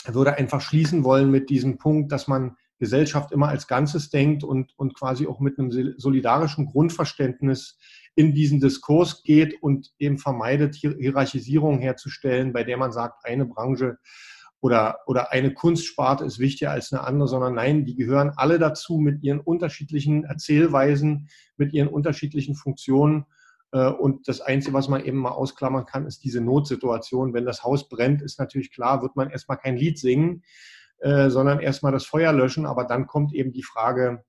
würde 0.06 0.34
einfach 0.34 0.60
schließen 0.60 1.04
wollen 1.04 1.30
mit 1.30 1.50
diesem 1.50 1.78
Punkt, 1.78 2.12
dass 2.12 2.28
man 2.28 2.56
Gesellschaft 2.78 3.30
immer 3.30 3.48
als 3.48 3.68
Ganzes 3.68 4.10
denkt 4.10 4.42
und, 4.42 4.72
und 4.76 4.94
quasi 4.94 5.26
auch 5.26 5.38
mit 5.38 5.58
einem 5.58 5.94
solidarischen 5.98 6.66
Grundverständnis 6.66 7.78
in 8.16 8.34
diesen 8.34 8.60
Diskurs 8.60 9.22
geht 9.22 9.62
und 9.62 9.92
eben 9.98 10.18
vermeidet, 10.18 10.74
Hierarchisierung 10.74 11.78
herzustellen, 11.78 12.52
bei 12.52 12.64
der 12.64 12.76
man 12.76 12.92
sagt, 12.92 13.24
eine 13.24 13.46
Branche 13.46 13.98
oder, 14.60 14.98
oder 15.06 15.32
eine 15.32 15.54
Kunstsparte 15.54 16.24
ist 16.24 16.38
wichtiger 16.38 16.70
als 16.70 16.92
eine 16.92 17.04
andere, 17.04 17.28
sondern 17.28 17.54
nein, 17.54 17.84
die 17.84 17.96
gehören 17.96 18.32
alle 18.36 18.58
dazu 18.58 18.98
mit 18.98 19.22
ihren 19.22 19.40
unterschiedlichen 19.40 20.24
Erzählweisen, 20.24 21.28
mit 21.56 21.72
ihren 21.72 21.88
unterschiedlichen 21.88 22.54
Funktionen. 22.54 23.26
Äh, 23.72 23.88
und 23.88 24.28
das 24.28 24.40
Einzige, 24.40 24.74
was 24.74 24.88
man 24.88 25.04
eben 25.04 25.18
mal 25.18 25.30
ausklammern 25.30 25.86
kann, 25.86 26.06
ist 26.06 26.22
diese 26.24 26.40
Notsituation. 26.40 27.34
Wenn 27.34 27.46
das 27.46 27.64
Haus 27.64 27.88
brennt, 27.88 28.22
ist 28.22 28.38
natürlich 28.38 28.70
klar, 28.70 29.02
wird 29.02 29.16
man 29.16 29.30
erstmal 29.30 29.58
kein 29.58 29.76
Lied 29.76 29.98
singen. 29.98 30.44
Äh, 30.98 31.30
sondern 31.30 31.58
erstmal 31.58 31.90
das 31.90 32.06
Feuer 32.06 32.32
löschen. 32.32 32.64
Aber 32.64 32.84
dann 32.84 33.08
kommt 33.08 33.34
eben 33.34 33.52
die 33.52 33.64
Frage, 33.64 34.24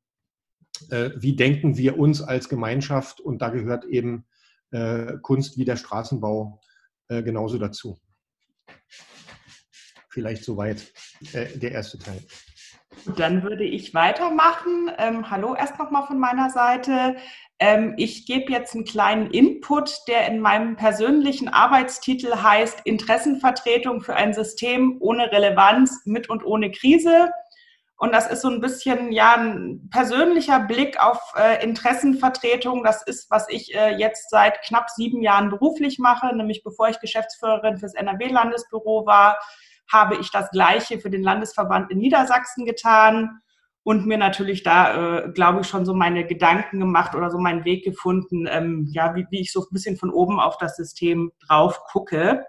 äh, 0.90 1.12
wie 1.16 1.36
denken 1.36 1.78
wir 1.78 2.00
uns 2.00 2.22
als 2.22 2.50
Gemeinschaft? 2.50 3.20
Und 3.20 3.42
da 3.42 3.50
gehört 3.50 3.86
eben 3.86 4.26
Kunst 5.22 5.60
wie 5.60 5.66
der 5.66 5.76
Straßenbau 5.76 6.60
genauso 7.08 7.60
dazu. 7.60 8.00
Vielleicht 10.10 10.44
soweit 10.44 10.92
der 11.32 11.72
erste 11.72 12.00
Teil. 12.00 12.24
Dann 13.18 13.44
würde 13.44 13.64
ich 13.64 13.94
weitermachen. 13.94 14.92
Ähm, 14.98 15.30
hallo 15.30 15.56
erst 15.56 15.78
nochmal 15.78 16.08
von 16.08 16.20
meiner 16.20 16.50
Seite. 16.50 17.16
Ähm, 17.60 17.94
ich 17.98 18.26
gebe 18.26 18.52
jetzt 18.52 18.76
einen 18.76 18.86
kleinen 18.86 19.32
Input, 19.32 19.92
der 20.08 20.28
in 20.28 20.40
meinem 20.40 20.76
persönlichen 20.76 21.50
Arbeitstitel 21.50 22.36
heißt 22.36 22.82
Interessenvertretung 22.86 24.02
für 24.02 24.16
ein 24.16 24.34
System 24.34 24.98
ohne 25.00 25.32
Relevanz 25.32 26.02
mit 26.06 26.30
und 26.30 26.46
ohne 26.46 26.72
Krise. 26.72 27.32
Und 27.98 28.14
das 28.14 28.30
ist 28.30 28.42
so 28.42 28.50
ein 28.50 28.60
bisschen 28.60 29.12
ja 29.12 29.36
ein 29.36 29.90
persönlicher 29.90 30.60
Blick 30.60 31.00
auf 31.02 31.20
äh, 31.38 31.64
Interessenvertretung. 31.64 32.84
Das 32.84 33.04
ist, 33.04 33.32
was 33.32 33.48
ich 33.50 33.74
äh, 33.76 33.96
jetzt 33.96 34.30
seit 34.30 34.62
knapp 34.64 34.90
sieben 34.90 35.22
Jahren 35.22 35.50
beruflich 35.50 36.00
mache, 36.00 36.36
nämlich 36.36 36.64
bevor 36.64 36.90
ich 36.90 37.00
Geschäftsführerin 37.00 37.78
fürs 37.78 37.94
NRW-Landesbüro 37.94 39.06
war, 39.06 39.40
habe 39.92 40.16
ich 40.18 40.32
das 40.32 40.50
Gleiche 40.52 41.00
für 41.00 41.10
den 41.10 41.24
Landesverband 41.24 41.92
in 41.92 42.00
Niedersachsen 42.00 42.66
getan 42.66 43.42
und 43.84 44.06
mir 44.06 44.18
natürlich 44.18 44.64
da, 44.64 45.26
äh, 45.26 45.32
glaube 45.32 45.62
ich, 45.62 45.68
schon 45.68 45.86
so 45.86 45.94
meine 45.94 46.26
Gedanken 46.26 46.80
gemacht 46.80 47.16
oder 47.16 47.30
so 47.30 47.38
meinen 47.38 47.66
Weg 47.66 47.84
gefunden, 47.84 48.48
ähm, 48.50 48.88
ja, 48.92 49.14
wie, 49.16 49.28
wie 49.30 49.42
ich 49.42 49.52
so 49.52 49.62
ein 49.62 49.72
bisschen 49.72 49.98
von 49.98 50.10
oben 50.10 50.40
auf 50.40 50.58
das 50.58 50.76
System 50.78 51.32
drauf 51.46 51.80
gucke. 51.92 52.46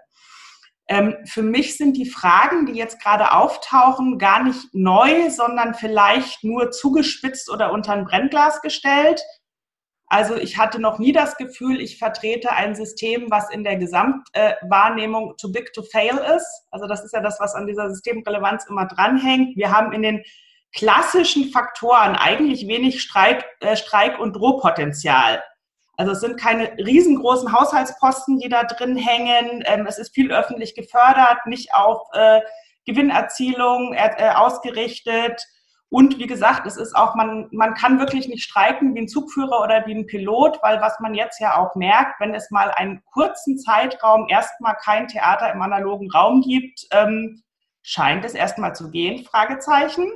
Ähm, 0.87 1.15
für 1.25 1.41
mich 1.41 1.77
sind 1.77 1.97
die 1.97 2.09
Fragen, 2.09 2.67
die 2.67 2.73
jetzt 2.73 3.01
gerade 3.01 3.33
auftauchen, 3.33 4.19
gar 4.19 4.43
nicht 4.43 4.73
neu, 4.73 5.29
sondern 5.29 5.73
vielleicht 5.73 6.43
nur 6.43 6.71
zugespitzt 6.71 7.51
oder 7.51 7.71
unter 7.73 7.93
ein 7.93 8.05
Brennglas 8.05 8.61
gestellt. 8.61 9.21
Also 10.07 10.35
ich 10.35 10.57
hatte 10.57 10.79
noch 10.79 10.99
nie 10.99 11.11
das 11.11 11.35
Gefühl, 11.35 11.81
ich 11.81 11.97
vertrete 11.97 12.51
ein 12.51 12.75
System, 12.75 13.31
was 13.31 13.49
in 13.49 13.63
der 13.63 13.77
Gesamtwahrnehmung 13.77 15.31
äh, 15.31 15.35
too 15.37 15.51
big 15.51 15.73
to 15.73 15.81
fail 15.81 16.17
ist. 16.35 16.67
Also 16.69 16.87
das 16.87 17.03
ist 17.03 17.13
ja 17.13 17.21
das, 17.21 17.39
was 17.39 17.55
an 17.55 17.65
dieser 17.65 17.89
Systemrelevanz 17.89 18.65
immer 18.69 18.85
dranhängt. 18.85 19.57
Wir 19.57 19.71
haben 19.71 19.93
in 19.93 20.03
den 20.03 20.23
klassischen 20.73 21.51
Faktoren 21.51 22.15
eigentlich 22.15 22.67
wenig 22.67 23.01
Streik, 23.01 23.45
äh, 23.61 23.75
Streik 23.75 24.19
und 24.19 24.33
Drohpotenzial. 24.33 25.41
Also 25.97 26.11
es 26.11 26.19
sind 26.19 26.39
keine 26.39 26.77
riesengroßen 26.77 27.51
Haushaltsposten, 27.51 28.39
die 28.39 28.49
da 28.49 28.63
drin 28.65 28.97
hängen. 28.97 29.63
Ähm, 29.65 29.87
es 29.87 29.97
ist 29.97 30.13
viel 30.13 30.31
öffentlich 30.31 30.75
gefördert, 30.75 31.45
nicht 31.45 31.73
auf 31.73 32.01
äh, 32.13 32.41
Gewinnerzielung 32.85 33.93
äh, 33.93 34.29
ausgerichtet. 34.35 35.41
Und 35.95 36.19
wie 36.19 36.27
gesagt, 36.27 36.67
es 36.67 36.75
ist 36.75 36.93
auch, 36.93 37.15
man, 37.15 37.47
man 37.51 37.73
kann 37.73 37.99
wirklich 37.99 38.27
nicht 38.27 38.43
streiken 38.43 38.93
wie 38.93 38.99
ein 38.99 39.07
Zugführer 39.07 39.61
oder 39.61 39.87
wie 39.87 39.95
ein 39.95 40.05
Pilot, 40.05 40.59
weil 40.61 40.81
was 40.81 40.99
man 40.99 41.13
jetzt 41.13 41.39
ja 41.39 41.55
auch 41.55 41.73
merkt, 41.75 42.19
wenn 42.19 42.35
es 42.35 42.51
mal 42.51 42.69
einen 42.71 43.01
kurzen 43.13 43.57
Zeitraum 43.57 44.27
erstmal 44.27 44.75
kein 44.75 45.07
Theater 45.07 45.53
im 45.53 45.61
analogen 45.61 46.11
Raum 46.11 46.41
gibt, 46.41 46.85
ähm, 46.91 47.43
scheint 47.81 48.25
es 48.25 48.33
erstmal 48.33 48.75
zu 48.75 48.91
gehen, 48.91 49.23
Fragezeichen. 49.23 50.11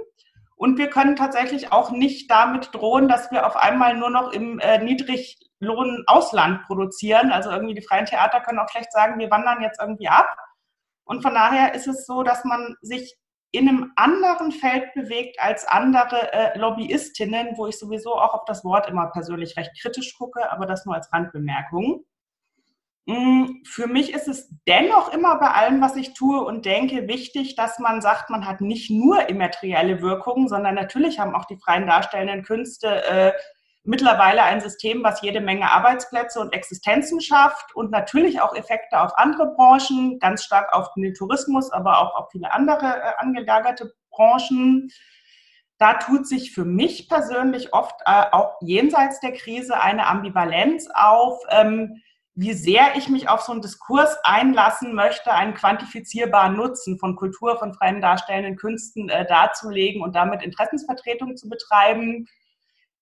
Und 0.58 0.78
wir 0.78 0.90
können 0.90 1.16
tatsächlich 1.16 1.72
auch 1.72 1.92
nicht 1.92 2.30
damit 2.30 2.76
drohen, 2.76 3.08
dass 3.08 3.32
wir 3.32 3.48
auf 3.48 3.56
einmal 3.56 3.96
nur 3.96 4.10
noch 4.10 4.34
im 4.34 4.60
äh, 4.60 4.84
Niedriglohn-Ausland 4.84 6.64
produzieren. 6.64 7.32
Also 7.32 7.52
irgendwie 7.52 7.76
die 7.76 7.88
freien 7.88 8.06
Theater 8.06 8.42
können 8.42 8.60
auch 8.60 8.68
schlecht 8.68 8.92
sagen, 8.92 9.18
wir 9.18 9.32
wandern 9.32 9.62
jetzt 9.62 9.80
irgendwie 9.80 10.10
ab. 10.10 10.28
Und 11.06 11.22
von 11.22 11.34
daher 11.34 11.74
ist 11.74 11.88
es 11.88 12.06
so, 12.06 12.22
dass 12.22 12.44
man 12.44 12.76
sich 12.82 13.16
in 13.52 13.68
einem 13.68 13.92
anderen 13.96 14.52
Feld 14.52 14.94
bewegt 14.94 15.40
als 15.40 15.66
andere 15.66 16.32
äh, 16.34 16.58
Lobbyistinnen, 16.58 17.58
wo 17.58 17.68
ich 17.68 17.80
sowieso 17.80 18.16
auch 18.16 18.34
auf 18.34 18.46
das 18.46 18.64
Wort 18.64 18.88
immer 18.88 19.08
persönlich 19.08 19.58
recht 19.58 19.72
kritisch 19.82 20.16
gucke, 20.18 20.52
aber 20.52 20.66
das 20.66 20.86
nur 20.86 20.96
als 20.96 21.12
Randbemerkung. 21.12 22.06
Mm, 23.08 23.64
für 23.66 23.88
mich 23.88 24.14
ist 24.14 24.28
es 24.28 24.54
dennoch 24.68 25.12
immer 25.12 25.40
bei 25.40 25.48
allem, 25.48 25.82
was 25.82 25.96
ich 25.96 26.14
tue 26.14 26.44
und 26.44 26.66
denke, 26.66 27.08
wichtig, 27.08 27.56
dass 27.56 27.80
man 27.80 28.02
sagt, 28.02 28.30
man 28.30 28.46
hat 28.46 28.62
nicht 28.62 28.92
nur 28.92 29.30
immaterielle 29.30 30.04
Wirkungen, 30.04 30.48
sondern 30.48 30.76
natürlich 30.76 31.20
haben 31.20 31.34
auch 31.34 31.46
die 31.46 31.58
freien 31.58 31.88
darstellenden 31.88 32.44
Künste 32.44 33.04
äh, 33.06 33.32
mittlerweile 33.90 34.44
ein 34.44 34.62
System, 34.62 35.04
was 35.04 35.22
jede 35.22 35.42
Menge 35.42 35.72
Arbeitsplätze 35.72 36.40
und 36.40 36.54
Existenzen 36.54 37.20
schafft 37.20 37.76
und 37.76 37.90
natürlich 37.90 38.40
auch 38.40 38.56
Effekte 38.56 39.02
auf 39.02 39.18
andere 39.18 39.56
Branchen, 39.56 40.20
ganz 40.20 40.44
stark 40.44 40.72
auf 40.74 40.94
den 40.94 41.14
Tourismus, 41.16 41.72
aber 41.72 42.00
auch 42.00 42.16
auf 42.16 42.32
viele 42.32 42.54
andere 42.54 42.86
äh, 42.86 43.14
angelagerte 43.18 43.92
Branchen. 44.12 44.92
Da 45.80 45.96
tut 45.96 46.28
sich 46.28 46.52
für 46.54 46.66
mich 46.66 47.10
persönlich 47.10 47.74
oft 47.74 47.96
äh, 48.06 48.26
auch 48.32 48.58
jenseits 48.62 49.20
der 49.22 49.34
Krise 49.34 49.82
eine 49.82 50.06
Ambivalenz 50.06 50.88
auf. 50.94 51.42
Ähm, 51.50 52.02
wie 52.36 52.54
sehr 52.54 52.96
ich 52.96 53.10
mich 53.10 53.28
auf 53.28 53.42
so 53.42 53.52
einen 53.52 53.62
Diskurs 53.62 54.16
einlassen 54.24 54.94
möchte, 54.94 55.34
einen 55.34 55.56
quantifizierbaren 55.56 56.56
Nutzen 56.56 56.98
von 56.98 57.18
Kultur, 57.18 57.58
von 57.58 57.74
freien 57.74 58.02
darstellenden 58.02 58.56
Künsten 58.56 59.10
äh, 59.10 59.26
darzulegen 59.26 60.02
und 60.02 60.16
damit 60.16 60.44
Interessensvertretung 60.44 61.36
zu 61.36 61.50
betreiben. 61.50 62.28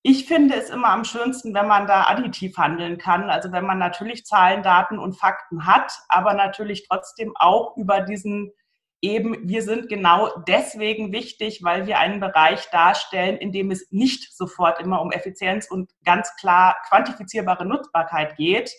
Ich 0.10 0.26
finde 0.26 0.56
es 0.56 0.70
immer 0.70 0.92
am 0.92 1.04
schönsten, 1.04 1.54
wenn 1.54 1.68
man 1.68 1.86
da 1.86 2.04
additiv 2.04 2.58
handeln 2.58 2.98
kann, 2.98 3.30
also 3.30 3.52
wenn 3.52 3.66
man 3.66 3.78
natürlich 3.78 4.26
Zahlen, 4.26 4.64
Daten 4.64 5.00
und 5.00 5.20
Fakten 5.20 5.66
hat, 5.66 5.92
aber 6.08 6.34
natürlich 6.34 6.88
trotzdem 6.88 7.36
auch 7.36 7.76
über 7.76 8.00
diesen 8.00 8.54
eben, 9.02 9.50
wir 9.50 9.64
sind 9.64 9.90
genau 9.90 10.30
deswegen 10.48 11.12
wichtig, 11.12 11.60
weil 11.62 11.88
wir 11.88 12.00
einen 12.00 12.22
Bereich 12.22 12.70
darstellen, 12.70 13.36
in 13.36 13.52
dem 13.52 13.70
es 13.70 13.92
nicht 13.92 14.34
sofort 14.34 14.80
immer 14.80 15.02
um 15.02 15.12
Effizienz 15.12 15.70
und 15.70 15.92
ganz 16.06 16.34
klar 16.40 16.78
quantifizierbare 16.88 17.66
Nutzbarkeit 17.66 18.38
geht, 18.38 18.72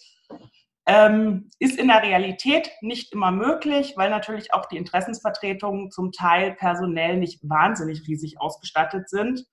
ähm, 0.87 1.51
ist 1.59 1.79
in 1.79 1.89
der 1.89 2.03
Realität 2.03 2.71
nicht 2.81 3.13
immer 3.13 3.33
möglich, 3.33 3.93
weil 3.97 4.09
natürlich 4.09 4.55
auch 4.55 4.65
die 4.65 4.79
Interessensvertretungen 4.79 5.91
zum 5.91 6.11
Teil 6.11 6.55
personell 6.55 7.19
nicht 7.19 7.47
wahnsinnig 7.47 8.09
riesig 8.09 8.41
ausgestattet 8.41 9.11
sind. 9.11 9.45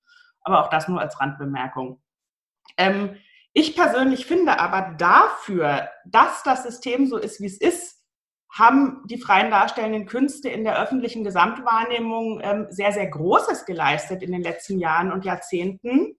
Aber 0.46 0.64
auch 0.64 0.70
das 0.70 0.88
nur 0.88 1.02
als 1.02 1.20
Randbemerkung. 1.20 2.02
Ähm, 2.78 3.18
ich 3.52 3.76
persönlich 3.76 4.26
finde 4.26 4.60
aber 4.60 4.96
dafür, 4.98 5.90
dass 6.06 6.44
das 6.44 6.64
System 6.64 7.08
so 7.08 7.18
ist, 7.18 7.42
wie 7.42 7.48
es 7.48 7.60
ist, 7.60 8.02
haben 8.52 9.02
die 9.06 9.18
freien 9.18 9.52
darstellenden 9.52 10.06
Künste 10.06 10.50
in 10.50 10.64
der 10.64 10.82
öffentlichen 10.82 11.26
Gesamtwahrnehmung 11.26 12.40
ähm, 12.42 12.68
sehr, 12.70 12.94
sehr 12.94 13.08
Großes 13.08 13.66
geleistet 13.66 14.24
in 14.24 14.32
den 14.32 14.42
letzten 14.42 14.80
Jahren 14.80 15.12
und 15.12 15.26
Jahrzehnten. 15.26 16.18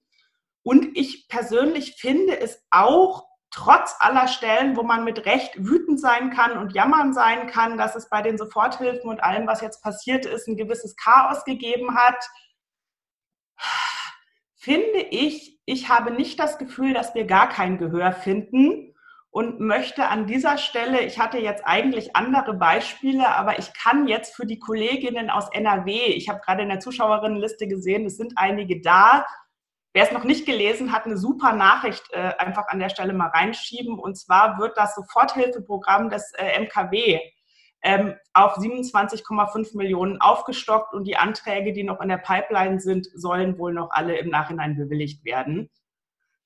Und 0.62 0.96
ich 0.96 1.28
persönlich 1.28 1.94
finde 1.96 2.38
es 2.38 2.62
auch 2.70 3.26
trotz 3.50 3.94
aller 4.00 4.28
Stellen, 4.28 4.76
wo 4.76 4.82
man 4.82 5.04
mit 5.04 5.24
Recht 5.24 5.52
wütend 5.56 5.98
sein 5.98 6.30
kann 6.30 6.58
und 6.58 6.74
jammern 6.74 7.14
sein 7.14 7.46
kann, 7.46 7.78
dass 7.78 7.96
es 7.96 8.10
bei 8.10 8.20
den 8.20 8.36
Soforthilfen 8.36 9.08
und 9.08 9.22
allem, 9.22 9.46
was 9.46 9.62
jetzt 9.62 9.82
passiert 9.82 10.26
ist, 10.26 10.46
ein 10.46 10.56
gewisses 10.56 10.94
Chaos 10.96 11.44
gegeben 11.44 11.96
hat, 11.96 12.22
finde 14.66 14.98
ich, 15.12 15.60
ich 15.64 15.88
habe 15.88 16.10
nicht 16.10 16.40
das 16.40 16.58
Gefühl, 16.58 16.92
dass 16.92 17.14
wir 17.14 17.24
gar 17.24 17.48
kein 17.48 17.78
Gehör 17.78 18.10
finden 18.10 18.92
und 19.30 19.60
möchte 19.60 20.08
an 20.08 20.26
dieser 20.26 20.58
Stelle, 20.58 21.02
ich 21.02 21.20
hatte 21.20 21.38
jetzt 21.38 21.64
eigentlich 21.64 22.16
andere 22.16 22.54
Beispiele, 22.54 23.28
aber 23.28 23.60
ich 23.60 23.72
kann 23.74 24.08
jetzt 24.08 24.34
für 24.34 24.44
die 24.44 24.58
Kolleginnen 24.58 25.30
aus 25.30 25.48
NRW, 25.52 26.06
ich 26.06 26.28
habe 26.28 26.40
gerade 26.40 26.64
in 26.64 26.68
der 26.68 26.80
Zuschauerinnenliste 26.80 27.68
gesehen, 27.68 28.06
es 28.06 28.16
sind 28.16 28.32
einige 28.34 28.80
da, 28.80 29.24
Wer 29.94 30.04
es 30.04 30.12
noch 30.12 30.24
nicht 30.24 30.44
gelesen 30.44 30.92
hat, 30.92 31.06
eine 31.06 31.16
super 31.16 31.54
Nachricht 31.54 32.04
äh, 32.12 32.34
einfach 32.36 32.68
an 32.68 32.80
der 32.80 32.90
Stelle 32.90 33.14
mal 33.14 33.28
reinschieben. 33.28 33.98
Und 33.98 34.18
zwar 34.18 34.58
wird 34.58 34.76
das 34.76 34.94
Soforthilfeprogramm 34.94 36.10
des 36.10 36.34
äh, 36.36 36.60
MKW 36.60 37.18
ähm, 37.82 38.14
auf 38.32 38.56
27,5 38.56 39.76
Millionen 39.76 40.20
aufgestockt 40.20 40.94
und 40.94 41.04
die 41.04 41.16
Anträge, 41.16 41.72
die 41.72 41.84
noch 41.84 42.00
in 42.00 42.08
der 42.08 42.18
Pipeline 42.18 42.80
sind, 42.80 43.08
sollen 43.14 43.58
wohl 43.58 43.72
noch 43.72 43.90
alle 43.90 44.18
im 44.18 44.28
Nachhinein 44.28 44.76
bewilligt 44.76 45.24
werden. 45.24 45.70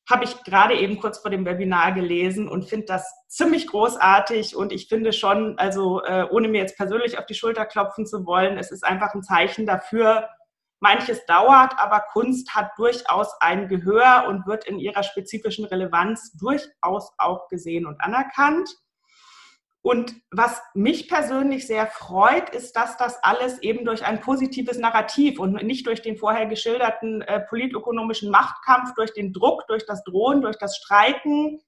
Habe 0.09 0.25
ich 0.25 0.43
gerade 0.43 0.75
eben 0.75 0.99
kurz 0.99 1.19
vor 1.19 1.31
dem 1.31 1.47
Webinar 1.47 1.93
gelesen 1.93 2.49
und 2.49 2.69
finde 2.69 2.87
das 2.87 3.13
ziemlich 3.29 3.69
großartig 3.69 4.57
und 4.57 4.73
ich 4.73 4.89
finde 4.89 5.13
schon, 5.13 5.57
also 5.59 6.03
äh, 6.03 6.27
ohne 6.31 6.49
mir 6.49 6.59
jetzt 6.59 6.77
persönlich 6.77 7.19
auf 7.19 7.27
die 7.27 7.35
Schulter 7.35 7.65
klopfen 7.65 8.07
zu 8.07 8.27
wollen, 8.27 8.59
es 8.59 8.73
ist 8.73 8.85
einfach 8.85 9.15
ein 9.15 9.23
Zeichen 9.23 9.67
dafür, 9.67 10.29
Manches 10.81 11.25
dauert, 11.27 11.79
aber 11.79 12.01
Kunst 12.13 12.55
hat 12.55 12.73
durchaus 12.77 13.35
ein 13.41 13.69
Gehör 13.69 14.25
und 14.29 14.47
wird 14.47 14.67
in 14.67 14.79
ihrer 14.79 15.03
spezifischen 15.03 15.67
Relevanz 15.67 16.33
durchaus 16.33 17.13
auch 17.19 17.49
gesehen 17.49 17.87
und 17.87 18.01
anerkannt. 18.01 18.69
Und 19.83 20.15
was 20.31 20.61
mich 20.75 21.09
persönlich 21.09 21.67
sehr 21.67 21.87
freut, 21.87 22.51
ist, 22.51 22.77
dass 22.77 22.99
das 22.99 23.23
alles 23.23 23.63
eben 23.63 23.87
durch 23.87 24.05
ein 24.05 24.21
positives 24.21 24.79
Narrativ 24.79 25.39
und 25.39 25.55
nicht 25.63 25.87
durch 25.87 26.03
den 26.03 26.19
vorher 26.19 26.47
geschilderten 26.47 27.23
äh, 27.23 27.41
politökonomischen 27.41 28.31
Machtkampf, 28.31 28.93
durch 28.95 29.15
den 29.15 29.33
Druck, 29.33 29.67
durch 29.69 29.87
das 29.87 30.05
Drohen, 30.05 30.43
durch 30.43 30.59
das 30.59 30.77
Streiken, 30.77 31.61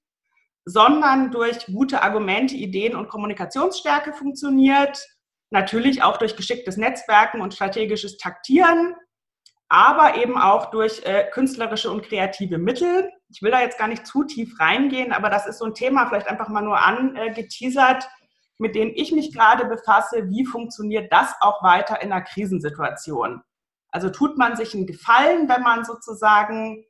sondern 0.65 1.31
durch 1.31 1.65
gute 1.65 2.03
Argumente, 2.03 2.55
Ideen 2.55 2.95
und 2.95 3.09
Kommunikationsstärke 3.09 4.13
funktioniert. 4.13 5.03
Natürlich 5.49 6.03
auch 6.03 6.17
durch 6.17 6.35
geschicktes 6.35 6.77
Netzwerken 6.77 7.41
und 7.41 7.53
strategisches 7.53 8.17
Taktieren 8.17 8.95
aber 9.73 10.17
eben 10.17 10.37
auch 10.37 10.69
durch 10.69 11.03
äh, 11.03 11.25
künstlerische 11.31 11.89
und 11.89 12.03
kreative 12.03 12.59
Mittel. 12.59 13.11
Ich 13.33 13.41
will 13.41 13.51
da 13.51 13.61
jetzt 13.61 13.79
gar 13.79 13.87
nicht 13.87 14.05
zu 14.05 14.23
tief 14.23 14.59
reingehen, 14.59 15.11
aber 15.11 15.29
das 15.29 15.47
ist 15.47 15.57
so 15.57 15.65
ein 15.65 15.73
Thema, 15.73 16.07
vielleicht 16.07 16.27
einfach 16.27 16.49
mal 16.49 16.61
nur 16.61 16.79
angeteasert, 16.79 18.07
mit 18.59 18.75
dem 18.75 18.91
ich 18.93 19.11
mich 19.11 19.33
gerade 19.33 19.65
befasse. 19.65 20.29
Wie 20.29 20.45
funktioniert 20.45 21.11
das 21.11 21.33
auch 21.41 21.63
weiter 21.63 22.01
in 22.01 22.11
einer 22.11 22.21
Krisensituation? 22.21 23.41
Also 23.89 24.09
tut 24.09 24.37
man 24.37 24.55
sich 24.55 24.75
einen 24.75 24.85
Gefallen, 24.85 25.49
wenn 25.49 25.63
man 25.63 25.83
sozusagen 25.83 26.85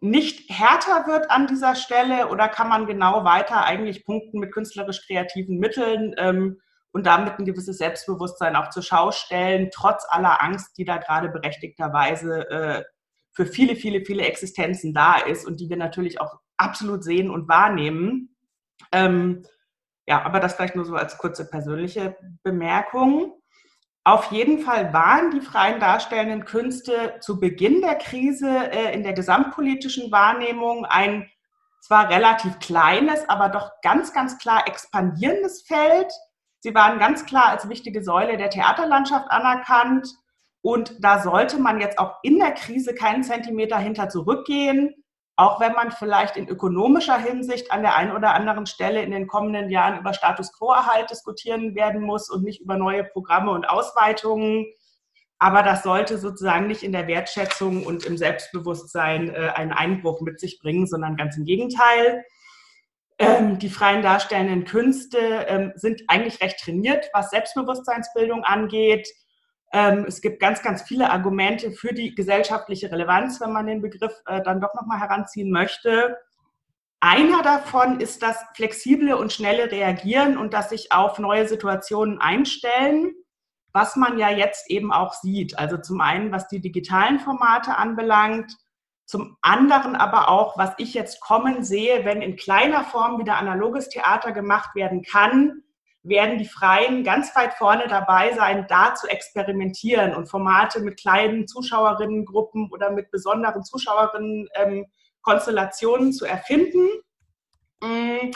nicht 0.00 0.50
härter 0.50 1.06
wird 1.06 1.30
an 1.30 1.46
dieser 1.46 1.76
Stelle 1.76 2.28
oder 2.28 2.48
kann 2.48 2.68
man 2.68 2.86
genau 2.86 3.24
weiter 3.24 3.64
eigentlich 3.64 4.04
punkten 4.04 4.40
mit 4.40 4.52
künstlerisch 4.52 5.06
kreativen 5.06 5.58
Mitteln? 5.58 6.14
Ähm, 6.18 6.60
und 6.92 7.06
damit 7.06 7.38
ein 7.38 7.44
gewisses 7.44 7.78
Selbstbewusstsein 7.78 8.56
auch 8.56 8.70
zur 8.70 8.82
Schau 8.82 9.12
stellen, 9.12 9.70
trotz 9.72 10.04
aller 10.08 10.42
Angst, 10.42 10.76
die 10.76 10.84
da 10.84 10.96
gerade 10.96 11.28
berechtigterweise 11.28 12.50
äh, 12.50 12.84
für 13.32 13.46
viele, 13.46 13.76
viele, 13.76 14.04
viele 14.04 14.24
Existenzen 14.24 14.92
da 14.92 15.16
ist 15.16 15.46
und 15.46 15.60
die 15.60 15.68
wir 15.68 15.76
natürlich 15.76 16.20
auch 16.20 16.38
absolut 16.56 17.04
sehen 17.04 17.30
und 17.30 17.48
wahrnehmen. 17.48 18.36
Ähm, 18.92 19.44
ja, 20.06 20.22
aber 20.22 20.40
das 20.40 20.54
vielleicht 20.54 20.76
nur 20.76 20.84
so 20.84 20.94
als 20.94 21.18
kurze 21.18 21.48
persönliche 21.48 22.16
Bemerkung. 22.42 23.34
Auf 24.04 24.32
jeden 24.32 24.60
Fall 24.60 24.92
waren 24.92 25.30
die 25.30 25.40
freien 25.40 25.78
darstellenden 25.78 26.44
Künste 26.44 27.14
zu 27.20 27.38
Beginn 27.38 27.80
der 27.82 27.96
Krise 27.96 28.48
äh, 28.48 28.94
in 28.94 29.02
der 29.02 29.12
gesamtpolitischen 29.12 30.10
Wahrnehmung 30.10 30.84
ein 30.86 31.30
zwar 31.80 32.10
relativ 32.10 32.58
kleines, 32.58 33.28
aber 33.28 33.48
doch 33.48 33.70
ganz, 33.82 34.12
ganz 34.12 34.38
klar 34.38 34.66
expandierendes 34.66 35.62
Feld 35.62 36.10
Sie 36.60 36.74
waren 36.74 36.98
ganz 36.98 37.24
klar 37.24 37.48
als 37.48 37.68
wichtige 37.68 38.04
Säule 38.04 38.36
der 38.36 38.50
Theaterlandschaft 38.50 39.30
anerkannt. 39.30 40.08
Und 40.62 41.02
da 41.02 41.22
sollte 41.22 41.58
man 41.58 41.80
jetzt 41.80 41.98
auch 41.98 42.16
in 42.22 42.38
der 42.38 42.52
Krise 42.52 42.94
keinen 42.94 43.22
Zentimeter 43.22 43.78
hinter 43.78 44.08
zurückgehen, 44.08 44.94
auch 45.36 45.58
wenn 45.58 45.72
man 45.72 45.90
vielleicht 45.90 46.36
in 46.36 46.48
ökonomischer 46.48 47.16
Hinsicht 47.16 47.72
an 47.72 47.80
der 47.80 47.96
einen 47.96 48.12
oder 48.12 48.34
anderen 48.34 48.66
Stelle 48.66 49.02
in 49.02 49.10
den 49.10 49.26
kommenden 49.26 49.70
Jahren 49.70 49.98
über 49.98 50.12
Status 50.12 50.52
quo-Erhalt 50.52 51.10
diskutieren 51.10 51.74
werden 51.74 52.02
muss 52.02 52.28
und 52.28 52.44
nicht 52.44 52.60
über 52.60 52.76
neue 52.76 53.04
Programme 53.04 53.52
und 53.52 53.68
Ausweitungen. 53.68 54.66
Aber 55.38 55.62
das 55.62 55.82
sollte 55.82 56.18
sozusagen 56.18 56.66
nicht 56.66 56.82
in 56.82 56.92
der 56.92 57.06
Wertschätzung 57.06 57.86
und 57.86 58.04
im 58.04 58.18
Selbstbewusstsein 58.18 59.34
äh, 59.34 59.52
einen 59.54 59.72
Einbruch 59.72 60.20
mit 60.20 60.38
sich 60.38 60.58
bringen, 60.60 60.86
sondern 60.86 61.16
ganz 61.16 61.38
im 61.38 61.46
Gegenteil. 61.46 62.22
Ähm, 63.18 63.58
die 63.58 63.70
freien 63.70 64.02
darstellenden 64.02 64.66
Künste 64.66 65.18
ähm, 65.18 65.72
sind 65.76 66.02
eigentlich 66.08 66.42
recht 66.42 66.58
trainiert, 66.58 67.08
was 67.14 67.30
Selbstbewusstseinsbildung 67.30 68.44
angeht. 68.44 69.08
Ähm, 69.72 70.04
es 70.06 70.20
gibt 70.20 70.40
ganz, 70.40 70.62
ganz 70.62 70.82
viele 70.82 71.10
Argumente 71.10 71.70
für 71.70 71.94
die 71.94 72.14
gesellschaftliche 72.14 72.90
Relevanz, 72.90 73.40
wenn 73.40 73.52
man 73.52 73.66
den 73.66 73.80
Begriff 73.80 74.12
äh, 74.26 74.42
dann 74.42 74.60
doch 74.60 74.74
nochmal 74.74 75.00
heranziehen 75.00 75.50
möchte. 75.50 76.16
Einer 77.00 77.42
davon 77.42 78.00
ist 78.00 78.22
das 78.22 78.36
flexible 78.54 79.14
und 79.14 79.32
schnelle 79.32 79.70
Reagieren 79.70 80.36
und 80.36 80.52
das 80.52 80.70
sich 80.70 80.92
auf 80.92 81.18
neue 81.18 81.48
Situationen 81.48 82.20
einstellen, 82.20 83.12
was 83.72 83.96
man 83.96 84.18
ja 84.18 84.28
jetzt 84.28 84.68
eben 84.70 84.92
auch 84.92 85.14
sieht. 85.14 85.58
Also 85.58 85.78
zum 85.78 86.00
einen, 86.00 86.32
was 86.32 86.48
die 86.48 86.60
digitalen 86.60 87.20
Formate 87.20 87.76
anbelangt, 87.76 88.56
zum 89.06 89.36
anderen 89.40 89.96
aber 89.96 90.28
auch, 90.28 90.58
was 90.58 90.74
ich 90.78 90.94
jetzt 90.94 91.20
kommen 91.20 91.64
sehe, 91.64 92.04
wenn 92.04 92.22
in 92.22 92.36
kleiner 92.36 92.84
Form 92.84 93.18
wieder 93.18 93.38
analoges 93.38 93.88
Theater 93.88 94.32
gemacht 94.32 94.74
werden 94.74 95.02
kann, 95.02 95.62
werden 96.02 96.38
die 96.38 96.46
Freien 96.46 97.04
ganz 97.04 97.36
weit 97.36 97.52
vorne 97.54 97.86
dabei 97.88 98.34
sein, 98.34 98.66
da 98.68 98.94
zu 98.94 99.06
experimentieren 99.06 100.14
und 100.14 100.28
Formate 100.28 100.80
mit 100.80 100.98
kleinen 100.98 101.46
Zuschauerinnengruppen 101.46 102.70
oder 102.72 102.90
mit 102.90 103.10
besonderen 103.10 103.62
Zuschauerinnenkonstellationen 103.64 106.06
ähm, 106.06 106.12
zu 106.12 106.24
erfinden. 106.24 106.88
Mm, 107.82 108.30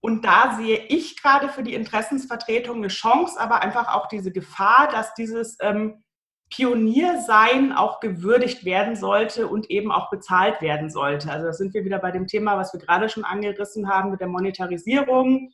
und 0.00 0.24
da 0.24 0.56
sehe 0.56 0.78
ich 0.88 1.22
gerade 1.22 1.48
für 1.48 1.62
die 1.62 1.74
Interessensvertretung 1.74 2.78
eine 2.78 2.88
Chance, 2.88 3.38
aber 3.38 3.62
einfach 3.62 3.94
auch 3.94 4.08
diese 4.08 4.32
Gefahr, 4.32 4.88
dass 4.90 5.14
dieses 5.14 5.56
ähm, 5.60 6.02
Pioniersein 6.50 7.72
auch 7.72 8.00
gewürdigt 8.00 8.64
werden 8.64 8.96
sollte 8.96 9.48
und 9.48 9.70
eben 9.70 9.90
auch 9.90 10.10
bezahlt 10.10 10.62
werden 10.62 10.90
sollte. 10.90 11.30
Also 11.30 11.46
da 11.46 11.52
sind 11.52 11.74
wir 11.74 11.84
wieder 11.84 11.98
bei 11.98 12.12
dem 12.12 12.26
Thema, 12.26 12.56
was 12.56 12.72
wir 12.72 12.80
gerade 12.80 13.08
schon 13.08 13.24
angerissen 13.24 13.88
haben 13.88 14.10
mit 14.10 14.20
der 14.20 14.28
Monetarisierung, 14.28 15.52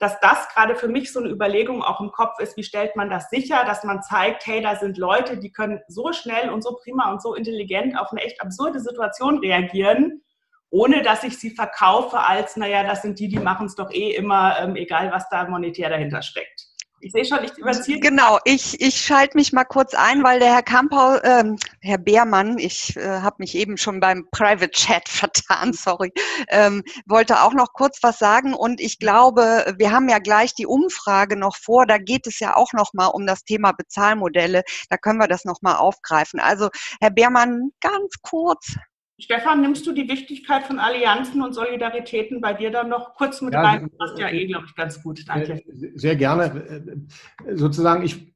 dass 0.00 0.18
das 0.20 0.48
gerade 0.48 0.74
für 0.74 0.88
mich 0.88 1.12
so 1.12 1.20
eine 1.20 1.28
Überlegung 1.28 1.82
auch 1.82 2.00
im 2.00 2.10
Kopf 2.10 2.40
ist, 2.40 2.56
wie 2.56 2.64
stellt 2.64 2.96
man 2.96 3.10
das 3.10 3.28
sicher, 3.28 3.64
dass 3.66 3.84
man 3.84 4.02
zeigt, 4.02 4.46
hey, 4.46 4.62
da 4.62 4.74
sind 4.74 4.96
Leute, 4.96 5.36
die 5.36 5.52
können 5.52 5.80
so 5.88 6.12
schnell 6.12 6.48
und 6.48 6.62
so 6.62 6.78
prima 6.82 7.12
und 7.12 7.22
so 7.22 7.34
intelligent 7.34 7.98
auf 7.98 8.10
eine 8.10 8.22
echt 8.22 8.40
absurde 8.40 8.80
Situation 8.80 9.38
reagieren, 9.40 10.22
ohne 10.70 11.02
dass 11.02 11.22
ich 11.22 11.38
sie 11.38 11.50
verkaufe 11.50 12.18
als, 12.18 12.56
naja, 12.56 12.82
das 12.82 13.02
sind 13.02 13.18
die, 13.18 13.28
die 13.28 13.38
machen 13.38 13.66
es 13.66 13.74
doch 13.74 13.90
eh 13.90 14.12
immer, 14.12 14.58
ähm, 14.60 14.74
egal 14.74 15.12
was 15.12 15.28
da 15.28 15.46
monetär 15.46 15.90
dahinter 15.90 16.22
steckt. 16.22 16.69
Ich 17.02 17.12
sehe 17.12 17.24
schon, 17.24 17.42
ich 17.42 17.56
überziehe. 17.56 17.98
Genau, 17.98 18.38
ich, 18.44 18.78
ich 18.78 19.00
schalte 19.00 19.36
mich 19.38 19.54
mal 19.54 19.64
kurz 19.64 19.94
ein, 19.94 20.22
weil 20.22 20.38
der 20.38 20.52
Herr 20.52 20.62
Kampau, 20.62 21.18
ähm, 21.22 21.56
Herr 21.80 21.96
Beermann, 21.96 22.58
ich 22.58 22.94
äh, 22.96 23.20
habe 23.20 23.36
mich 23.38 23.54
eben 23.54 23.78
schon 23.78 24.00
beim 24.00 24.28
Private 24.30 24.70
Chat 24.70 25.08
vertan, 25.08 25.72
sorry, 25.72 26.12
ähm, 26.48 26.82
wollte 27.06 27.42
auch 27.42 27.54
noch 27.54 27.72
kurz 27.72 28.02
was 28.02 28.18
sagen. 28.18 28.52
Und 28.52 28.80
ich 28.80 28.98
glaube, 28.98 29.74
wir 29.78 29.92
haben 29.92 30.10
ja 30.10 30.18
gleich 30.18 30.54
die 30.54 30.66
Umfrage 30.66 31.36
noch 31.36 31.56
vor. 31.56 31.86
Da 31.86 31.96
geht 31.96 32.26
es 32.26 32.38
ja 32.38 32.54
auch 32.54 32.74
noch 32.74 32.92
mal 32.92 33.06
um 33.06 33.26
das 33.26 33.44
Thema 33.44 33.72
Bezahlmodelle. 33.72 34.62
Da 34.90 34.98
können 34.98 35.18
wir 35.18 35.28
das 35.28 35.46
noch 35.46 35.62
mal 35.62 35.76
aufgreifen. 35.76 36.38
Also 36.38 36.68
Herr 37.00 37.10
Beermann, 37.10 37.70
ganz 37.80 38.16
kurz. 38.20 38.74
Stefan, 39.20 39.60
nimmst 39.60 39.86
du 39.86 39.92
die 39.92 40.08
Wichtigkeit 40.08 40.64
von 40.64 40.78
Allianzen 40.78 41.42
und 41.42 41.52
Solidaritäten 41.52 42.40
bei 42.40 42.54
dir 42.54 42.70
dann 42.70 42.88
noch 42.88 43.14
kurz 43.14 43.40
mit 43.40 43.54
ja, 43.54 43.62
rein? 43.62 43.82
Das 43.82 43.98
passt 43.98 44.18
ja 44.18 44.30
eh, 44.30 44.46
glaube 44.46 44.66
ich, 44.66 44.74
ganz 44.74 45.02
gut. 45.02 45.28
Danke. 45.28 45.62
Sehr 45.94 46.16
gerne. 46.16 47.06
Sozusagen, 47.54 48.02
ich 48.02 48.34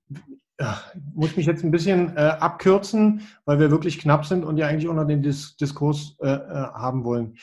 muss 1.15 1.37
mich 1.37 1.47
jetzt 1.47 1.65
ein 1.65 1.71
bisschen 1.71 2.17
äh, 2.17 2.21
abkürzen, 2.21 3.23
weil 3.45 3.59
wir 3.59 3.71
wirklich 3.71 3.99
knapp 3.99 4.25
sind 4.25 4.45
und 4.45 4.57
ja 4.57 4.67
eigentlich 4.67 4.89
auch 4.89 4.95
noch 4.95 5.07
den 5.07 5.23
Dis 5.23 5.57
Diskurs 5.57 6.17
äh, 6.21 6.29
äh, 6.29 6.39
haben 6.39 7.05
wollen. 7.05 7.37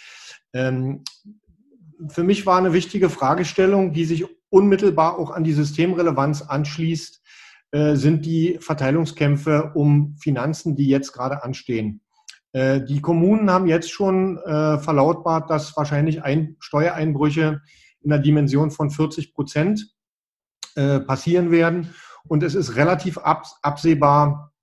Ähm, 0.54 1.04
für 2.08 2.24
mich 2.24 2.46
war 2.46 2.58
eine 2.58 2.74
wichtige 2.74 3.10
Fragestellung, 3.10 3.94
die 3.94 4.06
sich 4.06 4.26
unmittelbar 4.50 5.20
auch 5.20 5.32
an 5.32 5.44
die 5.44 5.54
Systemrelevanz 5.54 6.42
anschließt, 6.42 7.20
sind 7.94 8.26
die 8.26 8.58
Verteilungskämpfe 8.60 9.72
um 9.76 10.18
Finanzen, 10.20 10.76
die 10.76 10.88
jetzt 10.88 11.14
gerade 11.14 11.42
anstehen. 11.44 12.02
Äh, 12.54 12.82
die 12.82 13.02
Kommunen 13.02 13.50
haben 13.50 13.68
jetzt 13.68 13.92
schon 13.92 14.38
äh, 14.40 14.78
verlautbart, 14.80 15.50
dass 15.50 15.76
wahrscheinlich 15.78 16.24
ein, 16.24 16.58
Steuereinbrüche 16.60 17.62
in 18.02 18.10
der 18.10 18.20
Dimension 18.20 18.72
von 18.72 18.90
40 18.90 19.34
Prozent 19.34 19.94
äh, 20.76 21.00
passieren 21.00 21.52
werden. 21.52 21.94
Und 22.28 22.44
es 22.44 22.56
ist 22.56 22.76
relativ 22.76 23.18
absehbar, 23.18 24.54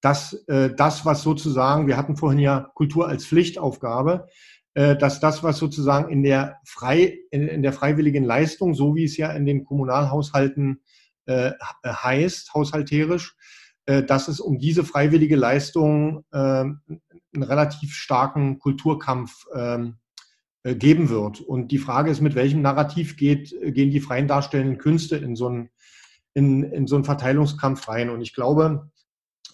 dass 0.00 0.44
das, 0.46 1.04
was 1.04 1.22
sozusagen, 1.22 1.86
wir 1.86 1.96
hatten 1.96 2.16
vorhin 2.16 2.40
ja 2.40 2.70
Kultur 2.74 3.08
als 3.08 3.26
Pflichtaufgabe, 3.26 4.26
dass 4.74 5.20
das, 5.20 5.42
was 5.42 5.58
sozusagen 5.58 6.10
in 6.10 6.22
der, 6.22 6.58
frei, 6.64 7.18
in 7.30 7.62
der 7.62 7.72
freiwilligen 7.72 8.24
Leistung, 8.24 8.74
so 8.74 8.94
wie 8.96 9.04
es 9.04 9.16
ja 9.16 9.30
in 9.30 9.46
den 9.46 9.64
Kommunalhaushalten 9.64 10.82
heißt, 11.28 12.54
haushalterisch, 12.54 13.36
dass 13.86 14.26
es 14.26 14.40
um 14.40 14.58
diese 14.58 14.82
freiwillige 14.82 15.36
Leistung 15.36 16.24
ähm, 16.34 16.80
einen 17.32 17.42
relativ 17.42 17.94
starken 17.94 18.58
Kulturkampf 18.58 19.46
ähm, 19.54 19.98
äh, 20.66 20.74
geben 20.74 21.08
wird. 21.08 21.40
Und 21.40 21.70
die 21.70 21.78
Frage 21.78 22.10
ist, 22.10 22.20
mit 22.20 22.34
welchem 22.34 22.60
Narrativ 22.60 23.16
geht, 23.16 23.54
gehen 23.72 23.92
die 23.92 24.00
freien 24.00 24.26
darstellenden 24.26 24.78
Künste 24.78 25.16
in 25.16 25.36
so 25.36 25.46
einen, 25.46 25.70
in, 26.34 26.64
in 26.64 26.88
so 26.88 26.96
einen 26.96 27.04
Verteilungskampf 27.04 27.88
rein. 27.88 28.10
Und 28.10 28.20
ich 28.20 28.34
glaube, 28.34 28.90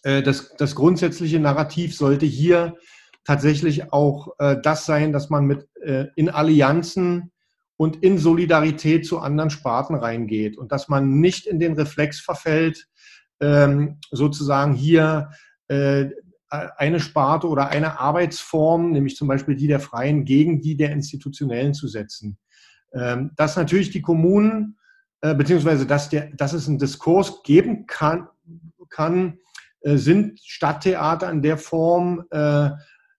äh, 0.05 0.23
das, 0.23 0.55
das 0.57 0.75
grundsätzliche 0.75 1.39
Narrativ 1.39 1.95
sollte 1.95 2.25
hier 2.25 2.79
tatsächlich 3.25 3.93
auch 3.93 4.29
äh, 4.39 4.57
das 4.63 4.87
sein, 4.87 5.13
dass 5.13 5.29
man 5.29 5.45
mit 5.45 5.69
äh, 5.83 6.07
in 6.17 6.31
Allianzen 6.31 7.31
und 7.77 8.03
in 8.03 8.17
Solidarität 8.17 9.05
zu 9.05 9.19
anderen 9.19 9.51
Sparten 9.51 9.97
reingeht 9.97 10.57
und 10.57 10.73
dass 10.73 10.89
man 10.89 11.21
nicht 11.21 11.47
in 11.47 11.59
den 11.59 11.75
Reflex 11.75 12.21
verfällt, 12.21 12.89
ähm, 13.43 13.99
sozusagen 14.11 14.73
hier 14.73 15.31
äh, 15.69 16.07
eine 16.49 17.01
Sparte 17.01 17.49
oder 17.49 17.69
eine 17.69 17.99
Arbeitsform, 17.99 18.93
nämlich 18.93 19.17
zum 19.17 19.27
Beispiel 19.27 19.57
die 19.57 19.67
der 19.67 19.81
Freien, 19.81 20.25
gegen 20.25 20.61
die 20.61 20.77
der 20.77 20.93
Institutionellen 20.93 21.75
zu 21.75 21.89
setzen. 21.89 22.39
Ähm, 22.95 23.33
dass 23.37 23.57
natürlich 23.57 23.91
die 23.91 24.03
Kommunen, 24.03 24.79
äh, 25.23 25.35
beziehungsweise 25.35 25.87
dass, 25.87 26.11
der, 26.11 26.31
dass 26.35 26.53
es 26.53 26.69
einen 26.69 26.79
Diskurs 26.79 27.43
geben 27.43 27.87
kann, 27.87 28.29
kann 28.91 29.39
äh, 29.81 29.97
sind 29.97 30.41
Stadttheater 30.41 31.31
in 31.31 31.43
der 31.43 31.57
Form 31.57 32.25
äh, 32.31 32.71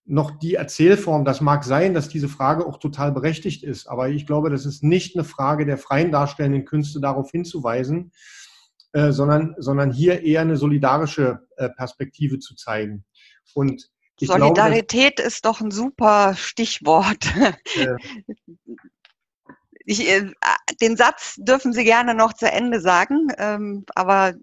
noch 0.05 0.31
die 0.37 0.55
Erzählform. 0.55 1.25
Das 1.25 1.41
mag 1.41 1.63
sein, 1.63 1.93
dass 1.93 2.09
diese 2.09 2.29
Frage 2.29 2.65
auch 2.65 2.77
total 2.77 3.11
berechtigt 3.11 3.63
ist, 3.63 3.87
aber 3.87 4.09
ich 4.09 4.27
glaube, 4.27 4.49
das 4.51 4.65
ist 4.65 4.83
nicht 4.83 5.15
eine 5.15 5.23
Frage 5.23 5.65
der 5.65 5.77
freien 5.77 6.11
darstellenden 6.11 6.65
Künste 6.65 6.99
darauf 6.99 7.31
hinzuweisen, 7.31 8.11
äh, 8.93 9.11
sondern, 9.11 9.55
sondern 9.57 9.91
hier 9.91 10.21
eher 10.21 10.41
eine 10.41 10.57
solidarische 10.57 11.47
äh, 11.57 11.69
Perspektive 11.69 12.39
zu 12.39 12.55
zeigen. 12.55 13.05
Und 13.53 13.89
Solidarität 14.19 15.15
glaube, 15.15 15.27
ist 15.27 15.45
doch 15.45 15.61
ein 15.61 15.71
super 15.71 16.35
Stichwort. 16.35 17.25
Äh, 17.75 17.95
ich, 19.85 20.07
den 20.81 20.95
Satz 20.95 21.35
dürfen 21.37 21.73
Sie 21.73 21.83
gerne 21.83 22.13
noch 22.13 22.33
zu 22.33 22.49
Ende 22.49 22.79
sagen, 22.79 23.27
ähm, 23.37 23.83
aber 23.95 24.33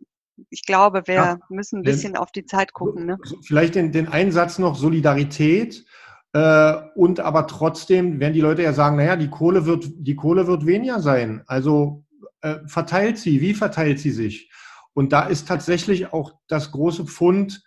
ich 0.50 0.64
glaube, 0.64 1.02
wir 1.06 1.14
ja, 1.14 1.38
müssen 1.48 1.78
ein 1.78 1.82
bisschen 1.82 2.14
den, 2.14 2.20
auf 2.20 2.30
die 2.32 2.44
Zeit 2.44 2.72
gucken. 2.72 3.06
Ne? 3.06 3.18
Vielleicht 3.42 3.74
den, 3.74 3.92
den 3.92 4.08
Einsatz 4.08 4.58
noch 4.58 4.76
Solidarität. 4.76 5.84
Äh, 6.32 6.74
und 6.94 7.20
aber 7.20 7.46
trotzdem 7.46 8.20
werden 8.20 8.34
die 8.34 8.40
Leute 8.40 8.62
ja 8.62 8.72
sagen, 8.72 8.96
naja, 8.96 9.16
die 9.16 9.30
Kohle 9.30 9.66
wird, 9.66 9.86
die 9.96 10.14
Kohle 10.14 10.46
wird 10.46 10.66
weniger 10.66 11.00
sein. 11.00 11.42
Also 11.46 12.04
äh, 12.42 12.58
verteilt 12.66 13.18
sie, 13.18 13.40
wie 13.40 13.54
verteilt 13.54 13.98
sie 13.98 14.10
sich? 14.10 14.50
Und 14.92 15.12
da 15.12 15.22
ist 15.22 15.48
tatsächlich 15.48 16.12
auch 16.12 16.34
das 16.48 16.72
große 16.72 17.06
Pfund, 17.06 17.62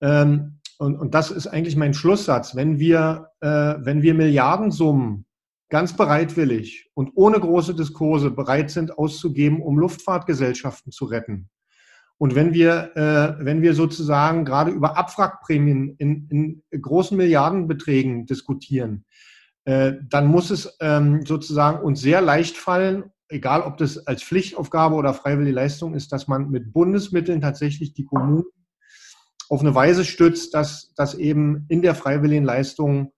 ähm, 0.00 0.60
und, 0.78 0.96
und 0.98 1.14
das 1.14 1.30
ist 1.30 1.46
eigentlich 1.46 1.76
mein 1.76 1.94
Schlusssatz, 1.94 2.54
wenn 2.54 2.78
wir, 2.78 3.30
äh, 3.40 3.48
wenn 3.78 4.02
wir 4.02 4.14
Milliardensummen 4.14 5.24
ganz 5.70 5.96
bereitwillig 5.96 6.90
und 6.94 7.12
ohne 7.14 7.40
große 7.40 7.74
Diskurse 7.74 8.30
bereit 8.30 8.70
sind 8.70 8.98
auszugeben, 8.98 9.62
um 9.62 9.78
Luftfahrtgesellschaften 9.78 10.92
zu 10.92 11.06
retten, 11.06 11.48
und 12.18 12.34
wenn 12.34 12.54
wir, 12.54 12.96
äh, 12.96 13.44
wenn 13.44 13.60
wir 13.60 13.74
sozusagen 13.74 14.44
gerade 14.44 14.70
über 14.70 14.96
Abwrackprämien 14.96 15.96
in, 15.98 16.62
in 16.70 16.80
großen 16.80 17.16
Milliardenbeträgen 17.16 18.26
diskutieren, 18.26 19.04
äh, 19.64 19.94
dann 20.08 20.26
muss 20.26 20.50
es 20.50 20.76
ähm, 20.80 21.26
sozusagen 21.26 21.84
uns 21.84 22.00
sehr 22.00 22.22
leicht 22.22 22.56
fallen, 22.56 23.12
egal 23.28 23.62
ob 23.62 23.76
das 23.76 24.06
als 24.06 24.22
Pflichtaufgabe 24.22 24.94
oder 24.94 25.14
freiwillige 25.14 25.54
Leistung 25.54 25.94
ist, 25.94 26.12
dass 26.12 26.28
man 26.28 26.50
mit 26.50 26.72
Bundesmitteln 26.72 27.40
tatsächlich 27.40 27.94
die 27.94 28.04
Kommunen 28.04 28.44
auf 29.48 29.60
eine 29.60 29.74
Weise 29.74 30.04
stützt, 30.04 30.54
dass, 30.54 30.92
dass 30.94 31.14
eben 31.14 31.66
in 31.68 31.82
der 31.82 31.94
freiwilligen 31.94 32.44
Leistung 32.44 33.12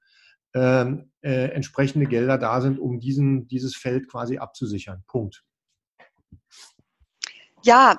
äh, 0.53 0.85
äh, 1.23 1.51
entsprechende 1.51 2.07
Gelder 2.07 2.39
da 2.39 2.61
sind, 2.61 2.79
um 2.79 3.01
diesen, 3.01 3.49
dieses 3.49 3.77
Feld 3.77 4.09
quasi 4.09 4.39
abzusichern. 4.39 5.05
Punkt. 5.07 5.45
Ja, 7.65 7.99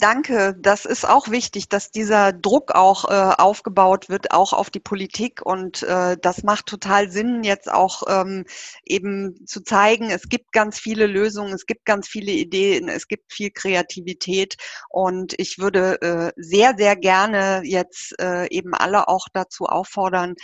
danke. 0.00 0.56
Das 0.58 0.84
ist 0.84 1.08
auch 1.08 1.28
wichtig, 1.30 1.68
dass 1.68 1.90
dieser 1.92 2.32
Druck 2.32 2.72
auch 2.74 3.04
äh, 3.08 3.34
aufgebaut 3.38 4.08
wird, 4.08 4.32
auch 4.32 4.52
auf 4.52 4.68
die 4.68 4.80
Politik. 4.80 5.40
Und 5.44 5.82
äh, 5.84 6.16
das 6.20 6.42
macht 6.42 6.66
total 6.66 7.08
Sinn, 7.10 7.44
jetzt 7.44 7.70
auch 7.70 8.02
ähm, 8.08 8.44
eben 8.84 9.46
zu 9.46 9.62
zeigen, 9.62 10.10
es 10.10 10.28
gibt 10.28 10.50
ganz 10.52 10.78
viele 10.80 11.06
Lösungen, 11.06 11.52
es 11.52 11.66
gibt 11.66 11.84
ganz 11.84 12.08
viele 12.08 12.32
Ideen, 12.32 12.88
es 12.88 13.06
gibt 13.06 13.32
viel 13.32 13.50
Kreativität. 13.52 14.56
Und 14.88 15.34
ich 15.38 15.58
würde 15.58 16.02
äh, 16.02 16.32
sehr, 16.36 16.74
sehr 16.76 16.96
gerne 16.96 17.62
jetzt 17.64 18.14
äh, 18.20 18.48
eben 18.48 18.74
alle 18.74 19.06
auch 19.08 19.28
dazu 19.32 19.66
auffordern, 19.66 20.34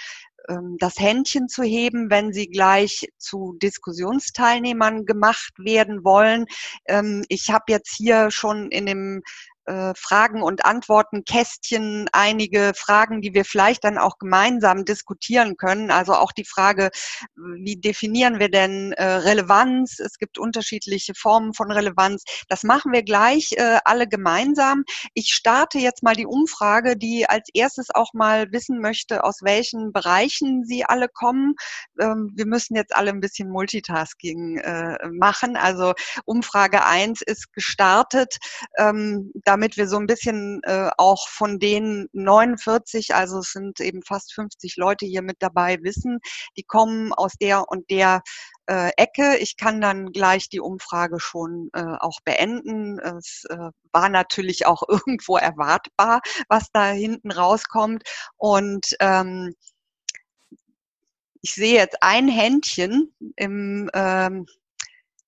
das 0.79 0.99
Händchen 0.99 1.49
zu 1.49 1.63
heben, 1.63 2.11
wenn 2.11 2.33
sie 2.33 2.49
gleich 2.49 3.09
zu 3.19 3.57
Diskussionsteilnehmern 3.63 5.05
gemacht 5.05 5.53
werden 5.59 6.05
wollen. 6.05 6.47
Ähm, 6.87 7.25
ich 7.29 7.51
habe 7.51 7.65
jetzt 7.69 7.95
hier 7.97 8.31
schon 8.31 8.71
in 8.71 8.87
dem 8.87 9.23
äh, 9.67 9.95
Fragen 9.97 10.43
und 10.43 10.65
Antworten 10.65 11.25
Kästchen 11.25 12.09
einige 12.13 12.73
Fragen, 12.77 13.21
die 13.21 13.35
wir 13.35 13.45
vielleicht 13.45 13.83
dann 13.85 13.99
auch 13.99 14.19
gemeinsam 14.19 14.85
diskutieren 14.85 15.57
können. 15.57 15.91
Also 15.91 16.15
auch 16.15 16.33
die 16.33 16.45
Frage, 16.45 16.91
wie 17.35 17.77
definieren 17.77 18.39
wir 18.39 18.49
denn 18.49 18.93
äh, 18.93 19.05
Relevanz? 19.05 19.99
Es 19.99 20.19
gibt 20.19 20.39
unterschiedliche 20.39 21.15
Formen 21.15 21.53
von 21.53 21.73
Relevanz. 21.73 22.23
Das 22.49 22.63
machen 22.63 22.93
wir 22.93 23.03
gleich 23.03 23.53
äh, 23.57 23.79
alle 23.85 24.07
gemeinsam. 24.07 24.85
Ich 25.15 25.35
starte 25.35 25.79
jetzt 25.79 26.03
mal 26.03 26.15
die 26.15 26.27
Umfrage, 26.27 26.97
die 26.97 27.29
als 27.29 27.49
erstes 27.53 27.89
auch 27.93 28.13
mal 28.13 28.53
wissen 28.53 28.81
möchte, 28.81 29.25
aus 29.25 29.41
welchen 29.43 29.93
Bereichen 29.93 30.65
Sie 30.65 30.85
alle 30.85 31.09
kommen. 31.09 31.55
Ähm, 31.99 32.31
wir 32.37 32.47
müssen 32.47 32.77
jetzt 32.77 32.95
alle 32.95 33.11
ein 33.11 33.21
bisschen 33.21 33.51
Multitasking 33.51 34.61
machen. 35.13 35.57
Also 35.57 35.95
Umfrage 36.25 36.85
eins 36.85 37.23
ist 37.23 37.53
gestartet. 37.53 38.37
Ähm, 38.79 39.33
da 39.45 39.56
damit 39.57 39.79
wir 39.79 39.89
so 39.89 39.97
ein 39.97 40.07
bisschen 40.07 40.61
äh, 40.65 40.91
auch 40.99 41.29
von 41.29 41.59
den 41.59 42.11
49, 42.13 43.15
also 43.15 43.39
es 43.39 43.53
sind 43.53 43.81
eben 43.81 44.03
fast 44.03 44.35
50 44.35 44.77
Leute 44.77 45.07
hier 45.07 45.23
mit 45.23 45.37
dabei, 45.39 45.79
wissen, 45.81 46.19
die 46.59 46.63
kommen 46.63 47.15
aus 47.15 47.33
der 47.41 47.71
und 47.71 47.89
der 47.89 48.21
äh, 48.67 48.91
Ecke. 48.99 49.39
Ich 49.39 49.57
kann 49.57 49.81
dann 49.81 50.13
gleich 50.13 50.51
die 50.51 50.61
Umfrage 50.61 51.21
schon 51.21 51.71
äh, 51.73 51.81
auch 52.01 52.21
beenden. 52.23 52.99
Es 52.99 53.45
äh, 53.49 53.71
war 53.93 54.11
natürlich 54.11 54.67
auch 54.67 54.83
irgendwo 54.89 55.39
erwartbar, 55.39 56.21
was 56.51 56.69
da 56.71 56.91
hinten 56.91 57.31
rauskommt. 57.31 58.03
Und 58.37 58.95
ähm, 59.01 59.55
ich 61.41 61.55
sehe 61.55 61.77
jetzt 61.77 61.97
ein 62.03 62.29
Händchen 62.29 63.15
im 63.37 63.89
ähm, 63.95 64.45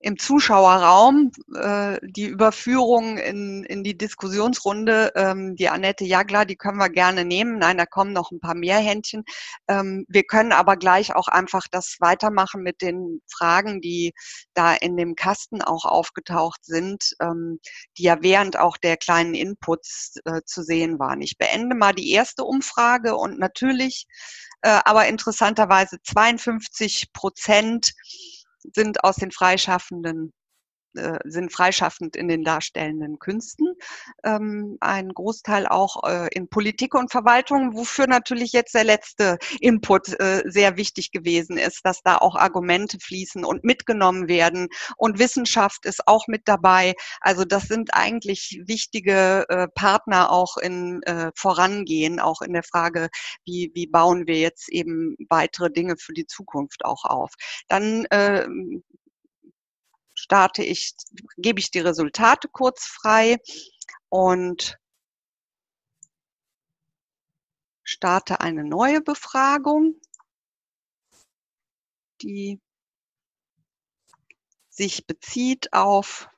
im 0.01 0.17
Zuschauerraum 0.17 1.33
äh, 1.55 1.99
die 2.03 2.27
Überführung 2.27 3.19
in, 3.19 3.65
in 3.65 3.83
die 3.83 3.99
Diskussionsrunde, 3.99 5.13
ähm, 5.17 5.57
die 5.57 5.69
Annette 5.69 6.05
Jagler, 6.05 6.45
die 6.45 6.55
können 6.57 6.79
wir 6.79 6.89
gerne 6.89 7.25
nehmen. 7.25 7.59
Nein, 7.59 7.79
da 7.79 7.87
kommen 7.87 8.13
noch 8.13 8.31
ein 8.31 8.39
paar 8.39 8.55
mehr 8.55 8.79
Händchen. 8.79 9.25
Ähm, 9.67 10.05
wir 10.09 10.23
können 10.23 10.53
aber 10.53 10.77
gleich 10.77 11.17
auch 11.17 11.27
einfach 11.27 11.67
das 11.71 11.97
weitermachen 11.99 12.63
mit 12.63 12.81
den 12.81 13.21
Fragen, 13.27 13.81
die 13.81 14.13
da 14.55 14.75
in 14.75 14.97
dem 14.97 15.17
Kasten 15.17 15.63
auch 15.63 15.85
aufgetaucht 15.85 16.65
sind, 16.65 17.17
ähm, 17.21 17.59
die 17.97 18.05
ja 18.05 18.19
während 18.21 18.57
auch 18.57 18.77
der 18.77 18.97
kleinen 18.97 19.35
Inputs 19.35 20.15
äh, 20.25 20.43
zu 20.45 20.63
sehen 20.63 21.01
waren. 21.01 21.21
Ich 21.23 21.39
beende 21.39 21.75
mal 21.75 21.93
die 21.93 22.13
erste 22.13 22.45
Umfrage 22.45 23.17
und 23.17 23.41
natürlich, 23.41 24.07
äh, 24.63 24.79
aber 24.85 25.09
interessanterweise 25.09 25.99
52 26.05 27.13
Prozent 27.13 27.95
sind 28.75 29.05
aus 29.05 29.17
den 29.17 29.31
Freischaffenden 29.31 30.33
äh, 30.95 31.19
sind 31.25 31.53
freischaffend 31.53 32.17
in 32.17 32.29
den 32.29 32.45
darstellenden 32.45 33.19
Künsten, 33.19 33.75
ähm, 34.25 34.77
ein 34.81 35.11
Großteil 35.11 35.67
auch 35.67 36.05
äh, 36.05 36.29
in 36.33 36.49
Politik 36.49 36.95
und 36.95 37.11
Verwaltung, 37.11 37.75
wofür 37.75 38.07
natürlich 38.07 38.53
jetzt 38.53 38.75
der 38.75 38.85
letzte 38.85 39.39
Input 39.61 40.09
äh, 40.21 40.43
sehr 40.47 40.77
wichtig 40.77 41.11
gewesen 41.11 41.59
ist, 41.59 41.81
dass 41.85 42.03
da 42.03 42.19
auch 42.19 42.37
Argumente 42.37 42.99
fließen 43.01 43.45
und 43.45 43.65
mitgenommen 43.65 44.29
werden 44.29 44.69
und 44.97 45.19
Wissenschaft 45.19 45.85
ist 45.87 46.07
auch 46.07 46.27
mit 46.27 46.43
dabei. 46.47 46.95
Also 47.21 47.45
das 47.45 47.65
sind 47.65 47.95
eigentlich 47.95 48.61
wichtige 48.67 49.47
äh, 49.49 49.69
Partner 49.69 50.31
auch 50.31 50.57
in 50.57 51.03
äh, 51.03 51.31
Vorangehen, 51.35 52.21
auch 52.21 52.43
in 52.43 52.53
der 52.53 52.63
Frage, 52.63 53.09
wie, 53.45 53.71
wie 53.75 53.87
bauen 53.87 54.27
wir 54.27 54.39
jetzt 54.39 54.69
eben 54.71 55.17
weitere 55.29 55.71
Dinge 55.71 55.97
für 55.99 56.13
die 56.13 56.27
Zukunft 56.27 56.85
auch 56.85 57.05
auf. 57.05 57.33
Dann 57.69 58.05
äh, 58.07 58.47
starte 60.29 60.63
ich, 60.63 60.95
gebe 61.39 61.59
ich 61.59 61.71
die 61.71 61.79
Resultate 61.79 62.49
kurz 62.49 62.85
frei 62.85 63.39
und 64.11 64.79
starte 67.83 68.41
eine 68.41 68.63
neue 68.63 69.01
Befragung, 69.01 69.99
die 72.21 72.61
sich 74.69 75.07
bezieht 75.07 75.73
auf 75.73 76.29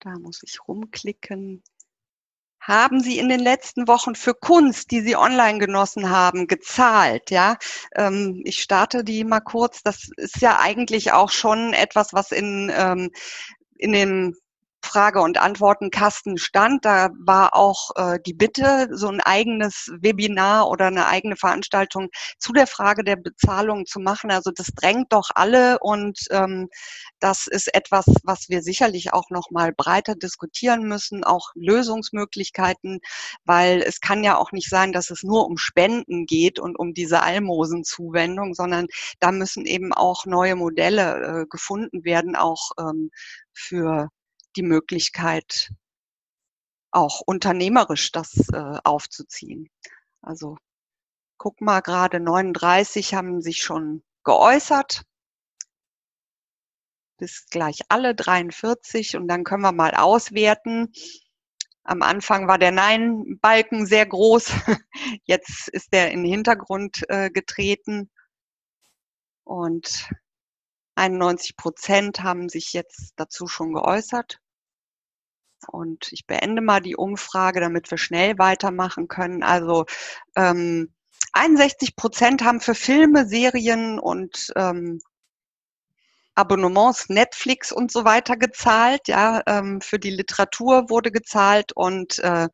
da 0.00 0.18
muss 0.18 0.42
ich 0.42 0.68
rumklicken, 0.68 1.64
haben 2.66 3.00
Sie 3.00 3.18
in 3.18 3.28
den 3.28 3.40
letzten 3.40 3.86
Wochen 3.88 4.14
für 4.14 4.34
Kunst, 4.34 4.90
die 4.90 5.00
Sie 5.02 5.16
online 5.16 5.58
genossen 5.58 6.10
haben, 6.10 6.46
gezahlt? 6.46 7.30
Ja, 7.30 7.56
ähm, 7.94 8.40
ich 8.44 8.60
starte 8.62 9.04
die 9.04 9.24
mal 9.24 9.40
kurz. 9.40 9.82
Das 9.82 10.08
ist 10.16 10.40
ja 10.40 10.58
eigentlich 10.58 11.12
auch 11.12 11.30
schon 11.30 11.74
etwas, 11.74 12.12
was 12.12 12.32
in 12.32 12.72
ähm, 12.74 13.10
in 13.76 13.92
den 13.92 14.34
Frage- 14.84 15.20
und 15.20 15.38
Antwortenkasten 15.38 16.38
stand. 16.38 16.84
Da 16.84 17.10
war 17.18 17.54
auch 17.56 17.90
äh, 17.96 18.18
die 18.24 18.34
Bitte, 18.34 18.88
so 18.92 19.08
ein 19.08 19.20
eigenes 19.20 19.90
Webinar 20.00 20.68
oder 20.68 20.86
eine 20.86 21.06
eigene 21.06 21.36
Veranstaltung 21.36 22.08
zu 22.38 22.52
der 22.52 22.66
Frage 22.66 23.04
der 23.04 23.16
Bezahlung 23.16 23.86
zu 23.86 24.00
machen. 24.00 24.30
Also 24.30 24.50
das 24.54 24.68
drängt 24.68 25.12
doch 25.12 25.30
alle 25.34 25.78
und 25.80 26.18
ähm, 26.30 26.68
das 27.20 27.46
ist 27.46 27.74
etwas, 27.74 28.04
was 28.22 28.48
wir 28.48 28.62
sicherlich 28.62 29.12
auch 29.12 29.30
noch 29.30 29.50
mal 29.50 29.72
breiter 29.72 30.14
diskutieren 30.14 30.86
müssen, 30.86 31.24
auch 31.24 31.50
Lösungsmöglichkeiten, 31.54 33.00
weil 33.44 33.82
es 33.82 34.00
kann 34.00 34.24
ja 34.24 34.36
auch 34.36 34.52
nicht 34.52 34.68
sein, 34.68 34.92
dass 34.92 35.10
es 35.10 35.22
nur 35.22 35.46
um 35.46 35.56
Spenden 35.56 36.26
geht 36.26 36.58
und 36.58 36.78
um 36.78 36.94
diese 36.94 37.22
Almosenzuwendung, 37.22 38.54
sondern 38.54 38.86
da 39.20 39.32
müssen 39.32 39.64
eben 39.66 39.92
auch 39.92 40.26
neue 40.26 40.56
Modelle 40.56 41.42
äh, 41.42 41.46
gefunden 41.48 42.04
werden, 42.04 42.36
auch 42.36 42.72
ähm, 42.78 43.10
für 43.52 44.08
die 44.56 44.62
Möglichkeit, 44.62 45.70
auch 46.90 47.20
unternehmerisch 47.20 48.12
das 48.12 48.48
äh, 48.52 48.78
aufzuziehen. 48.84 49.68
Also 50.22 50.56
guck 51.38 51.60
mal, 51.60 51.80
gerade 51.80 52.20
39 52.20 53.14
haben 53.14 53.40
sich 53.42 53.62
schon 53.62 54.02
geäußert. 54.24 55.02
Bis 57.18 57.46
gleich 57.50 57.80
alle 57.88 58.14
43 58.14 59.16
und 59.16 59.28
dann 59.28 59.44
können 59.44 59.62
wir 59.62 59.72
mal 59.72 59.94
auswerten. 59.94 60.92
Am 61.84 62.02
Anfang 62.02 62.48
war 62.48 62.58
der 62.58 62.72
Nein-Balken 62.72 63.86
sehr 63.86 64.06
groß. 64.06 64.50
Jetzt 65.24 65.68
ist 65.68 65.92
der 65.92 66.12
in 66.12 66.22
den 66.22 66.32
Hintergrund 66.32 67.04
äh, 67.08 67.30
getreten. 67.30 68.10
Und 69.44 70.08
91 70.96 71.56
Prozent 71.56 72.22
haben 72.22 72.48
sich 72.48 72.72
jetzt 72.72 73.12
dazu 73.16 73.46
schon 73.46 73.74
geäußert. 73.74 74.38
Und 75.68 76.12
ich 76.12 76.26
beende 76.26 76.62
mal 76.62 76.80
die 76.80 76.96
Umfrage, 76.96 77.60
damit 77.60 77.90
wir 77.90 77.98
schnell 77.98 78.38
weitermachen 78.38 79.08
können. 79.08 79.42
Also 79.42 79.86
ähm, 80.36 80.92
61 81.32 81.96
Prozent 81.96 82.44
haben 82.44 82.60
für 82.60 82.74
Filme, 82.74 83.26
Serien 83.26 83.98
und 83.98 84.52
ähm, 84.56 85.00
Abonnements, 86.36 87.08
Netflix 87.08 87.72
und 87.72 87.92
so 87.92 88.04
weiter 88.04 88.36
gezahlt. 88.36 89.08
Ja, 89.08 89.42
ähm, 89.46 89.80
für 89.80 89.98
die 89.98 90.10
Literatur 90.10 90.90
wurde 90.90 91.10
gezahlt 91.10 91.72
und 91.74 92.18
äh, 92.20 92.48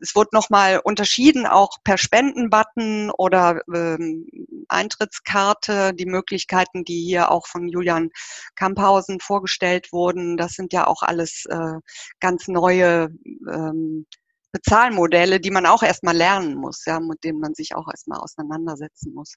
es 0.00 0.14
wurde 0.14 0.30
nochmal 0.32 0.80
unterschieden, 0.82 1.46
auch 1.46 1.78
per 1.84 1.98
Spendenbutton 1.98 3.10
oder 3.10 3.60
ähm, 3.72 4.26
Eintrittskarte, 4.68 5.92
die 5.94 6.06
Möglichkeiten, 6.06 6.84
die 6.84 7.02
hier 7.02 7.30
auch 7.30 7.46
von 7.46 7.68
Julian 7.68 8.10
Kamphausen 8.54 9.20
vorgestellt 9.20 9.92
wurden. 9.92 10.36
Das 10.36 10.52
sind 10.52 10.72
ja 10.72 10.86
auch 10.86 11.02
alles 11.02 11.44
äh, 11.46 11.74
ganz 12.20 12.48
neue 12.48 13.08
ähm, 13.48 14.06
Bezahlmodelle, 14.52 15.40
die 15.40 15.50
man 15.50 15.66
auch 15.66 15.82
erstmal 15.82 16.16
lernen 16.16 16.54
muss, 16.56 16.84
ja, 16.84 16.98
mit 17.00 17.22
denen 17.24 17.40
man 17.40 17.54
sich 17.54 17.74
auch 17.74 17.88
erstmal 17.88 18.20
auseinandersetzen 18.20 19.14
muss. 19.14 19.34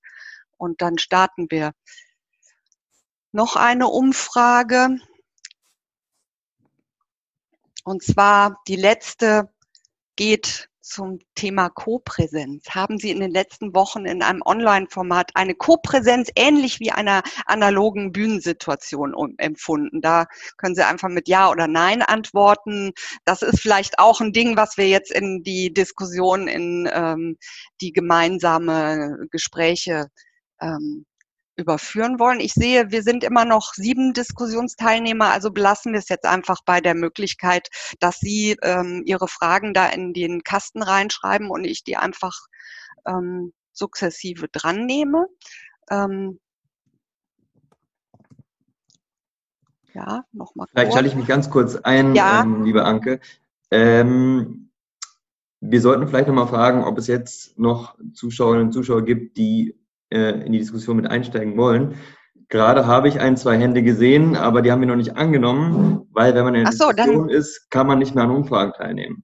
Und 0.58 0.82
dann 0.82 0.98
starten 0.98 1.48
wir 1.50 1.72
noch 3.32 3.56
eine 3.56 3.88
Umfrage. 3.88 4.98
Und 7.84 8.02
zwar 8.04 8.62
die 8.68 8.76
letzte 8.76 9.53
geht 10.16 10.70
zum 10.84 11.20
Thema 11.34 11.70
Co-Präsenz. 11.70 12.70
Haben 12.70 12.98
Sie 13.00 13.10
in 13.10 13.22
den 13.22 13.32
letzten 13.32 13.74
Wochen 13.74 14.06
in 14.06 14.22
einem 14.22 14.42
Online-Format 14.44 15.32
eine 15.34 15.56
Co-Präsenz 15.56 16.30
ähnlich 16.36 16.80
wie 16.82 16.92
einer 16.92 17.24
analogen 17.46 18.12
Bühnensituation 18.12 19.16
empfunden? 19.38 20.02
Da 20.02 20.26
können 20.58 20.76
Sie 20.76 20.86
einfach 20.86 21.08
mit 21.08 21.30
Ja 21.30 21.50
oder 21.50 21.68
Nein 21.68 22.02
antworten. 22.02 22.92
Das 23.24 23.42
ist 23.42 23.62
vielleicht 23.62 23.98
auch 23.98 24.20
ein 24.20 24.34
Ding, 24.34 24.58
was 24.58 24.78
wir 24.78 24.88
jetzt 24.88 25.12
in 25.12 25.42
die 25.44 25.74
Diskussion, 25.74 26.50
in 26.50 26.90
ähm, 26.94 27.38
die 27.80 27.94
gemeinsame 27.94 29.16
Gespräche 29.32 30.08
ähm, 30.60 31.06
überführen 31.56 32.20
wollen. 32.20 32.40
Ich 32.40 32.54
sehe, 32.54 32.92
wir 32.92 33.04
sind 33.04 33.24
immer 33.24 33.46
noch 33.46 33.74
sieben 33.74 34.14
Diskussionsteilnehmer, 34.14 35.32
also 35.32 35.52
belassen 35.52 35.94
wir 35.94 36.00
es 36.00 36.10
jetzt 36.10 36.26
einfach 36.26 36.62
bei 36.66 36.82
der 36.82 36.96
Möglichkeit, 36.96 37.70
dass 38.00 38.20
Sie 38.20 38.58
ähm, 38.62 39.04
Ihre 39.06 39.28
Fragen 39.28 39.74
da 39.74 39.88
in 39.88 40.14
den 40.14 40.44
Kasten 40.44 40.82
reinschreiben 40.82 41.50
und 41.50 41.64
ich 41.66 41.84
die 41.84 41.98
einfach 41.98 42.34
ähm, 43.06 43.54
sukzessive 43.72 44.48
dran 44.52 44.86
nehme. 44.86 45.28
Ähm, 45.90 46.40
ja, 49.94 50.24
nochmal. 50.32 50.68
Vielleicht 50.72 50.94
schalte 50.94 51.10
ich 51.10 51.16
mich 51.16 51.28
ganz 51.28 51.50
kurz 51.50 51.76
ein, 51.76 52.16
ja. 52.16 52.42
ähm, 52.42 52.64
liebe 52.64 52.84
Anke. 52.84 53.20
Ähm, 53.70 54.72
wir 55.60 55.82
sollten 55.82 56.08
vielleicht 56.08 56.28
nochmal 56.28 56.48
fragen, 56.48 56.84
ob 56.84 56.98
es 56.98 57.08
jetzt 57.08 57.58
noch 57.58 57.98
Zuschauerinnen 58.14 58.68
und 58.68 58.74
Zuschauer 58.74 59.04
gibt, 59.04 59.38
die 59.38 59.80
äh, 60.14 60.46
in 60.46 60.52
die 60.52 60.60
Diskussion 60.60 60.98
mit 60.98 61.10
einsteigen 61.10 61.58
wollen. 61.58 61.96
Gerade 62.50 62.86
habe 62.86 63.08
ich 63.08 63.20
ein, 63.20 63.36
zwei 63.36 63.58
Hände 63.58 63.82
gesehen, 63.82 64.36
aber 64.36 64.62
die 64.62 64.72
haben 64.72 64.82
wir 64.82 64.88
noch 64.88 64.96
nicht 64.96 65.18
angenommen, 65.18 66.08
weil 66.12 66.36
wenn 66.36 66.44
man 66.44 66.56
in 66.56 66.66
der 66.66 66.74
so, 66.74 66.92
Diskussion 66.92 67.30
ist, 67.30 67.70
kann 67.72 67.88
man 67.88 68.00
nicht 68.00 68.14
mehr 68.14 68.26
an 68.26 68.32
Umfragen 68.32 68.74
teilnehmen. 68.74 69.24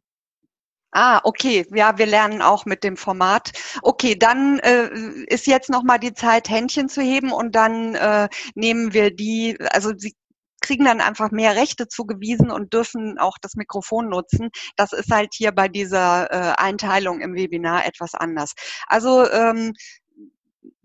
Ah, 0.92 1.22
okay. 1.24 1.68
Ja, 1.72 2.00
wir 2.00 2.08
lernen 2.08 2.42
auch 2.42 2.66
mit 2.66 2.84
dem 2.84 2.98
Format. 2.98 3.52
Okay, 3.84 4.16
dann 4.16 4.58
äh, 4.60 4.90
ist 5.28 5.46
jetzt 5.46 5.70
noch 5.70 5.84
mal 5.84 6.00
die 6.00 6.16
Zeit, 6.16 6.50
Händchen 6.50 6.90
zu 6.90 7.02
heben 7.02 7.32
und 7.32 7.54
dann 7.54 7.94
äh, 7.94 8.28
nehmen 8.56 8.94
wir 8.94 9.16
die, 9.16 9.56
also 9.72 9.92
Sie 9.96 10.16
kriegen 10.62 10.86
dann 10.86 11.02
einfach 11.02 11.32
mehr 11.32 11.56
Rechte 11.56 11.88
zugewiesen 11.88 12.52
und 12.52 12.74
dürfen 12.74 13.18
auch 13.18 13.38
das 13.42 13.56
Mikrofon 13.56 14.10
nutzen. 14.10 14.50
Das 14.76 14.94
ist 14.94 15.12
halt 15.12 15.34
hier 15.34 15.52
bei 15.52 15.68
dieser 15.68 16.32
äh, 16.32 16.56
Einteilung 16.58 17.22
im 17.22 17.34
Webinar 17.36 17.86
etwas 17.86 18.14
anders. 18.16 18.54
Also 18.88 19.30
ähm, 19.30 19.74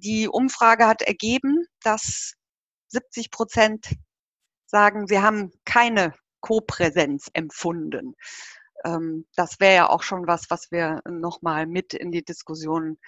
die 0.05 0.28
Umfrage 0.28 0.86
hat 0.86 1.02
ergeben, 1.02 1.66
dass 1.82 2.34
70 2.88 3.30
Prozent 3.30 3.94
sagen, 4.66 5.07
sie 5.07 5.20
haben 5.20 5.52
keine 5.64 6.14
Co-Präsenz 6.40 7.30
empfunden. 7.32 8.14
Ähm, 8.84 9.26
das 9.34 9.61
wäre 9.61 9.74
ja 9.74 9.90
auch 9.90 10.02
schon 10.02 10.26
was, 10.26 10.50
was 10.50 10.70
wir 10.70 11.00
nochmal 11.09 11.66
mit 11.66 11.94
in 11.94 12.12
die 12.12 12.24
Diskussion 12.24 12.98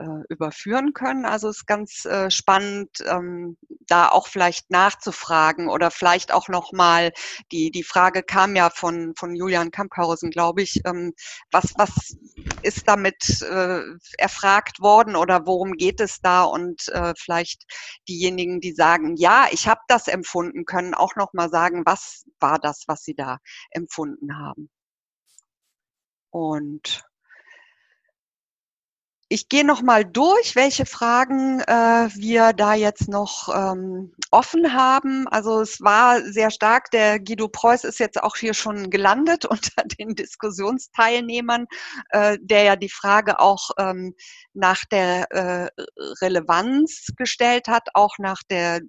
äh, 0.00 0.24
überführen 0.30 0.94
können. 0.94 1.26
Also 1.26 1.48
es 1.48 1.58
ist 1.58 1.66
ganz 1.66 2.04
äh, 2.06 2.30
spannend, 2.30 2.90
ähm, 3.06 3.56
da 3.86 4.08
auch 4.08 4.28
vielleicht 4.28 4.70
nachzufragen 4.70 5.68
oder 5.68 5.90
vielleicht 5.90 6.32
auch 6.32 6.48
nochmal, 6.48 7.12
die, 7.52 7.70
die 7.70 7.82
Frage 7.82 8.22
kam 8.22 8.56
ja 8.56 8.70
von, 8.70 9.12
von 9.16 9.34
Julian 9.34 9.70
Kamphausen, 9.70 10.30
glaube 10.30 10.62
ich, 10.62 10.80
ähm, 10.86 11.12
was, 11.50 11.74
was 11.76 12.16
ist 12.62 12.88
damit 12.88 13.42
äh, 13.42 13.82
erfragt 14.18 14.80
worden 14.80 15.16
oder 15.16 15.46
worum 15.46 15.72
geht 15.72 16.00
es 16.00 16.20
da? 16.20 16.44
Und 16.44 16.88
äh, 16.88 17.12
vielleicht 17.18 17.64
diejenigen, 18.08 18.60
die 18.60 18.72
sagen, 18.72 19.16
ja, 19.16 19.48
ich 19.50 19.68
habe 19.68 19.80
das 19.88 20.08
empfunden, 20.08 20.64
können 20.64 20.94
auch 20.94 21.14
nochmal 21.16 21.50
sagen, 21.50 21.82
was 21.84 22.24
war 22.38 22.58
das, 22.58 22.84
was 22.86 23.02
sie 23.02 23.14
da 23.14 23.38
empfunden 23.70 24.38
haben. 24.38 24.70
Und 26.30 27.04
ich 29.32 29.48
gehe 29.48 29.64
noch 29.64 29.80
mal 29.80 30.04
durch, 30.04 30.56
welche 30.56 30.86
Fragen 30.86 31.60
äh, 31.60 32.08
wir 32.16 32.52
da 32.52 32.74
jetzt 32.74 33.08
noch 33.08 33.48
ähm, 33.54 34.12
offen 34.32 34.74
haben. 34.74 35.28
Also 35.28 35.60
es 35.60 35.80
war 35.80 36.20
sehr 36.20 36.50
stark, 36.50 36.90
der 36.90 37.20
Guido 37.20 37.46
Preuß 37.46 37.84
ist 37.84 38.00
jetzt 38.00 38.20
auch 38.20 38.34
hier 38.34 38.54
schon 38.54 38.90
gelandet 38.90 39.44
unter 39.46 39.84
den 39.84 40.16
Diskussionsteilnehmern, 40.16 41.66
äh, 42.10 42.38
der 42.42 42.64
ja 42.64 42.76
die 42.76 42.88
Frage 42.88 43.38
auch 43.38 43.70
ähm, 43.78 44.16
nach 44.52 44.84
der 44.90 45.30
äh, 45.30 45.68
Relevanz 46.20 47.06
gestellt 47.16 47.68
hat, 47.68 47.86
auch 47.94 48.18
nach 48.18 48.42
der 48.50 48.80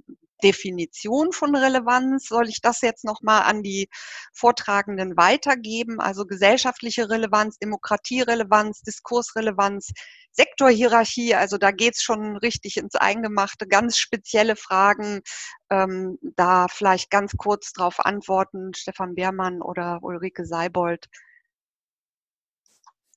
Definition 0.43 1.31
von 1.31 1.55
Relevanz. 1.55 2.27
Soll 2.27 2.49
ich 2.49 2.61
das 2.61 2.81
jetzt 2.81 3.03
nochmal 3.05 3.43
an 3.43 3.63
die 3.63 3.89
Vortragenden 4.33 5.17
weitergeben? 5.17 5.99
Also 5.99 6.25
gesellschaftliche 6.25 7.09
Relevanz, 7.09 7.57
Demokratierelevanz, 7.57 8.81
Diskursrelevanz, 8.81 9.91
Sektorhierarchie. 10.31 11.35
Also 11.35 11.57
da 11.57 11.71
geht's 11.71 12.03
schon 12.03 12.37
richtig 12.37 12.77
ins 12.77 12.95
Eingemachte. 12.95 13.67
Ganz 13.67 13.97
spezielle 13.97 14.55
Fragen. 14.55 15.21
Ähm, 15.69 16.17
da 16.35 16.67
vielleicht 16.67 17.09
ganz 17.09 17.33
kurz 17.37 17.73
drauf 17.73 17.99
antworten, 17.99 18.73
Stefan 18.73 19.15
Beermann 19.15 19.61
oder 19.61 19.99
Ulrike 20.01 20.45
Seibold, 20.45 21.07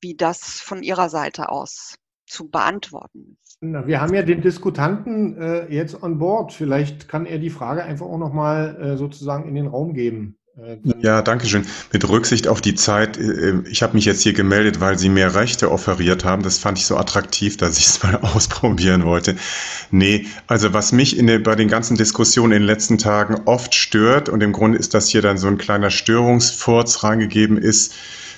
wie 0.00 0.14
das 0.16 0.60
von 0.60 0.82
Ihrer 0.82 1.08
Seite 1.08 1.48
aus 1.48 1.96
zu 2.26 2.48
beantworten 2.48 3.38
ist. 3.42 3.53
Na, 3.70 3.86
wir 3.86 4.00
haben 4.00 4.14
ja 4.14 4.22
den 4.22 4.42
Diskutanten 4.42 5.38
äh, 5.38 5.72
jetzt 5.72 6.02
on 6.02 6.18
board. 6.18 6.52
Vielleicht 6.52 7.08
kann 7.08 7.24
er 7.24 7.38
die 7.38 7.50
Frage 7.50 7.82
einfach 7.82 8.06
auch 8.06 8.18
nochmal 8.18 8.76
äh, 8.80 8.96
sozusagen 8.96 9.48
in 9.48 9.54
den 9.54 9.66
Raum 9.66 9.94
geben. 9.94 10.36
Äh, 10.58 10.76
ja, 11.00 11.22
danke 11.22 11.46
schön. 11.46 11.64
Mit 11.90 12.06
Rücksicht 12.06 12.46
auf 12.46 12.60
die 12.60 12.74
Zeit, 12.74 13.16
äh, 13.16 13.62
ich 13.66 13.82
habe 13.82 13.94
mich 13.94 14.04
jetzt 14.04 14.22
hier 14.22 14.34
gemeldet, 14.34 14.80
weil 14.80 14.98
Sie 14.98 15.08
mehr 15.08 15.34
Rechte 15.34 15.70
offeriert 15.70 16.26
haben. 16.26 16.42
Das 16.42 16.58
fand 16.58 16.76
ich 16.76 16.84
so 16.84 16.98
attraktiv, 16.98 17.56
dass 17.56 17.78
ich 17.78 17.86
es 17.86 18.02
mal 18.02 18.16
ausprobieren 18.16 19.04
wollte. 19.04 19.34
Nee, 19.90 20.26
also 20.46 20.74
was 20.74 20.92
mich 20.92 21.16
in 21.18 21.26
der, 21.26 21.38
bei 21.38 21.54
den 21.54 21.68
ganzen 21.68 21.96
Diskussionen 21.96 22.52
in 22.52 22.62
den 22.62 22.66
letzten 22.66 22.98
Tagen 22.98 23.42
oft 23.46 23.74
stört, 23.74 24.28
und 24.28 24.42
im 24.42 24.52
Grunde 24.52 24.76
ist 24.76 24.92
das 24.92 25.08
hier 25.08 25.22
dann 25.22 25.38
so 25.38 25.48
ein 25.48 25.56
kleiner 25.56 25.90
Störungsfurz 25.90 27.02
reingegeben, 27.02 27.56
ist, 27.56 27.94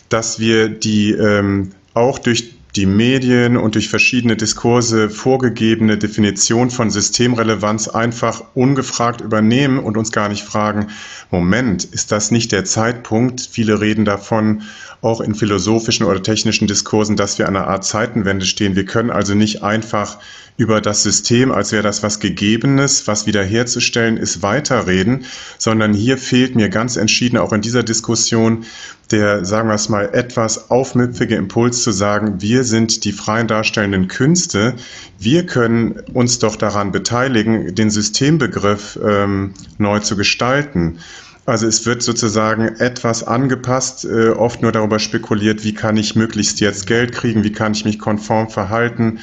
dass 0.08 0.38
wir 0.38 0.68
die 0.68 1.10
ähm, 1.12 1.72
auch 1.94 2.20
durch 2.20 2.55
die 2.76 2.86
Medien 2.86 3.56
und 3.56 3.74
durch 3.74 3.88
verschiedene 3.88 4.36
Diskurse 4.36 5.08
vorgegebene 5.08 5.96
Definition 5.96 6.70
von 6.70 6.90
Systemrelevanz 6.90 7.88
einfach 7.88 8.42
ungefragt 8.54 9.22
übernehmen 9.22 9.78
und 9.78 9.96
uns 9.96 10.12
gar 10.12 10.28
nicht 10.28 10.44
fragen, 10.44 10.88
Moment, 11.30 11.84
ist 11.84 12.12
das 12.12 12.30
nicht 12.30 12.52
der 12.52 12.64
Zeitpunkt? 12.64 13.48
Viele 13.50 13.80
reden 13.80 14.04
davon, 14.04 14.62
auch 15.02 15.20
in 15.20 15.34
philosophischen 15.34 16.06
oder 16.06 16.22
technischen 16.22 16.66
Diskursen, 16.66 17.16
dass 17.16 17.38
wir 17.38 17.48
an 17.48 17.56
einer 17.56 17.66
Art 17.66 17.84
Zeitenwende 17.84 18.46
stehen. 18.46 18.76
Wir 18.76 18.84
können 18.84 19.10
also 19.10 19.34
nicht 19.34 19.62
einfach 19.62 20.18
über 20.56 20.80
das 20.80 21.02
System, 21.02 21.52
als 21.52 21.72
wäre 21.72 21.82
das 21.82 22.02
was 22.02 22.18
Gegebenes, 22.18 23.06
was 23.06 23.26
wiederherzustellen 23.26 24.16
ist, 24.16 24.42
weiterreden, 24.42 25.26
sondern 25.58 25.92
hier 25.92 26.16
fehlt 26.16 26.56
mir 26.56 26.70
ganz 26.70 26.96
entschieden 26.96 27.36
auch 27.36 27.52
in 27.52 27.60
dieser 27.60 27.82
Diskussion 27.82 28.64
der, 29.10 29.44
sagen 29.44 29.68
wir 29.68 29.74
es 29.74 29.88
mal, 29.88 30.10
etwas 30.12 30.70
aufmüpfige 30.70 31.36
Impuls 31.36 31.82
zu 31.82 31.92
sagen, 31.92 32.40
wir 32.40 32.64
sind 32.64 33.04
die 33.04 33.12
freien 33.12 33.46
darstellenden 33.46 34.08
Künste, 34.08 34.74
wir 35.18 35.46
können 35.46 36.00
uns 36.12 36.40
doch 36.40 36.56
daran 36.56 36.90
beteiligen, 36.90 37.74
den 37.74 37.90
Systembegriff 37.90 38.98
ähm, 39.04 39.54
neu 39.78 40.00
zu 40.00 40.16
gestalten. 40.16 40.98
Also 41.46 41.66
es 41.68 41.86
wird 41.86 42.02
sozusagen 42.02 42.66
etwas 42.80 43.22
angepasst, 43.22 44.04
äh, 44.04 44.30
oft 44.30 44.62
nur 44.62 44.72
darüber 44.72 44.98
spekuliert, 44.98 45.62
wie 45.62 45.74
kann 45.74 45.96
ich 45.96 46.16
möglichst 46.16 46.60
jetzt 46.60 46.86
Geld 46.86 47.12
kriegen, 47.12 47.44
wie 47.44 47.52
kann 47.52 47.72
ich 47.72 47.84
mich 47.84 47.98
konform 47.98 48.50
verhalten 48.50 49.20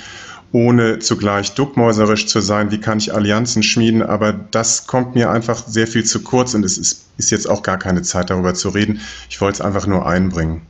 ohne 0.53 0.99
zugleich 0.99 1.55
duckmäuserisch 1.55 2.27
zu 2.27 2.39
sein, 2.39 2.71
wie 2.71 2.79
kann 2.79 2.99
ich 2.99 3.13
Allianzen 3.13 3.63
schmieden, 3.63 4.03
aber 4.03 4.31
das 4.31 4.85
kommt 4.85 5.15
mir 5.15 5.31
einfach 5.31 5.67
sehr 5.67 5.87
viel 5.87 6.05
zu 6.05 6.21
kurz 6.21 6.53
und 6.53 6.63
es 6.63 6.77
ist, 6.77 7.05
ist 7.17 7.31
jetzt 7.31 7.49
auch 7.49 7.63
gar 7.63 7.79
keine 7.79 8.03
Zeit 8.03 8.29
darüber 8.29 8.53
zu 8.53 8.69
reden. 8.69 9.01
Ich 9.29 9.41
wollte 9.41 9.55
es 9.55 9.61
einfach 9.61 9.87
nur 9.87 10.07
einbringen. 10.07 10.61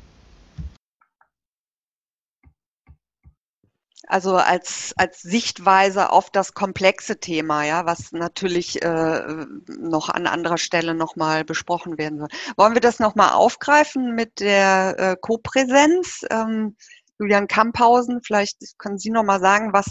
Also 4.07 4.35
als, 4.35 4.93
als 4.97 5.21
Sichtweise 5.21 6.11
auf 6.11 6.29
das 6.29 6.53
komplexe 6.53 7.19
Thema, 7.19 7.63
ja, 7.63 7.85
was 7.85 8.11
natürlich 8.11 8.81
äh, 8.81 9.45
noch 9.79 10.09
an 10.09 10.27
anderer 10.27 10.57
Stelle 10.57 10.93
nochmal 10.93 11.45
besprochen 11.45 11.97
werden 11.97 12.19
soll. 12.19 12.27
Wollen 12.57 12.73
wir 12.73 12.81
das 12.81 12.99
nochmal 12.99 13.31
aufgreifen 13.31 14.13
mit 14.13 14.41
der 14.41 14.95
äh, 14.97 15.15
Kopräsenz? 15.19 16.25
Ähm, 16.29 16.75
Julian 17.19 17.47
Kamphausen, 17.47 18.21
vielleicht 18.23 18.77
können 18.77 18.97
Sie 18.97 19.09
noch 19.09 19.23
mal 19.23 19.39
sagen, 19.39 19.71
was 19.71 19.85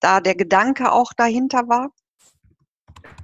da 0.00 0.20
der 0.20 0.34
Gedanke 0.34 0.92
auch 0.92 1.12
dahinter 1.16 1.68
war? 1.68 1.90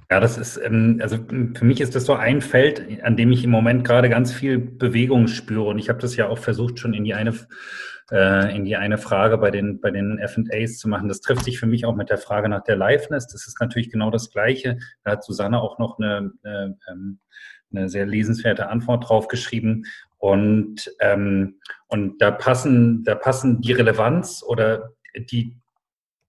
Ja, 0.09 0.19
das 0.19 0.37
ist, 0.37 0.57
ähm, 0.57 0.99
also 1.01 1.17
für 1.17 1.65
mich 1.65 1.81
ist 1.81 1.95
das 1.95 2.05
so 2.05 2.13
ein 2.13 2.41
Feld, 2.41 3.03
an 3.03 3.17
dem 3.17 3.31
ich 3.31 3.43
im 3.43 3.51
Moment 3.51 3.85
gerade 3.85 4.09
ganz 4.09 4.31
viel 4.31 4.57
Bewegung 4.57 5.27
spüre. 5.27 5.69
Und 5.69 5.79
ich 5.79 5.89
habe 5.89 5.99
das 5.99 6.15
ja 6.15 6.27
auch 6.27 6.37
versucht, 6.37 6.79
schon 6.79 6.93
in 6.93 7.03
die 7.03 7.13
eine, 7.13 7.33
äh, 8.11 8.55
in 8.55 8.65
die 8.65 8.75
eine 8.75 8.97
Frage 8.97 9.37
bei 9.37 9.51
den, 9.51 9.79
bei 9.79 9.91
den 9.91 10.19
FAs 10.25 10.77
zu 10.77 10.89
machen. 10.89 11.07
Das 11.07 11.21
trifft 11.21 11.45
sich 11.45 11.59
für 11.59 11.67
mich 11.67 11.85
auch 11.85 11.95
mit 11.95 12.09
der 12.09 12.17
Frage 12.17 12.49
nach 12.49 12.63
der 12.63 12.75
Liveness. 12.75 13.27
Das 13.27 13.47
ist 13.47 13.59
natürlich 13.59 13.89
genau 13.89 14.11
das 14.11 14.31
Gleiche. 14.31 14.77
Da 15.03 15.11
hat 15.11 15.23
Susanne 15.23 15.61
auch 15.61 15.79
noch 15.79 15.99
eine, 15.99 16.31
eine, 16.43 16.77
ähm, 16.89 17.19
eine 17.71 17.89
sehr 17.89 18.05
lesenswerte 18.05 18.69
Antwort 18.69 19.09
drauf 19.09 19.27
geschrieben. 19.27 19.85
Und, 20.17 20.93
ähm, 20.99 21.59
und 21.87 22.21
da 22.21 22.31
passen, 22.31 23.03
da 23.03 23.15
passen 23.15 23.61
die 23.61 23.73
Relevanz 23.73 24.43
oder 24.45 24.91
die, 25.17 25.57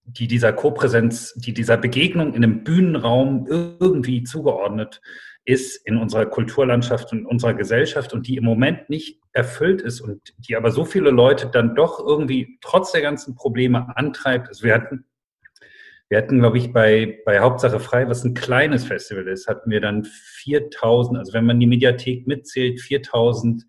die 0.03 0.27
dieser 0.27 0.53
Kopräsenz, 0.53 1.33
die 1.35 1.53
dieser 1.53 1.77
Begegnung 1.77 2.33
in 2.33 2.43
einem 2.43 2.63
Bühnenraum 2.63 3.47
irgendwie 3.47 4.23
zugeordnet 4.23 5.01
ist 5.45 5.77
in 5.85 5.97
unserer 5.97 6.25
Kulturlandschaft 6.25 7.11
und 7.11 7.25
unserer 7.25 7.53
Gesellschaft 7.53 8.13
und 8.13 8.27
die 8.27 8.37
im 8.37 8.43
Moment 8.43 8.89
nicht 8.89 9.21
erfüllt 9.31 9.81
ist 9.81 10.01
und 10.01 10.33
die 10.39 10.55
aber 10.55 10.71
so 10.71 10.85
viele 10.85 11.11
Leute 11.11 11.47
dann 11.47 11.75
doch 11.75 11.99
irgendwie 11.99 12.57
trotz 12.61 12.91
der 12.91 13.01
ganzen 13.01 13.35
Probleme 13.35 13.95
antreibt. 13.95 14.47
Also 14.47 14.63
wir 14.63 14.73
hatten, 14.73 15.05
wir 16.09 16.17
hatten, 16.17 16.39
glaube 16.39 16.57
ich, 16.57 16.73
bei, 16.73 17.19
bei 17.25 17.39
Hauptsache 17.39 17.79
Frei, 17.79 18.07
was 18.07 18.23
ein 18.23 18.33
kleines 18.33 18.85
Festival 18.85 19.27
ist, 19.27 19.47
hatten 19.47 19.69
wir 19.69 19.81
dann 19.81 20.03
4000, 20.03 21.19
also 21.19 21.33
wenn 21.33 21.45
man 21.45 21.59
die 21.59 21.67
Mediathek 21.67 22.25
mitzählt, 22.25 22.81
4000 22.81 23.65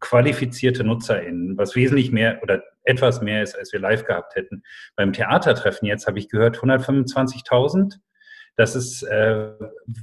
qualifizierte 0.00 0.84
NutzerInnen, 0.84 1.56
was 1.56 1.74
wesentlich 1.74 2.12
mehr 2.12 2.40
oder 2.42 2.62
etwas 2.82 3.22
mehr 3.22 3.42
ist, 3.42 3.56
als 3.56 3.72
wir 3.72 3.80
live 3.80 4.04
gehabt 4.04 4.34
hätten. 4.34 4.62
Beim 4.96 5.14
Theatertreffen 5.14 5.88
jetzt 5.88 6.06
habe 6.06 6.18
ich 6.18 6.28
gehört 6.28 6.58
125.000. 6.58 7.94
Das 8.56 8.76
ist 8.76 9.02
äh, 9.02 9.50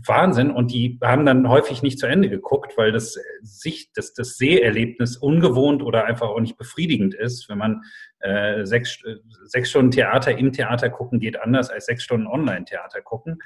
Wahnsinn 0.05 0.51
und 0.51 0.71
die 0.71 0.99
haben 1.01 1.25
dann 1.25 1.47
häufig 1.47 1.81
nicht 1.81 1.99
zu 1.99 2.05
Ende 2.05 2.29
geguckt, 2.29 2.77
weil 2.77 2.91
das 2.91 3.17
Sicht, 3.41 3.91
das, 3.95 4.13
das 4.13 4.35
Seherlebnis 4.35 5.15
ungewohnt 5.15 5.81
oder 5.81 6.05
einfach 6.05 6.27
auch 6.27 6.39
nicht 6.39 6.57
befriedigend 6.57 7.13
ist. 7.13 7.47
Wenn 7.47 7.57
man 7.57 7.83
äh, 8.19 8.65
sechs, 8.65 9.01
sechs 9.45 9.69
Stunden 9.69 9.91
Theater 9.91 10.37
im 10.37 10.51
Theater 10.51 10.89
gucken 10.89 11.19
geht 11.19 11.39
anders 11.39 11.69
als 11.69 11.85
sechs 11.85 12.03
Stunden 12.03 12.27
Online-Theater 12.27 13.01
gucken. 13.01 13.39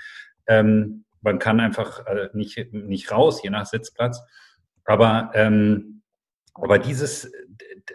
Ähm, 0.47 1.05
man 1.21 1.39
kann 1.39 1.59
einfach 1.59 2.05
äh, 2.07 2.29
nicht, 2.33 2.73
nicht 2.73 3.11
raus, 3.11 3.43
je 3.43 3.51
nach 3.51 3.65
Sitzplatz. 3.65 4.21
Aber 4.85 5.31
ähm, 5.33 5.95
aber 6.55 6.79
dieses, 6.79 7.31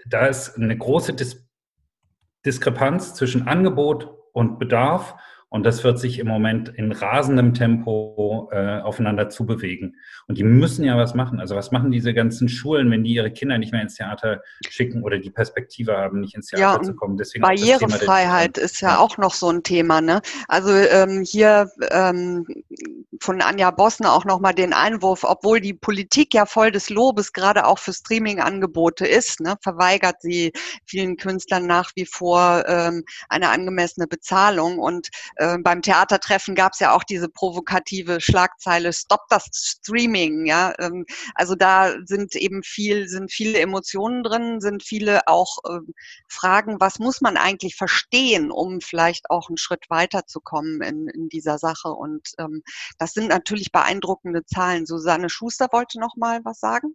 da 0.07 0.27
ist 0.27 0.57
eine 0.57 0.77
große 0.77 1.15
Dis 1.15 1.47
Diskrepanz 2.47 3.15
zwischen 3.15 3.49
Angebot 3.49 4.17
und 4.33 4.59
Bedarf 4.59 5.15
und 5.51 5.67
das 5.67 5.83
wird 5.83 5.99
sich 5.99 6.21
im 6.21 6.29
Moment 6.29 6.69
in 6.69 6.93
rasendem 6.93 7.55
Tempo 7.55 8.49
äh, 8.53 8.81
aufeinander 8.81 9.29
zubewegen. 9.29 9.97
Und 10.29 10.39
die 10.39 10.45
müssen 10.45 10.85
ja 10.85 10.97
was 10.97 11.15
machen. 11.15 11.41
Also 11.41 11.57
was 11.57 11.73
machen 11.73 11.91
diese 11.91 12.15
ganzen 12.15 12.49
Schulen, 12.49 12.89
wenn 12.91 13.03
die 13.03 13.15
ihre 13.15 13.33
Kinder 13.33 13.59
nicht 13.59 13.73
mehr 13.73 13.83
ins 13.83 13.97
Theater 13.97 14.43
schicken 14.69 15.03
oder 15.03 15.19
die 15.19 15.31
Perspektive 15.31 15.97
haben, 15.97 16.21
nicht 16.21 16.37
ins 16.37 16.47
Theater 16.47 16.79
ja, 16.79 16.83
zu 16.83 16.95
kommen? 16.95 17.17
Deswegen 17.17 17.43
Barrierefreiheit 17.43 18.59
ist 18.59 18.81
ja, 18.81 18.99
auch 18.99 19.19
noch 19.19 19.35
so 19.35 19.51
ein 19.51 19.65
Thema. 19.65 20.01
Ne? 20.01 20.23
Also 20.47 20.71
ähm, 20.71 21.25
hier 21.27 21.69
ähm, 21.91 22.47
von 23.21 23.43
Anja 23.43 23.73
Bossner 23.73 24.15
auch 24.15 24.25
nochmal 24.25 24.55
den 24.55 24.73
Einwurf, 24.73 25.25
obwohl 25.25 25.61
die 25.61 25.75
Politik 25.75 26.33
ja 26.33 26.47
voll 26.47 26.71
des 26.71 26.91
Lobes 26.91 27.33
gerade 27.33 27.67
auch 27.67 27.81
für 27.81 27.93
Streaming-Angebote 27.93 29.05
ist, 29.05 29.41
ne, 29.41 29.57
verweigert 29.63 30.23
sie 30.23 30.53
vielen 30.87 31.17
Künstlern 31.17 31.67
nach 31.67 31.91
wie 31.97 32.07
vor 32.07 32.65
ähm, 32.69 33.05
eine 33.29 33.51
angemessene 33.51 34.07
Bezahlung. 34.07 34.79
Und 34.79 35.11
äh, 35.41 35.59
beim 35.59 35.81
Theatertreffen 35.81 36.55
gab 36.55 36.75
es 36.75 36.81
ja 36.81 36.95
auch 36.95 37.03
diese 37.03 37.29
provokative 37.29 38.21
Schlagzeile 38.21 38.93
Stop 38.93 39.23
das 39.31 39.47
Streaming. 39.53 40.45
Ja, 40.45 40.75
ähm, 40.79 41.07
also 41.35 41.55
da 41.55 41.95
sind 42.05 42.37
eben 42.37 42.63
viel, 42.63 43.09
sind 43.09 43.33
viele 43.33 43.59
Emotionen 43.59 44.23
drin, 44.23 44.61
sind 44.61 44.83
viele 44.83 45.27
auch 45.27 45.57
äh, 45.65 45.81
Fragen, 46.29 46.77
was 46.79 46.99
muss 46.99 47.23
man 47.23 47.39
eigentlich 47.39 47.75
verstehen, 47.75 48.51
um 48.51 48.81
vielleicht 48.83 49.31
auch 49.31 49.49
einen 49.49 49.57
Schritt 49.57 49.87
weiterzukommen 49.89 50.83
in, 50.83 51.09
in 51.09 51.29
dieser 51.31 51.57
Sache. 51.59 51.89
Und 51.89 52.29
ähm, 52.39 52.63
das 52.99 53.13
sind 53.15 53.29
natürlich 53.29 53.73
beeindruckende 53.73 54.45
Zahlen. 54.45 54.85
Susanne 54.85 55.31
Schuster 55.31 55.69
wollte 55.73 55.99
noch 55.99 56.17
mal 56.17 56.41
was 56.45 56.61
sagen. 56.61 56.95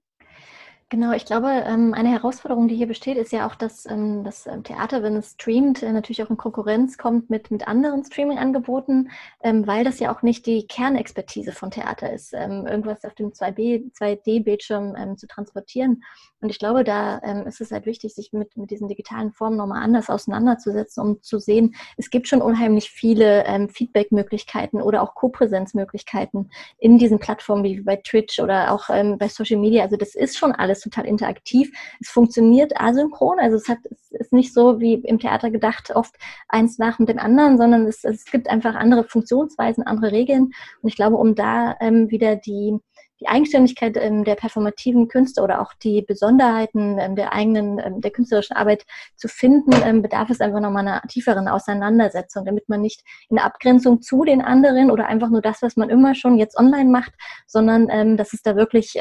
Genau, 0.89 1.13
ich 1.13 1.25
glaube, 1.25 1.47
ähm, 1.65 1.95
eine 1.95 2.09
Herausforderung, 2.09 2.67
die 2.67 2.75
hier 2.75 2.85
besteht, 2.85 3.17
ist 3.17 3.31
ja 3.31 3.47
auch, 3.47 3.55
dass 3.55 3.87
ähm, 3.87 4.23
das 4.23 4.45
ähm, 4.45 4.63
Theater, 4.63 5.01
wenn 5.01 5.15
es 5.15 5.31
streamt, 5.31 5.81
äh, 5.81 5.91
natürlich 5.91 6.21
auch 6.21 6.29
in 6.29 6.37
Konkurrenz 6.37 6.99
kommt 6.99 7.31
mit, 7.31 7.49
mit 7.49 7.67
anderen 7.67 8.03
Streaming-Angeboten, 8.05 9.09
weil 9.41 9.83
das 9.83 9.99
ja 9.99 10.15
auch 10.15 10.21
nicht 10.21 10.45
die 10.45 10.67
Kernexpertise 10.67 11.51
von 11.53 11.71
Theater 11.71 12.11
ist, 12.11 12.33
irgendwas 12.33 13.03
auf 13.03 13.13
dem 13.15 13.31
2D-Bildschirm 13.31 15.17
zu 15.17 15.27
transportieren. 15.27 16.03
Und 16.41 16.49
ich 16.49 16.59
glaube, 16.59 16.83
da 16.83 17.17
ist 17.45 17.61
es 17.61 17.71
halt 17.71 17.85
wichtig, 17.85 18.13
sich 18.13 18.33
mit, 18.33 18.57
mit 18.57 18.71
diesen 18.71 18.87
digitalen 18.87 19.31
Formen 19.31 19.57
nochmal 19.57 19.83
anders 19.83 20.09
auseinanderzusetzen, 20.09 21.03
um 21.03 21.21
zu 21.21 21.39
sehen, 21.39 21.75
es 21.97 22.09
gibt 22.09 22.27
schon 22.27 22.41
unheimlich 22.41 22.89
viele 22.89 23.67
Feedback-Möglichkeiten 23.71 24.81
oder 24.81 25.03
auch 25.03 25.15
Co-Präsenz-Möglichkeiten 25.15 26.49
in 26.77 26.97
diesen 26.97 27.19
Plattformen 27.19 27.63
wie 27.63 27.81
bei 27.81 27.97
Twitch 27.97 28.39
oder 28.39 28.71
auch 28.71 28.87
bei 28.87 29.27
Social 29.27 29.59
Media. 29.59 29.83
Also 29.83 29.95
das 29.97 30.15
ist 30.15 30.37
schon 30.37 30.51
alles 30.53 30.84
total 30.85 31.05
interaktiv. 31.05 31.71
Es 31.99 32.09
funktioniert 32.09 32.79
asynchron, 32.79 33.39
also 33.39 33.57
es, 33.57 33.67
hat, 33.67 33.79
es 33.91 34.11
ist 34.11 34.33
nicht 34.33 34.53
so 34.53 34.79
wie 34.79 34.93
im 34.93 35.19
Theater 35.19 35.51
gedacht, 35.51 35.91
oft 35.95 36.15
eins 36.47 36.77
nach 36.77 36.97
dem 36.97 37.19
anderen, 37.19 37.57
sondern 37.57 37.85
es, 37.85 38.03
es 38.03 38.25
gibt 38.25 38.49
einfach 38.49 38.75
andere 38.75 39.03
Funktionsweisen, 39.03 39.83
andere 39.83 40.11
Regeln. 40.11 40.51
Und 40.81 40.89
ich 40.89 40.95
glaube, 40.95 41.17
um 41.17 41.35
da 41.35 41.75
ähm, 41.79 42.09
wieder 42.09 42.35
die, 42.35 42.77
die 43.25 43.31
Eigenständigkeit 43.31 43.97
ähm, 43.97 44.23
der 44.23 44.35
performativen 44.35 45.07
Künste 45.07 45.41
oder 45.41 45.61
auch 45.61 45.73
die 45.73 46.01
Besonderheiten 46.01 46.99
ähm, 46.99 47.15
der 47.15 47.33
eigenen, 47.33 47.79
ähm, 47.79 48.01
der 48.01 48.11
künstlerischen 48.11 48.55
Arbeit 48.55 48.85
zu 49.15 49.27
finden, 49.27 50.01
bedarf 50.01 50.29
es 50.29 50.41
einfach 50.41 50.59
nochmal 50.59 50.87
einer 50.87 51.01
tieferen 51.07 51.47
Auseinandersetzung, 51.47 52.45
damit 52.45 52.69
man 52.69 52.81
nicht 52.81 53.01
in 53.29 53.39
Abgrenzung 53.39 54.01
zu 54.01 54.23
den 54.23 54.41
anderen 54.41 54.91
oder 54.91 55.07
einfach 55.07 55.29
nur 55.29 55.41
das, 55.41 55.61
was 55.61 55.75
man 55.75 55.89
immer 55.89 56.13
schon 56.15 56.37
jetzt 56.37 56.57
online 56.57 56.89
macht, 56.89 57.13
sondern 57.47 58.17
dass 58.17 58.33
es 58.33 58.41
da 58.41 58.55
wirklich 58.55 58.97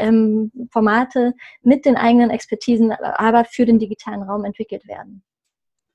Formate 0.71 1.35
mit 1.63 1.85
den 1.85 1.97
eigenen 1.97 2.31
Expertisen, 2.31 2.93
aber 2.93 3.45
für 3.45 3.67
den 3.67 3.79
digitalen 3.79 4.23
Raum 4.23 4.45
entwickelt 4.45 4.87
werden. 4.87 5.23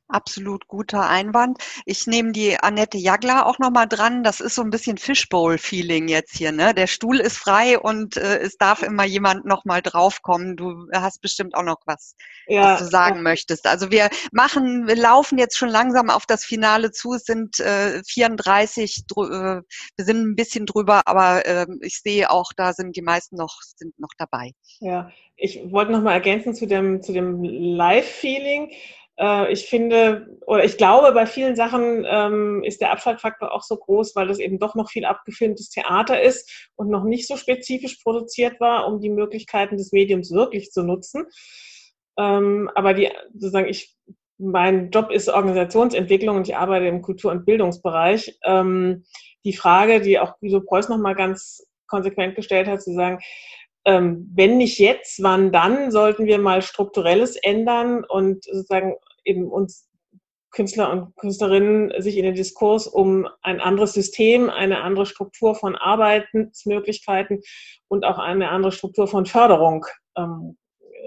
Absolut 0.10 0.68
guter 0.68 1.08
Einwand. 1.08 1.60
Ich 1.86 2.08
nehme 2.08 2.32
die 2.32 2.60
Annette 2.60 2.98
Jagler 2.98 3.46
auch 3.46 3.60
nochmal 3.60 3.88
dran. 3.88 4.24
Das 4.24 4.40
ist 4.40 4.56
so 4.56 4.64
ein 4.64 4.72
bisschen 4.72 4.98
Fishbowl-Feeling 4.98 6.08
jetzt 6.08 6.36
hier. 6.36 6.52
Ne? 6.52 6.74
Der 6.74 6.88
Stuhl 6.88 7.20
ist 7.20 7.38
frei 7.38 7.78
und 7.78 8.18
äh, 8.18 8.40
es 8.40 8.58
darf 8.58 8.82
immer 8.82 9.06
jemand 9.06 9.46
nochmal 9.46 9.84
draufkommen. 9.84 10.56
Du 10.58 10.88
hast 10.92 11.22
bestimmt 11.22 11.54
auch 11.54 11.64
noch 11.64 11.78
was, 11.86 12.16
ja, 12.48 12.74
was 12.74 12.80
du 12.80 12.86
sagen 12.86 13.18
ja. 13.18 13.22
möchtest. 13.22 13.68
Also 13.68 13.92
wir 13.92 14.10
machen, 14.32 14.88
wir 14.88 14.96
laufen 14.96 15.38
jetzt 15.38 15.58
schon 15.58 15.70
langsam 15.70 16.10
auf 16.10 16.26
das 16.26 16.44
Finale 16.44 16.92
zu. 16.92 17.14
Es 17.14 17.26
sind 17.26 17.60
äh, 17.60 18.02
34, 18.04 19.04
äh, 19.12 19.14
wir 19.16 19.64
sind 19.98 20.24
ein 20.24 20.36
bisschen 20.36 20.66
drüber, 20.66 21.04
aber 21.06 21.46
äh, 21.46 21.68
ich 21.82 22.02
sehe 22.02 22.32
auch, 22.32 22.52
da 22.58 22.74
sind 22.74 22.96
die 22.96 23.04
meisten 23.04 23.36
noch, 23.36 23.62
sind 23.62 24.00
noch 24.00 24.14
dabei. 24.18 24.54
Ja, 24.80 25.12
ich 25.38 25.72
wollte 25.72 25.92
nochmal 25.92 26.16
ergänzen 26.16 26.56
zu 26.56 26.66
dem, 26.66 27.04
zu 27.04 27.14
dem 27.14 27.44
Live-Feeling. 27.44 28.72
Äh, 29.20 29.52
ich 29.52 29.68
finde, 29.68 30.28
oder 30.48 30.64
ich 30.64 30.78
glaube, 30.78 31.12
bei 31.12 31.26
vielen 31.26 31.56
Sachen 31.56 32.06
ähm, 32.10 32.64
ist 32.64 32.82
der 32.82 32.92
Abschaltfaktor 32.92 33.54
auch 33.54 33.64
so 33.64 33.76
groß, 33.78 34.16
weil 34.16 34.28
das 34.28 34.40
eben 34.40 34.60
doch 34.60 34.76
noch 34.76 34.90
viel 34.90 35.06
abgefilmtes 35.06 35.70
Theater 35.70 36.22
ist 36.22 36.70
und 36.76 36.90
noch 36.90 37.04
nicht 37.04 37.28
so 37.28 37.36
spezifisch 37.36 37.98
produziert 38.02 38.60
war, 38.60 38.88
um 38.88 39.00
die 39.02 39.10
Möglichkeiten 39.10 39.78
des 39.78 39.92
Mediums 39.92 40.32
wirklich 40.32 40.72
zu 40.72 40.84
nutzen. 40.84 41.26
Ähm, 42.18 42.72
aber 42.76 42.94
die, 42.94 43.10
sozusagen, 43.34 43.68
ich, 43.68 43.96
mein 44.38 44.90
Job 44.90 45.12
ist 45.12 45.28
Organisationsentwicklung 45.28 46.38
und 46.38 46.48
ich 46.48 46.56
arbeite 46.56 46.88
im 46.88 47.02
Kultur- 47.02 47.32
und 47.32 47.46
Bildungsbereich. 47.46 48.40
Ähm, 48.46 49.04
die 49.44 49.54
Frage, 49.54 50.00
die 50.00 50.20
auch 50.20 50.40
Guido 50.40 50.62
Preuß 50.62 50.90
nochmal 50.90 51.16
ganz 51.16 51.66
konsequent 51.88 52.36
gestellt 52.36 52.68
hat, 52.68 52.82
zu 52.82 52.94
sagen, 52.94 53.20
ähm, 53.86 54.30
wenn 54.36 54.58
nicht 54.58 54.78
jetzt, 54.80 55.24
wann 55.24 55.52
dann, 55.52 55.92
sollten 55.92 56.26
wir 56.26 56.38
mal 56.38 56.62
strukturelles 56.62 57.36
ändern 57.36 58.04
und 58.04 58.44
sozusagen 58.44 58.96
eben 59.26 59.48
uns 59.48 59.90
Künstler 60.52 60.92
und 60.92 61.16
Künstlerinnen 61.18 62.02
sich 62.02 62.18
in 62.18 62.24
den 62.24 62.34
Diskurs 62.34 62.88
um 62.88 63.28
ein 63.42 63.60
anderes 63.60 63.94
System, 63.94 64.50
eine 64.50 64.82
andere 64.82 65.06
Struktur 65.06 65.56
von 65.56 65.76
Arbeitsmöglichkeiten 65.76 67.42
und 67.88 68.04
auch 68.04 68.18
eine 68.18 68.50
andere 68.50 68.72
Struktur 68.72 69.08
von 69.08 69.26
Förderung 69.26 69.86
ähm, 70.18 70.58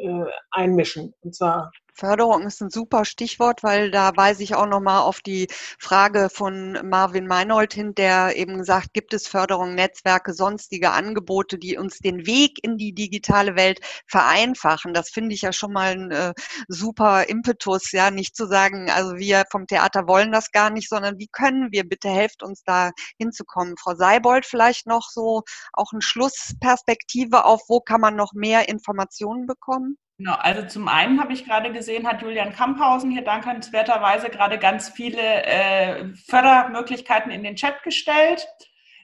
äh, 0.03 0.25
einmischen. 0.51 1.15
Und 1.21 1.35
zwar 1.35 1.73
Förderung 1.95 2.43
ist 2.47 2.61
ein 2.63 2.71
super 2.71 3.05
Stichwort, 3.05 3.63
weil 3.63 3.91
da 3.91 4.17
weise 4.17 4.43
ich 4.43 4.55
auch 4.55 4.67
nochmal 4.67 5.03
auf 5.03 5.21
die 5.21 5.49
Frage 5.79 6.29
von 6.33 6.79
Marvin 6.89 7.27
Meinold 7.27 7.75
hin, 7.75 7.95
der 7.95 8.37
eben 8.37 8.65
sagt, 8.65 8.95
gibt 8.95 9.13
es 9.15 9.27
Förderung, 9.29 9.75
Netzwerke, 9.75 10.33
sonstige 10.33 10.91
Angebote, 10.91 11.59
die 11.59 11.77
uns 11.77 11.99
den 11.99 12.27
Weg 12.27 12.59
in 12.63 12.79
die 12.79 12.95
digitale 12.95 13.57
Welt 13.57 13.81
vereinfachen. 14.07 14.95
Das 14.95 15.11
finde 15.11 15.35
ich 15.35 15.43
ja 15.43 15.53
schon 15.53 15.73
mal 15.73 15.93
ein 15.93 16.11
äh, 16.11 16.35
super 16.69 17.29
Impetus, 17.29 17.93
ja, 17.93 18.11
nicht 18.11 18.37
zu 18.37 18.47
sagen, 18.47 18.91
also 18.91 19.17
wir 19.17 19.45
vom 19.51 19.67
Theater 19.67 20.07
wollen 20.09 20.33
das 20.33 20.51
gar 20.51 20.71
nicht, 20.71 20.89
sondern 20.89 21.19
wie 21.19 21.29
können 21.29 21.73
wir, 21.73 21.89
bitte 21.89 22.09
helft 22.09 22.43
uns 22.43 22.63
da 22.65 22.91
hinzukommen. 23.19 23.77
Frau 23.79 23.95
Seibold 23.95 24.47
vielleicht 24.47 24.87
noch 24.87 25.09
so 25.11 25.43
auch 25.73 25.93
eine 25.93 26.03
Schlussperspektive 26.03 27.45
auf, 27.45 27.63
wo 27.69 27.81
kann 27.81 28.01
man 28.01 28.17
noch 28.17 28.33
mehr 28.33 28.69
Informationen 28.69 29.47
bekommen? 29.47 29.99
Genau, 30.23 30.37
also 30.39 30.63
zum 30.69 30.87
einen 30.87 31.21
habe 31.21 31.33
ich 31.33 31.45
gerade 31.45 31.73
gesehen, 31.73 32.07
hat 32.07 32.23
Julian 32.23 32.53
Kamphausen 32.53 33.11
hier 33.11 33.25
dankenswerterweise 33.25 34.31
gerade 34.31 34.57
ganz 34.57 34.89
viele 34.89 35.21
äh, 35.21 36.15
Fördermöglichkeiten 36.15 37.33
in 37.33 37.43
den 37.43 37.57
Chat 37.57 37.83
gestellt. 37.83 38.47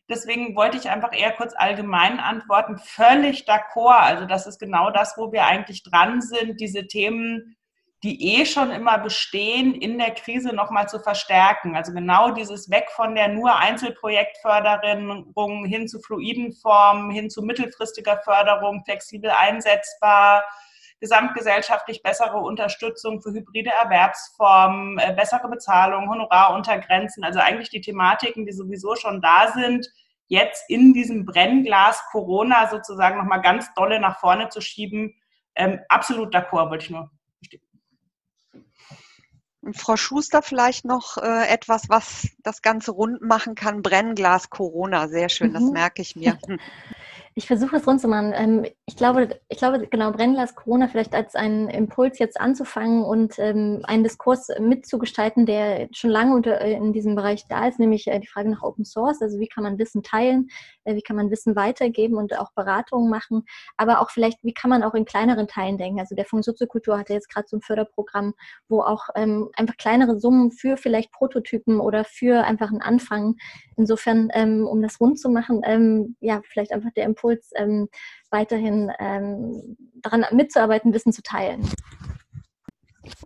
Deswegen 0.09 0.55
wollte 0.55 0.77
ich 0.77 0.91
einfach 0.91 1.12
eher 1.12 1.33
kurz 1.33 1.55
allgemein 1.57 2.21
antworten. 2.21 2.79
Völlig 2.79 3.49
d'accord. 3.49 3.99
Also 3.99 4.27
das 4.27 4.47
ist 4.47 4.61
genau 4.61 4.93
das, 4.93 5.14
wo 5.16 5.33
wir 5.33 5.45
eigentlich 5.45 5.83
dran 5.83 6.23
sind, 6.23 6.61
diese 6.61 6.87
Themen, 6.87 7.57
die 8.05 8.39
eh 8.39 8.47
schon 8.47 8.71
immer 8.71 8.99
bestehen, 8.99 9.75
in 9.75 9.99
der 9.99 10.12
Krise 10.12 10.55
nochmal 10.55 10.89
zu 10.89 11.01
verstärken. 11.01 11.75
Also 11.75 11.93
genau 11.93 12.31
dieses 12.31 12.71
Weg 12.71 12.93
von 12.93 13.16
der 13.16 13.27
nur 13.27 13.57
Einzelprojektförderung 13.57 15.64
hin 15.64 15.89
zu 15.89 15.99
fluiden 15.99 16.53
Formen, 16.53 17.11
hin 17.11 17.29
zu 17.29 17.43
mittelfristiger 17.43 18.19
Förderung, 18.19 18.85
flexibel 18.85 19.33
einsetzbar, 19.33 20.45
gesamtgesellschaftlich 21.01 22.03
bessere 22.03 22.38
Unterstützung 22.38 23.20
für 23.20 23.30
hybride 23.32 23.70
Erwerbsformen, 23.70 24.99
äh, 24.99 25.14
bessere 25.14 25.49
Bezahlung, 25.49 26.09
Honoraruntergrenzen, 26.09 27.24
also 27.24 27.38
eigentlich 27.40 27.70
die 27.70 27.80
Thematiken, 27.80 28.46
die 28.46 28.53
sowieso 28.53 28.96
schon 28.96 29.20
da 29.20 29.53
sind, 29.53 29.88
jetzt 30.26 30.68
in 30.68 30.92
diesem 30.92 31.24
Brennglas 31.24 32.03
Corona 32.11 32.68
sozusagen 32.68 33.18
nochmal 33.18 33.40
ganz 33.40 33.72
dolle 33.74 34.01
nach 34.01 34.18
vorne 34.18 34.49
zu 34.49 34.61
schieben. 34.61 35.14
Ähm, 35.55 35.80
absolut 35.88 36.34
d'accord, 36.34 36.70
wollte 36.70 36.84
ich 36.84 36.90
nur 36.90 37.11
bestätigen. 37.40 37.64
Frau 39.72 39.96
Schuster, 39.96 40.42
vielleicht 40.42 40.84
noch 40.84 41.16
äh, 41.18 41.49
etwas, 41.49 41.88
was 41.88 42.28
das 42.42 42.62
Ganze 42.62 42.92
rund 42.92 43.22
machen 43.22 43.55
kann. 43.55 43.82
Brennglas 43.82 44.51
Corona, 44.51 45.09
sehr 45.09 45.28
schön, 45.28 45.51
mhm. 45.51 45.55
das 45.55 45.62
merke 45.64 46.03
ich 46.03 46.16
mir. 46.16 46.38
Ich 47.39 47.47
versuche 47.47 47.76
es 47.76 47.86
rund 47.86 48.01
zu 48.01 48.09
machen. 48.09 48.32
Ähm, 48.34 48.66
ich 48.84 48.97
glaube, 48.97 49.39
ich 49.49 49.59
glaube, 49.59 49.86
genau, 49.86 50.11
Brennglas 50.11 50.57
Corona 50.57 50.89
vielleicht 50.89 51.14
als 51.14 51.36
einen 51.36 51.68
Impuls 51.68 52.18
jetzt 52.18 52.41
anzufangen 52.41 53.05
und 53.05 53.39
ähm, 53.39 53.82
einen 53.84 54.03
Diskurs 54.03 54.49
mitzugestalten, 54.59 55.47
der 55.47 55.89
schon 55.93 56.11
lange 56.11 56.34
unter, 56.34 56.61
äh, 56.61 56.72
in 56.72 56.93
diesem 56.93 57.14
Bereich 57.14 57.47
da 57.47 57.68
ist, 57.68 57.78
nämlich 57.78 58.09
äh, 58.09 58.18
die 58.18 58.26
Frage 58.26 58.51
nach 58.51 58.64
Open 58.64 58.84
Source. 58.84 59.22
Also 59.22 59.39
wie 59.39 59.47
kann 59.47 59.62
man 59.62 59.78
Wissen 59.78 60.03
teilen, 60.03 60.49
äh, 60.82 60.97
wie 60.97 61.01
kann 61.01 61.14
man 61.14 61.30
Wissen 61.30 61.55
weitergeben 61.55 62.16
und 62.16 62.36
auch 62.36 62.51
Beratungen 62.57 63.09
machen, 63.09 63.45
aber 63.76 64.01
auch 64.01 64.11
vielleicht, 64.11 64.43
wie 64.43 64.53
kann 64.53 64.70
man 64.70 64.82
auch 64.82 64.95
in 64.95 65.05
kleineren 65.05 65.47
Teilen 65.47 65.78
denken. 65.78 66.01
Also 66.01 66.16
der 66.16 66.24
Fonds 66.24 66.45
Soziokultur 66.45 66.99
hatte 66.99 67.12
jetzt 67.12 67.32
gerade 67.32 67.47
so 67.49 67.59
ein 67.59 67.62
Förderprogramm, 67.62 68.34
wo 68.68 68.80
auch 68.80 69.11
ähm, 69.14 69.49
einfach 69.55 69.76
kleinere 69.76 70.18
Summen 70.18 70.51
für 70.51 70.76
vielleicht 70.76 71.12
Prototypen 71.12 71.78
oder 71.78 72.03
für 72.03 72.43
einfach 72.43 72.70
einen 72.70 72.82
Anfang. 72.82 73.36
Insofern, 73.79 74.29
ähm, 74.35 74.66
um 74.66 74.83
das 74.83 75.01
rund 75.01 75.18
zu 75.18 75.31
machen, 75.31 75.62
ähm, 75.64 76.16
ja, 76.20 76.43
vielleicht 76.49 76.72
einfach 76.72 76.91
der 76.97 77.05
Impuls, 77.05 77.51
ähm, 77.55 77.89
weiterhin 78.31 78.91
ähm, 78.99 79.76
daran 80.03 80.26
mitzuarbeiten, 80.33 80.93
Wissen 80.93 81.12
zu 81.12 81.22
teilen. 81.22 81.62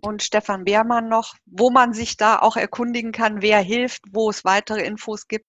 Und 0.01 0.23
Stefan 0.23 0.63
Beermann 0.63 1.09
noch, 1.09 1.35
wo 1.45 1.71
man 1.71 1.93
sich 1.93 2.15
da 2.15 2.37
auch 2.39 2.55
erkundigen 2.55 3.11
kann, 3.11 3.41
wer 3.41 3.59
hilft, 3.59 4.03
wo 4.11 4.29
es 4.29 4.45
weitere 4.45 4.85
Infos 4.85 5.27
gibt. 5.27 5.45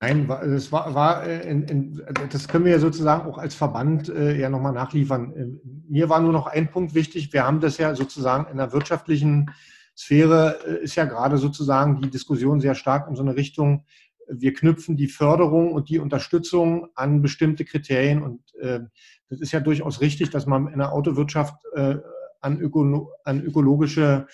Nein, 0.00 0.26
das 0.28 0.70
war, 0.70 0.94
war 0.94 1.24
äh, 1.24 1.48
in, 1.48 1.62
in, 1.62 2.02
das 2.30 2.48
können 2.48 2.64
wir 2.64 2.72
ja 2.72 2.78
sozusagen 2.78 3.26
auch 3.30 3.38
als 3.38 3.54
Verband 3.54 4.08
äh, 4.08 4.38
ja 4.38 4.50
nochmal 4.50 4.72
nachliefern. 4.72 5.32
Äh, 5.34 5.46
mir 5.88 6.08
war 6.08 6.20
nur 6.20 6.32
noch 6.32 6.46
ein 6.46 6.70
Punkt 6.70 6.94
wichtig. 6.94 7.32
Wir 7.32 7.46
haben 7.46 7.60
das 7.60 7.78
ja 7.78 7.94
sozusagen 7.94 8.50
in 8.50 8.58
der 8.58 8.72
wirtschaftlichen 8.72 9.50
Sphäre 9.96 10.58
äh, 10.66 10.84
ist 10.84 10.96
ja 10.96 11.04
gerade 11.04 11.38
sozusagen 11.38 12.00
die 12.00 12.10
Diskussion 12.10 12.60
sehr 12.60 12.74
stark 12.74 13.08
in 13.08 13.16
so 13.16 13.22
eine 13.22 13.36
Richtung, 13.36 13.84
wir 14.28 14.54
knüpfen 14.54 14.96
die 14.96 15.08
Förderung 15.08 15.72
und 15.72 15.88
die 15.88 15.98
Unterstützung 15.98 16.88
an 16.94 17.22
bestimmte 17.22 17.64
Kriterien. 17.64 18.22
Und 18.22 18.40
äh, 18.60 18.80
das 19.28 19.40
ist 19.40 19.52
ja 19.52 19.60
durchaus 19.60 20.00
richtig, 20.00 20.30
dass 20.30 20.46
man 20.46 20.68
in 20.68 20.78
der 20.78 20.92
Autowirtschaft 20.92 21.54
äh, 21.74 21.96
an, 22.40 22.60
öko 22.60 23.12
an 23.24 23.42
ökologische 23.42 24.26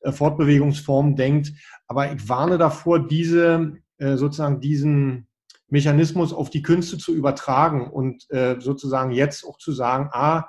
äh, 0.00 0.12
Fortbewegungsformen 0.12 1.16
denkt. 1.16 1.52
Aber 1.86 2.12
ich 2.12 2.28
warne 2.28 2.58
davor, 2.58 3.06
diese 3.06 3.74
äh, 3.98 4.16
sozusagen 4.16 4.60
diesen 4.60 5.28
Mechanismus 5.70 6.32
auf 6.32 6.50
die 6.50 6.62
Künste 6.62 6.96
zu 6.98 7.14
übertragen 7.14 7.90
und 7.90 8.30
äh, 8.30 8.56
sozusagen 8.58 9.10
jetzt 9.10 9.44
auch 9.44 9.58
zu 9.58 9.72
sagen, 9.72 10.08
ah, 10.12 10.48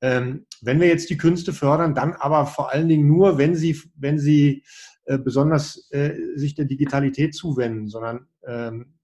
ähm, 0.00 0.46
wenn 0.60 0.80
wir 0.80 0.86
jetzt 0.86 1.10
die 1.10 1.16
Künste 1.16 1.52
fördern, 1.52 1.94
dann 1.94 2.12
aber 2.12 2.46
vor 2.46 2.70
allen 2.70 2.88
Dingen 2.88 3.06
nur, 3.06 3.38
wenn 3.38 3.56
sie, 3.56 3.80
wenn 3.96 4.18
sie 4.18 4.64
äh, 5.04 5.18
besonders 5.18 5.88
äh, 5.90 6.14
sich 6.36 6.54
der 6.54 6.64
Digitalität 6.64 7.34
zuwenden, 7.34 7.88
sondern 7.88 8.26
ähm, 8.46 8.94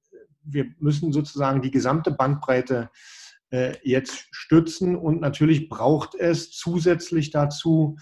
wir 0.43 0.67
müssen 0.79 1.13
sozusagen 1.13 1.61
die 1.61 1.73
gesamte 1.73 2.13
Bandbreite 2.13 2.91
äh, 3.51 3.75
jetzt 3.83 4.29
stützen. 4.31 4.95
Und 4.95 5.21
natürlich 5.21 5.69
braucht 5.69 6.15
es 6.15 6.53
zusätzlich 6.53 7.31
dazu 7.31 7.97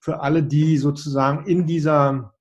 für 0.00 0.20
alle, 0.20 0.42
die 0.42 0.76
sozusagen 0.76 1.46
in 1.46 1.66
dieser 1.66 2.34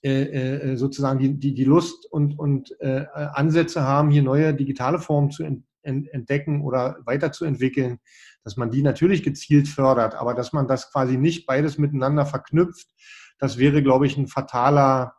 sozusagen 0.00 1.18
die, 1.18 1.40
die, 1.40 1.54
die 1.54 1.64
Lust 1.64 2.06
und, 2.12 2.38
und 2.38 2.70
äh, 2.80 3.04
Ansätze 3.12 3.82
haben, 3.82 4.10
hier 4.10 4.22
neue 4.22 4.54
digitale 4.54 5.00
Formen 5.00 5.32
zu 5.32 5.42
entdecken 5.82 6.62
oder 6.62 6.98
weiterzuentwickeln, 7.04 7.98
dass 8.44 8.56
man 8.56 8.70
die 8.70 8.82
natürlich 8.82 9.24
gezielt 9.24 9.66
fördert, 9.66 10.14
aber 10.14 10.34
dass 10.34 10.52
man 10.52 10.68
das 10.68 10.92
quasi 10.92 11.16
nicht 11.16 11.46
beides 11.46 11.78
miteinander 11.78 12.26
verknüpft, 12.26 12.86
das 13.38 13.58
wäre, 13.58 13.82
glaube 13.82 14.06
ich, 14.06 14.16
ein 14.16 14.26
fataler, 14.26 15.14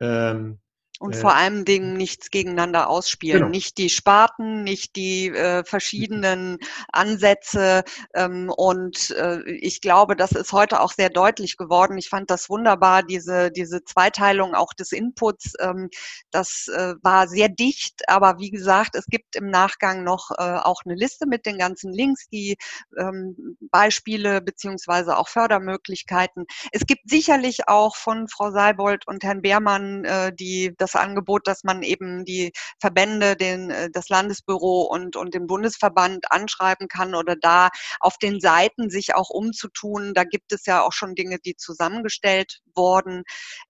ähm, 0.00 0.60
Und 0.98 1.14
äh, 1.14 1.18
vor 1.18 1.34
allen 1.34 1.64
Dingen 1.64 1.94
nichts 1.94 2.30
gegeneinander 2.30 2.88
ausspielen. 2.88 3.40
Genau. 3.40 3.50
Nicht 3.50 3.78
die 3.78 3.88
Sparten, 3.88 4.62
nicht 4.62 4.96
die 4.96 5.28
äh, 5.28 5.64
verschiedenen 5.64 6.58
Ansätze. 6.92 7.84
Ähm, 8.14 8.52
und 8.54 9.10
äh, 9.10 9.42
ich 9.50 9.80
glaube, 9.80 10.16
das 10.16 10.32
ist 10.32 10.52
heute 10.52 10.80
auch 10.80 10.92
sehr 10.92 11.10
deutlich 11.10 11.56
geworden. 11.56 11.98
Ich 11.98 12.08
fand 12.08 12.30
das 12.30 12.48
wunderbar, 12.48 13.02
diese, 13.02 13.50
diese 13.50 13.84
Zweiteilung 13.84 14.54
auch 14.54 14.72
des 14.74 14.92
Inputs. 14.92 15.54
Ähm, 15.60 15.88
das 16.30 16.68
äh, 16.68 16.94
war 17.02 17.28
sehr 17.28 17.48
dicht, 17.48 18.08
aber 18.08 18.38
wie 18.38 18.50
gesagt, 18.50 18.94
es 18.94 19.06
gibt 19.06 19.36
im 19.36 19.48
Nachgang 19.50 20.04
noch 20.04 20.30
äh, 20.30 20.42
auch 20.42 20.82
eine 20.84 20.94
Liste 20.94 21.26
mit 21.26 21.46
den 21.46 21.58
ganzen 21.58 21.92
Links, 21.92 22.28
die 22.28 22.56
ähm, 22.98 23.56
Beispiele 23.60 24.40
beziehungsweise 24.40 25.16
auch 25.16 25.28
Fördermöglichkeiten. 25.28 26.46
Es 26.70 26.86
gibt 26.86 27.08
sicherlich 27.08 27.68
auch 27.68 27.96
von 27.96 28.28
Frau 28.28 28.50
Seibold 28.50 29.06
und 29.06 29.24
Herrn 29.24 29.42
Beermann 29.42 30.04
äh, 30.04 30.32
die 30.32 30.74
das 30.78 30.91
das 30.92 31.00
Angebot, 31.00 31.46
dass 31.46 31.64
man 31.64 31.82
eben 31.82 32.24
die 32.24 32.52
Verbände, 32.80 33.36
den, 33.36 33.70
äh, 33.70 33.90
das 33.92 34.08
Landesbüro 34.08 34.82
und, 34.82 35.16
und 35.16 35.34
den 35.34 35.46
Bundesverband 35.46 36.30
anschreiben 36.30 36.88
kann 36.88 37.14
oder 37.14 37.36
da 37.36 37.68
auf 38.00 38.18
den 38.18 38.40
Seiten 38.40 38.90
sich 38.90 39.14
auch 39.14 39.30
umzutun. 39.30 40.14
Da 40.14 40.24
gibt 40.24 40.52
es 40.52 40.66
ja 40.66 40.82
auch 40.82 40.92
schon 40.92 41.14
Dinge, 41.14 41.38
die 41.38 41.56
zusammengestellt 41.56 42.60
wurden. 42.74 43.22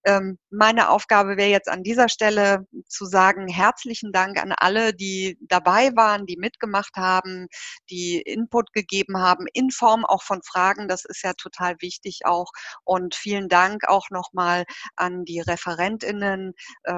Ähm, 0.05 0.39
meine 0.51 0.90
Aufgabe 0.90 1.36
wäre 1.36 1.51
jetzt 1.51 1.69
an 1.69 1.82
dieser 1.82 2.09
Stelle 2.09 2.66
zu 2.89 3.07
sagen, 3.07 3.49
herzlichen 3.49 4.12
Dank 4.12 4.40
an 4.40 4.53
alle, 4.53 4.94
die 4.94 5.39
dabei 5.40 5.90
waren, 5.94 6.27
die 6.27 6.36
mitgemacht 6.36 6.97
haben, 6.97 7.47
die 7.90 8.20
Input 8.20 8.73
gegeben 8.73 9.19
haben, 9.19 9.47
in 9.53 9.70
Form 9.70 10.05
auch 10.05 10.23
von 10.23 10.43
Fragen. 10.43 10.89
Das 10.89 11.05
ist 11.05 11.23
ja 11.23 11.32
total 11.35 11.77
wichtig 11.81 12.20
auch. 12.24 12.51
Und 12.85 13.15
vielen 13.15 13.49
Dank 13.49 13.89
auch 13.89 14.11
nochmal 14.11 14.65
an 14.97 15.24
die 15.24 15.40
Referentinnen 15.40 16.53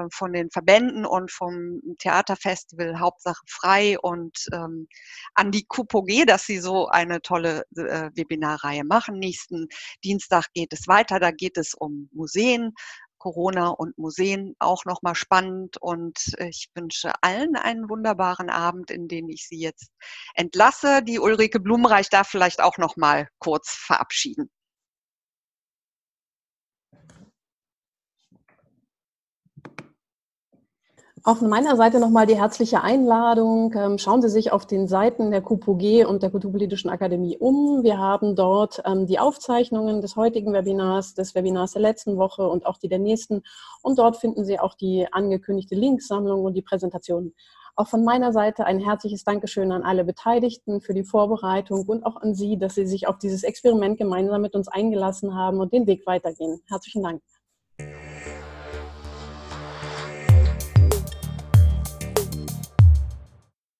äh, 0.05 0.09
von 0.11 0.33
den 0.33 0.49
Verbänden 0.49 1.05
und 1.05 1.31
vom 1.31 1.81
Theaterfestival 1.99 2.99
Hauptsache 2.99 3.43
frei 3.47 3.97
und 3.99 4.37
ähm, 4.53 4.87
an 5.33 5.51
die 5.51 5.65
KUPOG, 5.65 6.25
dass 6.27 6.45
sie 6.45 6.59
so 6.59 6.87
eine 6.87 7.21
tolle 7.21 7.63
äh, 7.75 8.09
Webinarreihe 8.15 8.83
machen. 8.83 9.19
Nächsten 9.19 9.67
Dienstag 10.03 10.47
geht 10.53 10.73
es 10.73 10.87
weiter. 10.87 11.19
Da 11.19 11.31
geht 11.31 11.57
es 11.57 11.73
um 11.73 12.09
Museen. 12.13 12.73
Corona 13.17 13.69
und 13.69 13.97
Museen 13.97 14.55
auch 14.59 14.85
nochmal 14.85 15.15
spannend 15.15 15.77
und 15.81 16.35
ich 16.37 16.69
wünsche 16.75 17.11
allen 17.21 17.55
einen 17.55 17.89
wunderbaren 17.89 18.51
Abend, 18.51 18.91
in 18.91 19.07
den 19.07 19.29
ich 19.29 19.47
Sie 19.47 19.57
jetzt 19.57 19.89
entlasse. 20.35 21.01
Die 21.01 21.17
Ulrike 21.17 21.59
Blumenreich 21.59 22.09
darf 22.09 22.27
vielleicht 22.27 22.61
auch 22.61 22.77
nochmal 22.77 23.27
kurz 23.39 23.71
verabschieden. 23.71 24.51
Auch 31.27 31.37
von 31.37 31.49
meiner 31.49 31.75
Seite 31.75 31.99
nochmal 31.99 32.27
die 32.27 32.37
herzliche 32.37 32.83
Einladung. 32.83 33.73
Ähm, 33.75 33.97
schauen 33.97 34.21
Sie 34.21 34.29
sich 34.29 34.51
auf 34.51 34.67
den 34.67 34.87
Seiten 34.87 35.31
der 35.31 35.41
KUPOG 35.41 36.07
und 36.07 36.21
der 36.21 36.29
Kulturpolitischen 36.29 36.91
Akademie 36.91 37.35
um. 37.35 37.81
Wir 37.81 37.97
haben 37.97 38.35
dort 38.35 38.83
ähm, 38.85 39.07
die 39.07 39.17
Aufzeichnungen 39.17 40.01
des 40.01 40.15
heutigen 40.15 40.53
Webinars, 40.53 41.15
des 41.15 41.33
Webinars 41.33 41.71
der 41.71 41.81
letzten 41.81 42.17
Woche 42.17 42.47
und 42.47 42.67
auch 42.67 42.77
die 42.77 42.89
der 42.89 42.99
nächsten. 42.99 43.41
Und 43.81 43.97
dort 43.97 44.17
finden 44.17 44.45
Sie 44.45 44.59
auch 44.59 44.75
die 44.75 45.07
angekündigte 45.11 45.73
Linksammlung 45.73 46.43
und 46.43 46.53
die 46.53 46.61
Präsentation. 46.61 47.33
Auch 47.75 47.87
von 47.87 48.05
meiner 48.05 48.31
Seite 48.31 48.67
ein 48.67 48.79
herzliches 48.79 49.23
Dankeschön 49.23 49.71
an 49.71 49.81
alle 49.81 50.05
Beteiligten 50.05 50.79
für 50.79 50.93
die 50.93 51.03
Vorbereitung 51.03 51.87
und 51.87 52.05
auch 52.05 52.17
an 52.17 52.35
Sie, 52.35 52.59
dass 52.59 52.75
Sie 52.75 52.85
sich 52.85 53.07
auf 53.07 53.17
dieses 53.17 53.41
Experiment 53.41 53.97
gemeinsam 53.97 54.43
mit 54.43 54.53
uns 54.53 54.67
eingelassen 54.67 55.33
haben 55.33 55.59
und 55.59 55.73
den 55.73 55.87
Weg 55.87 56.05
weitergehen. 56.05 56.61
Herzlichen 56.67 57.01
Dank. 57.01 57.21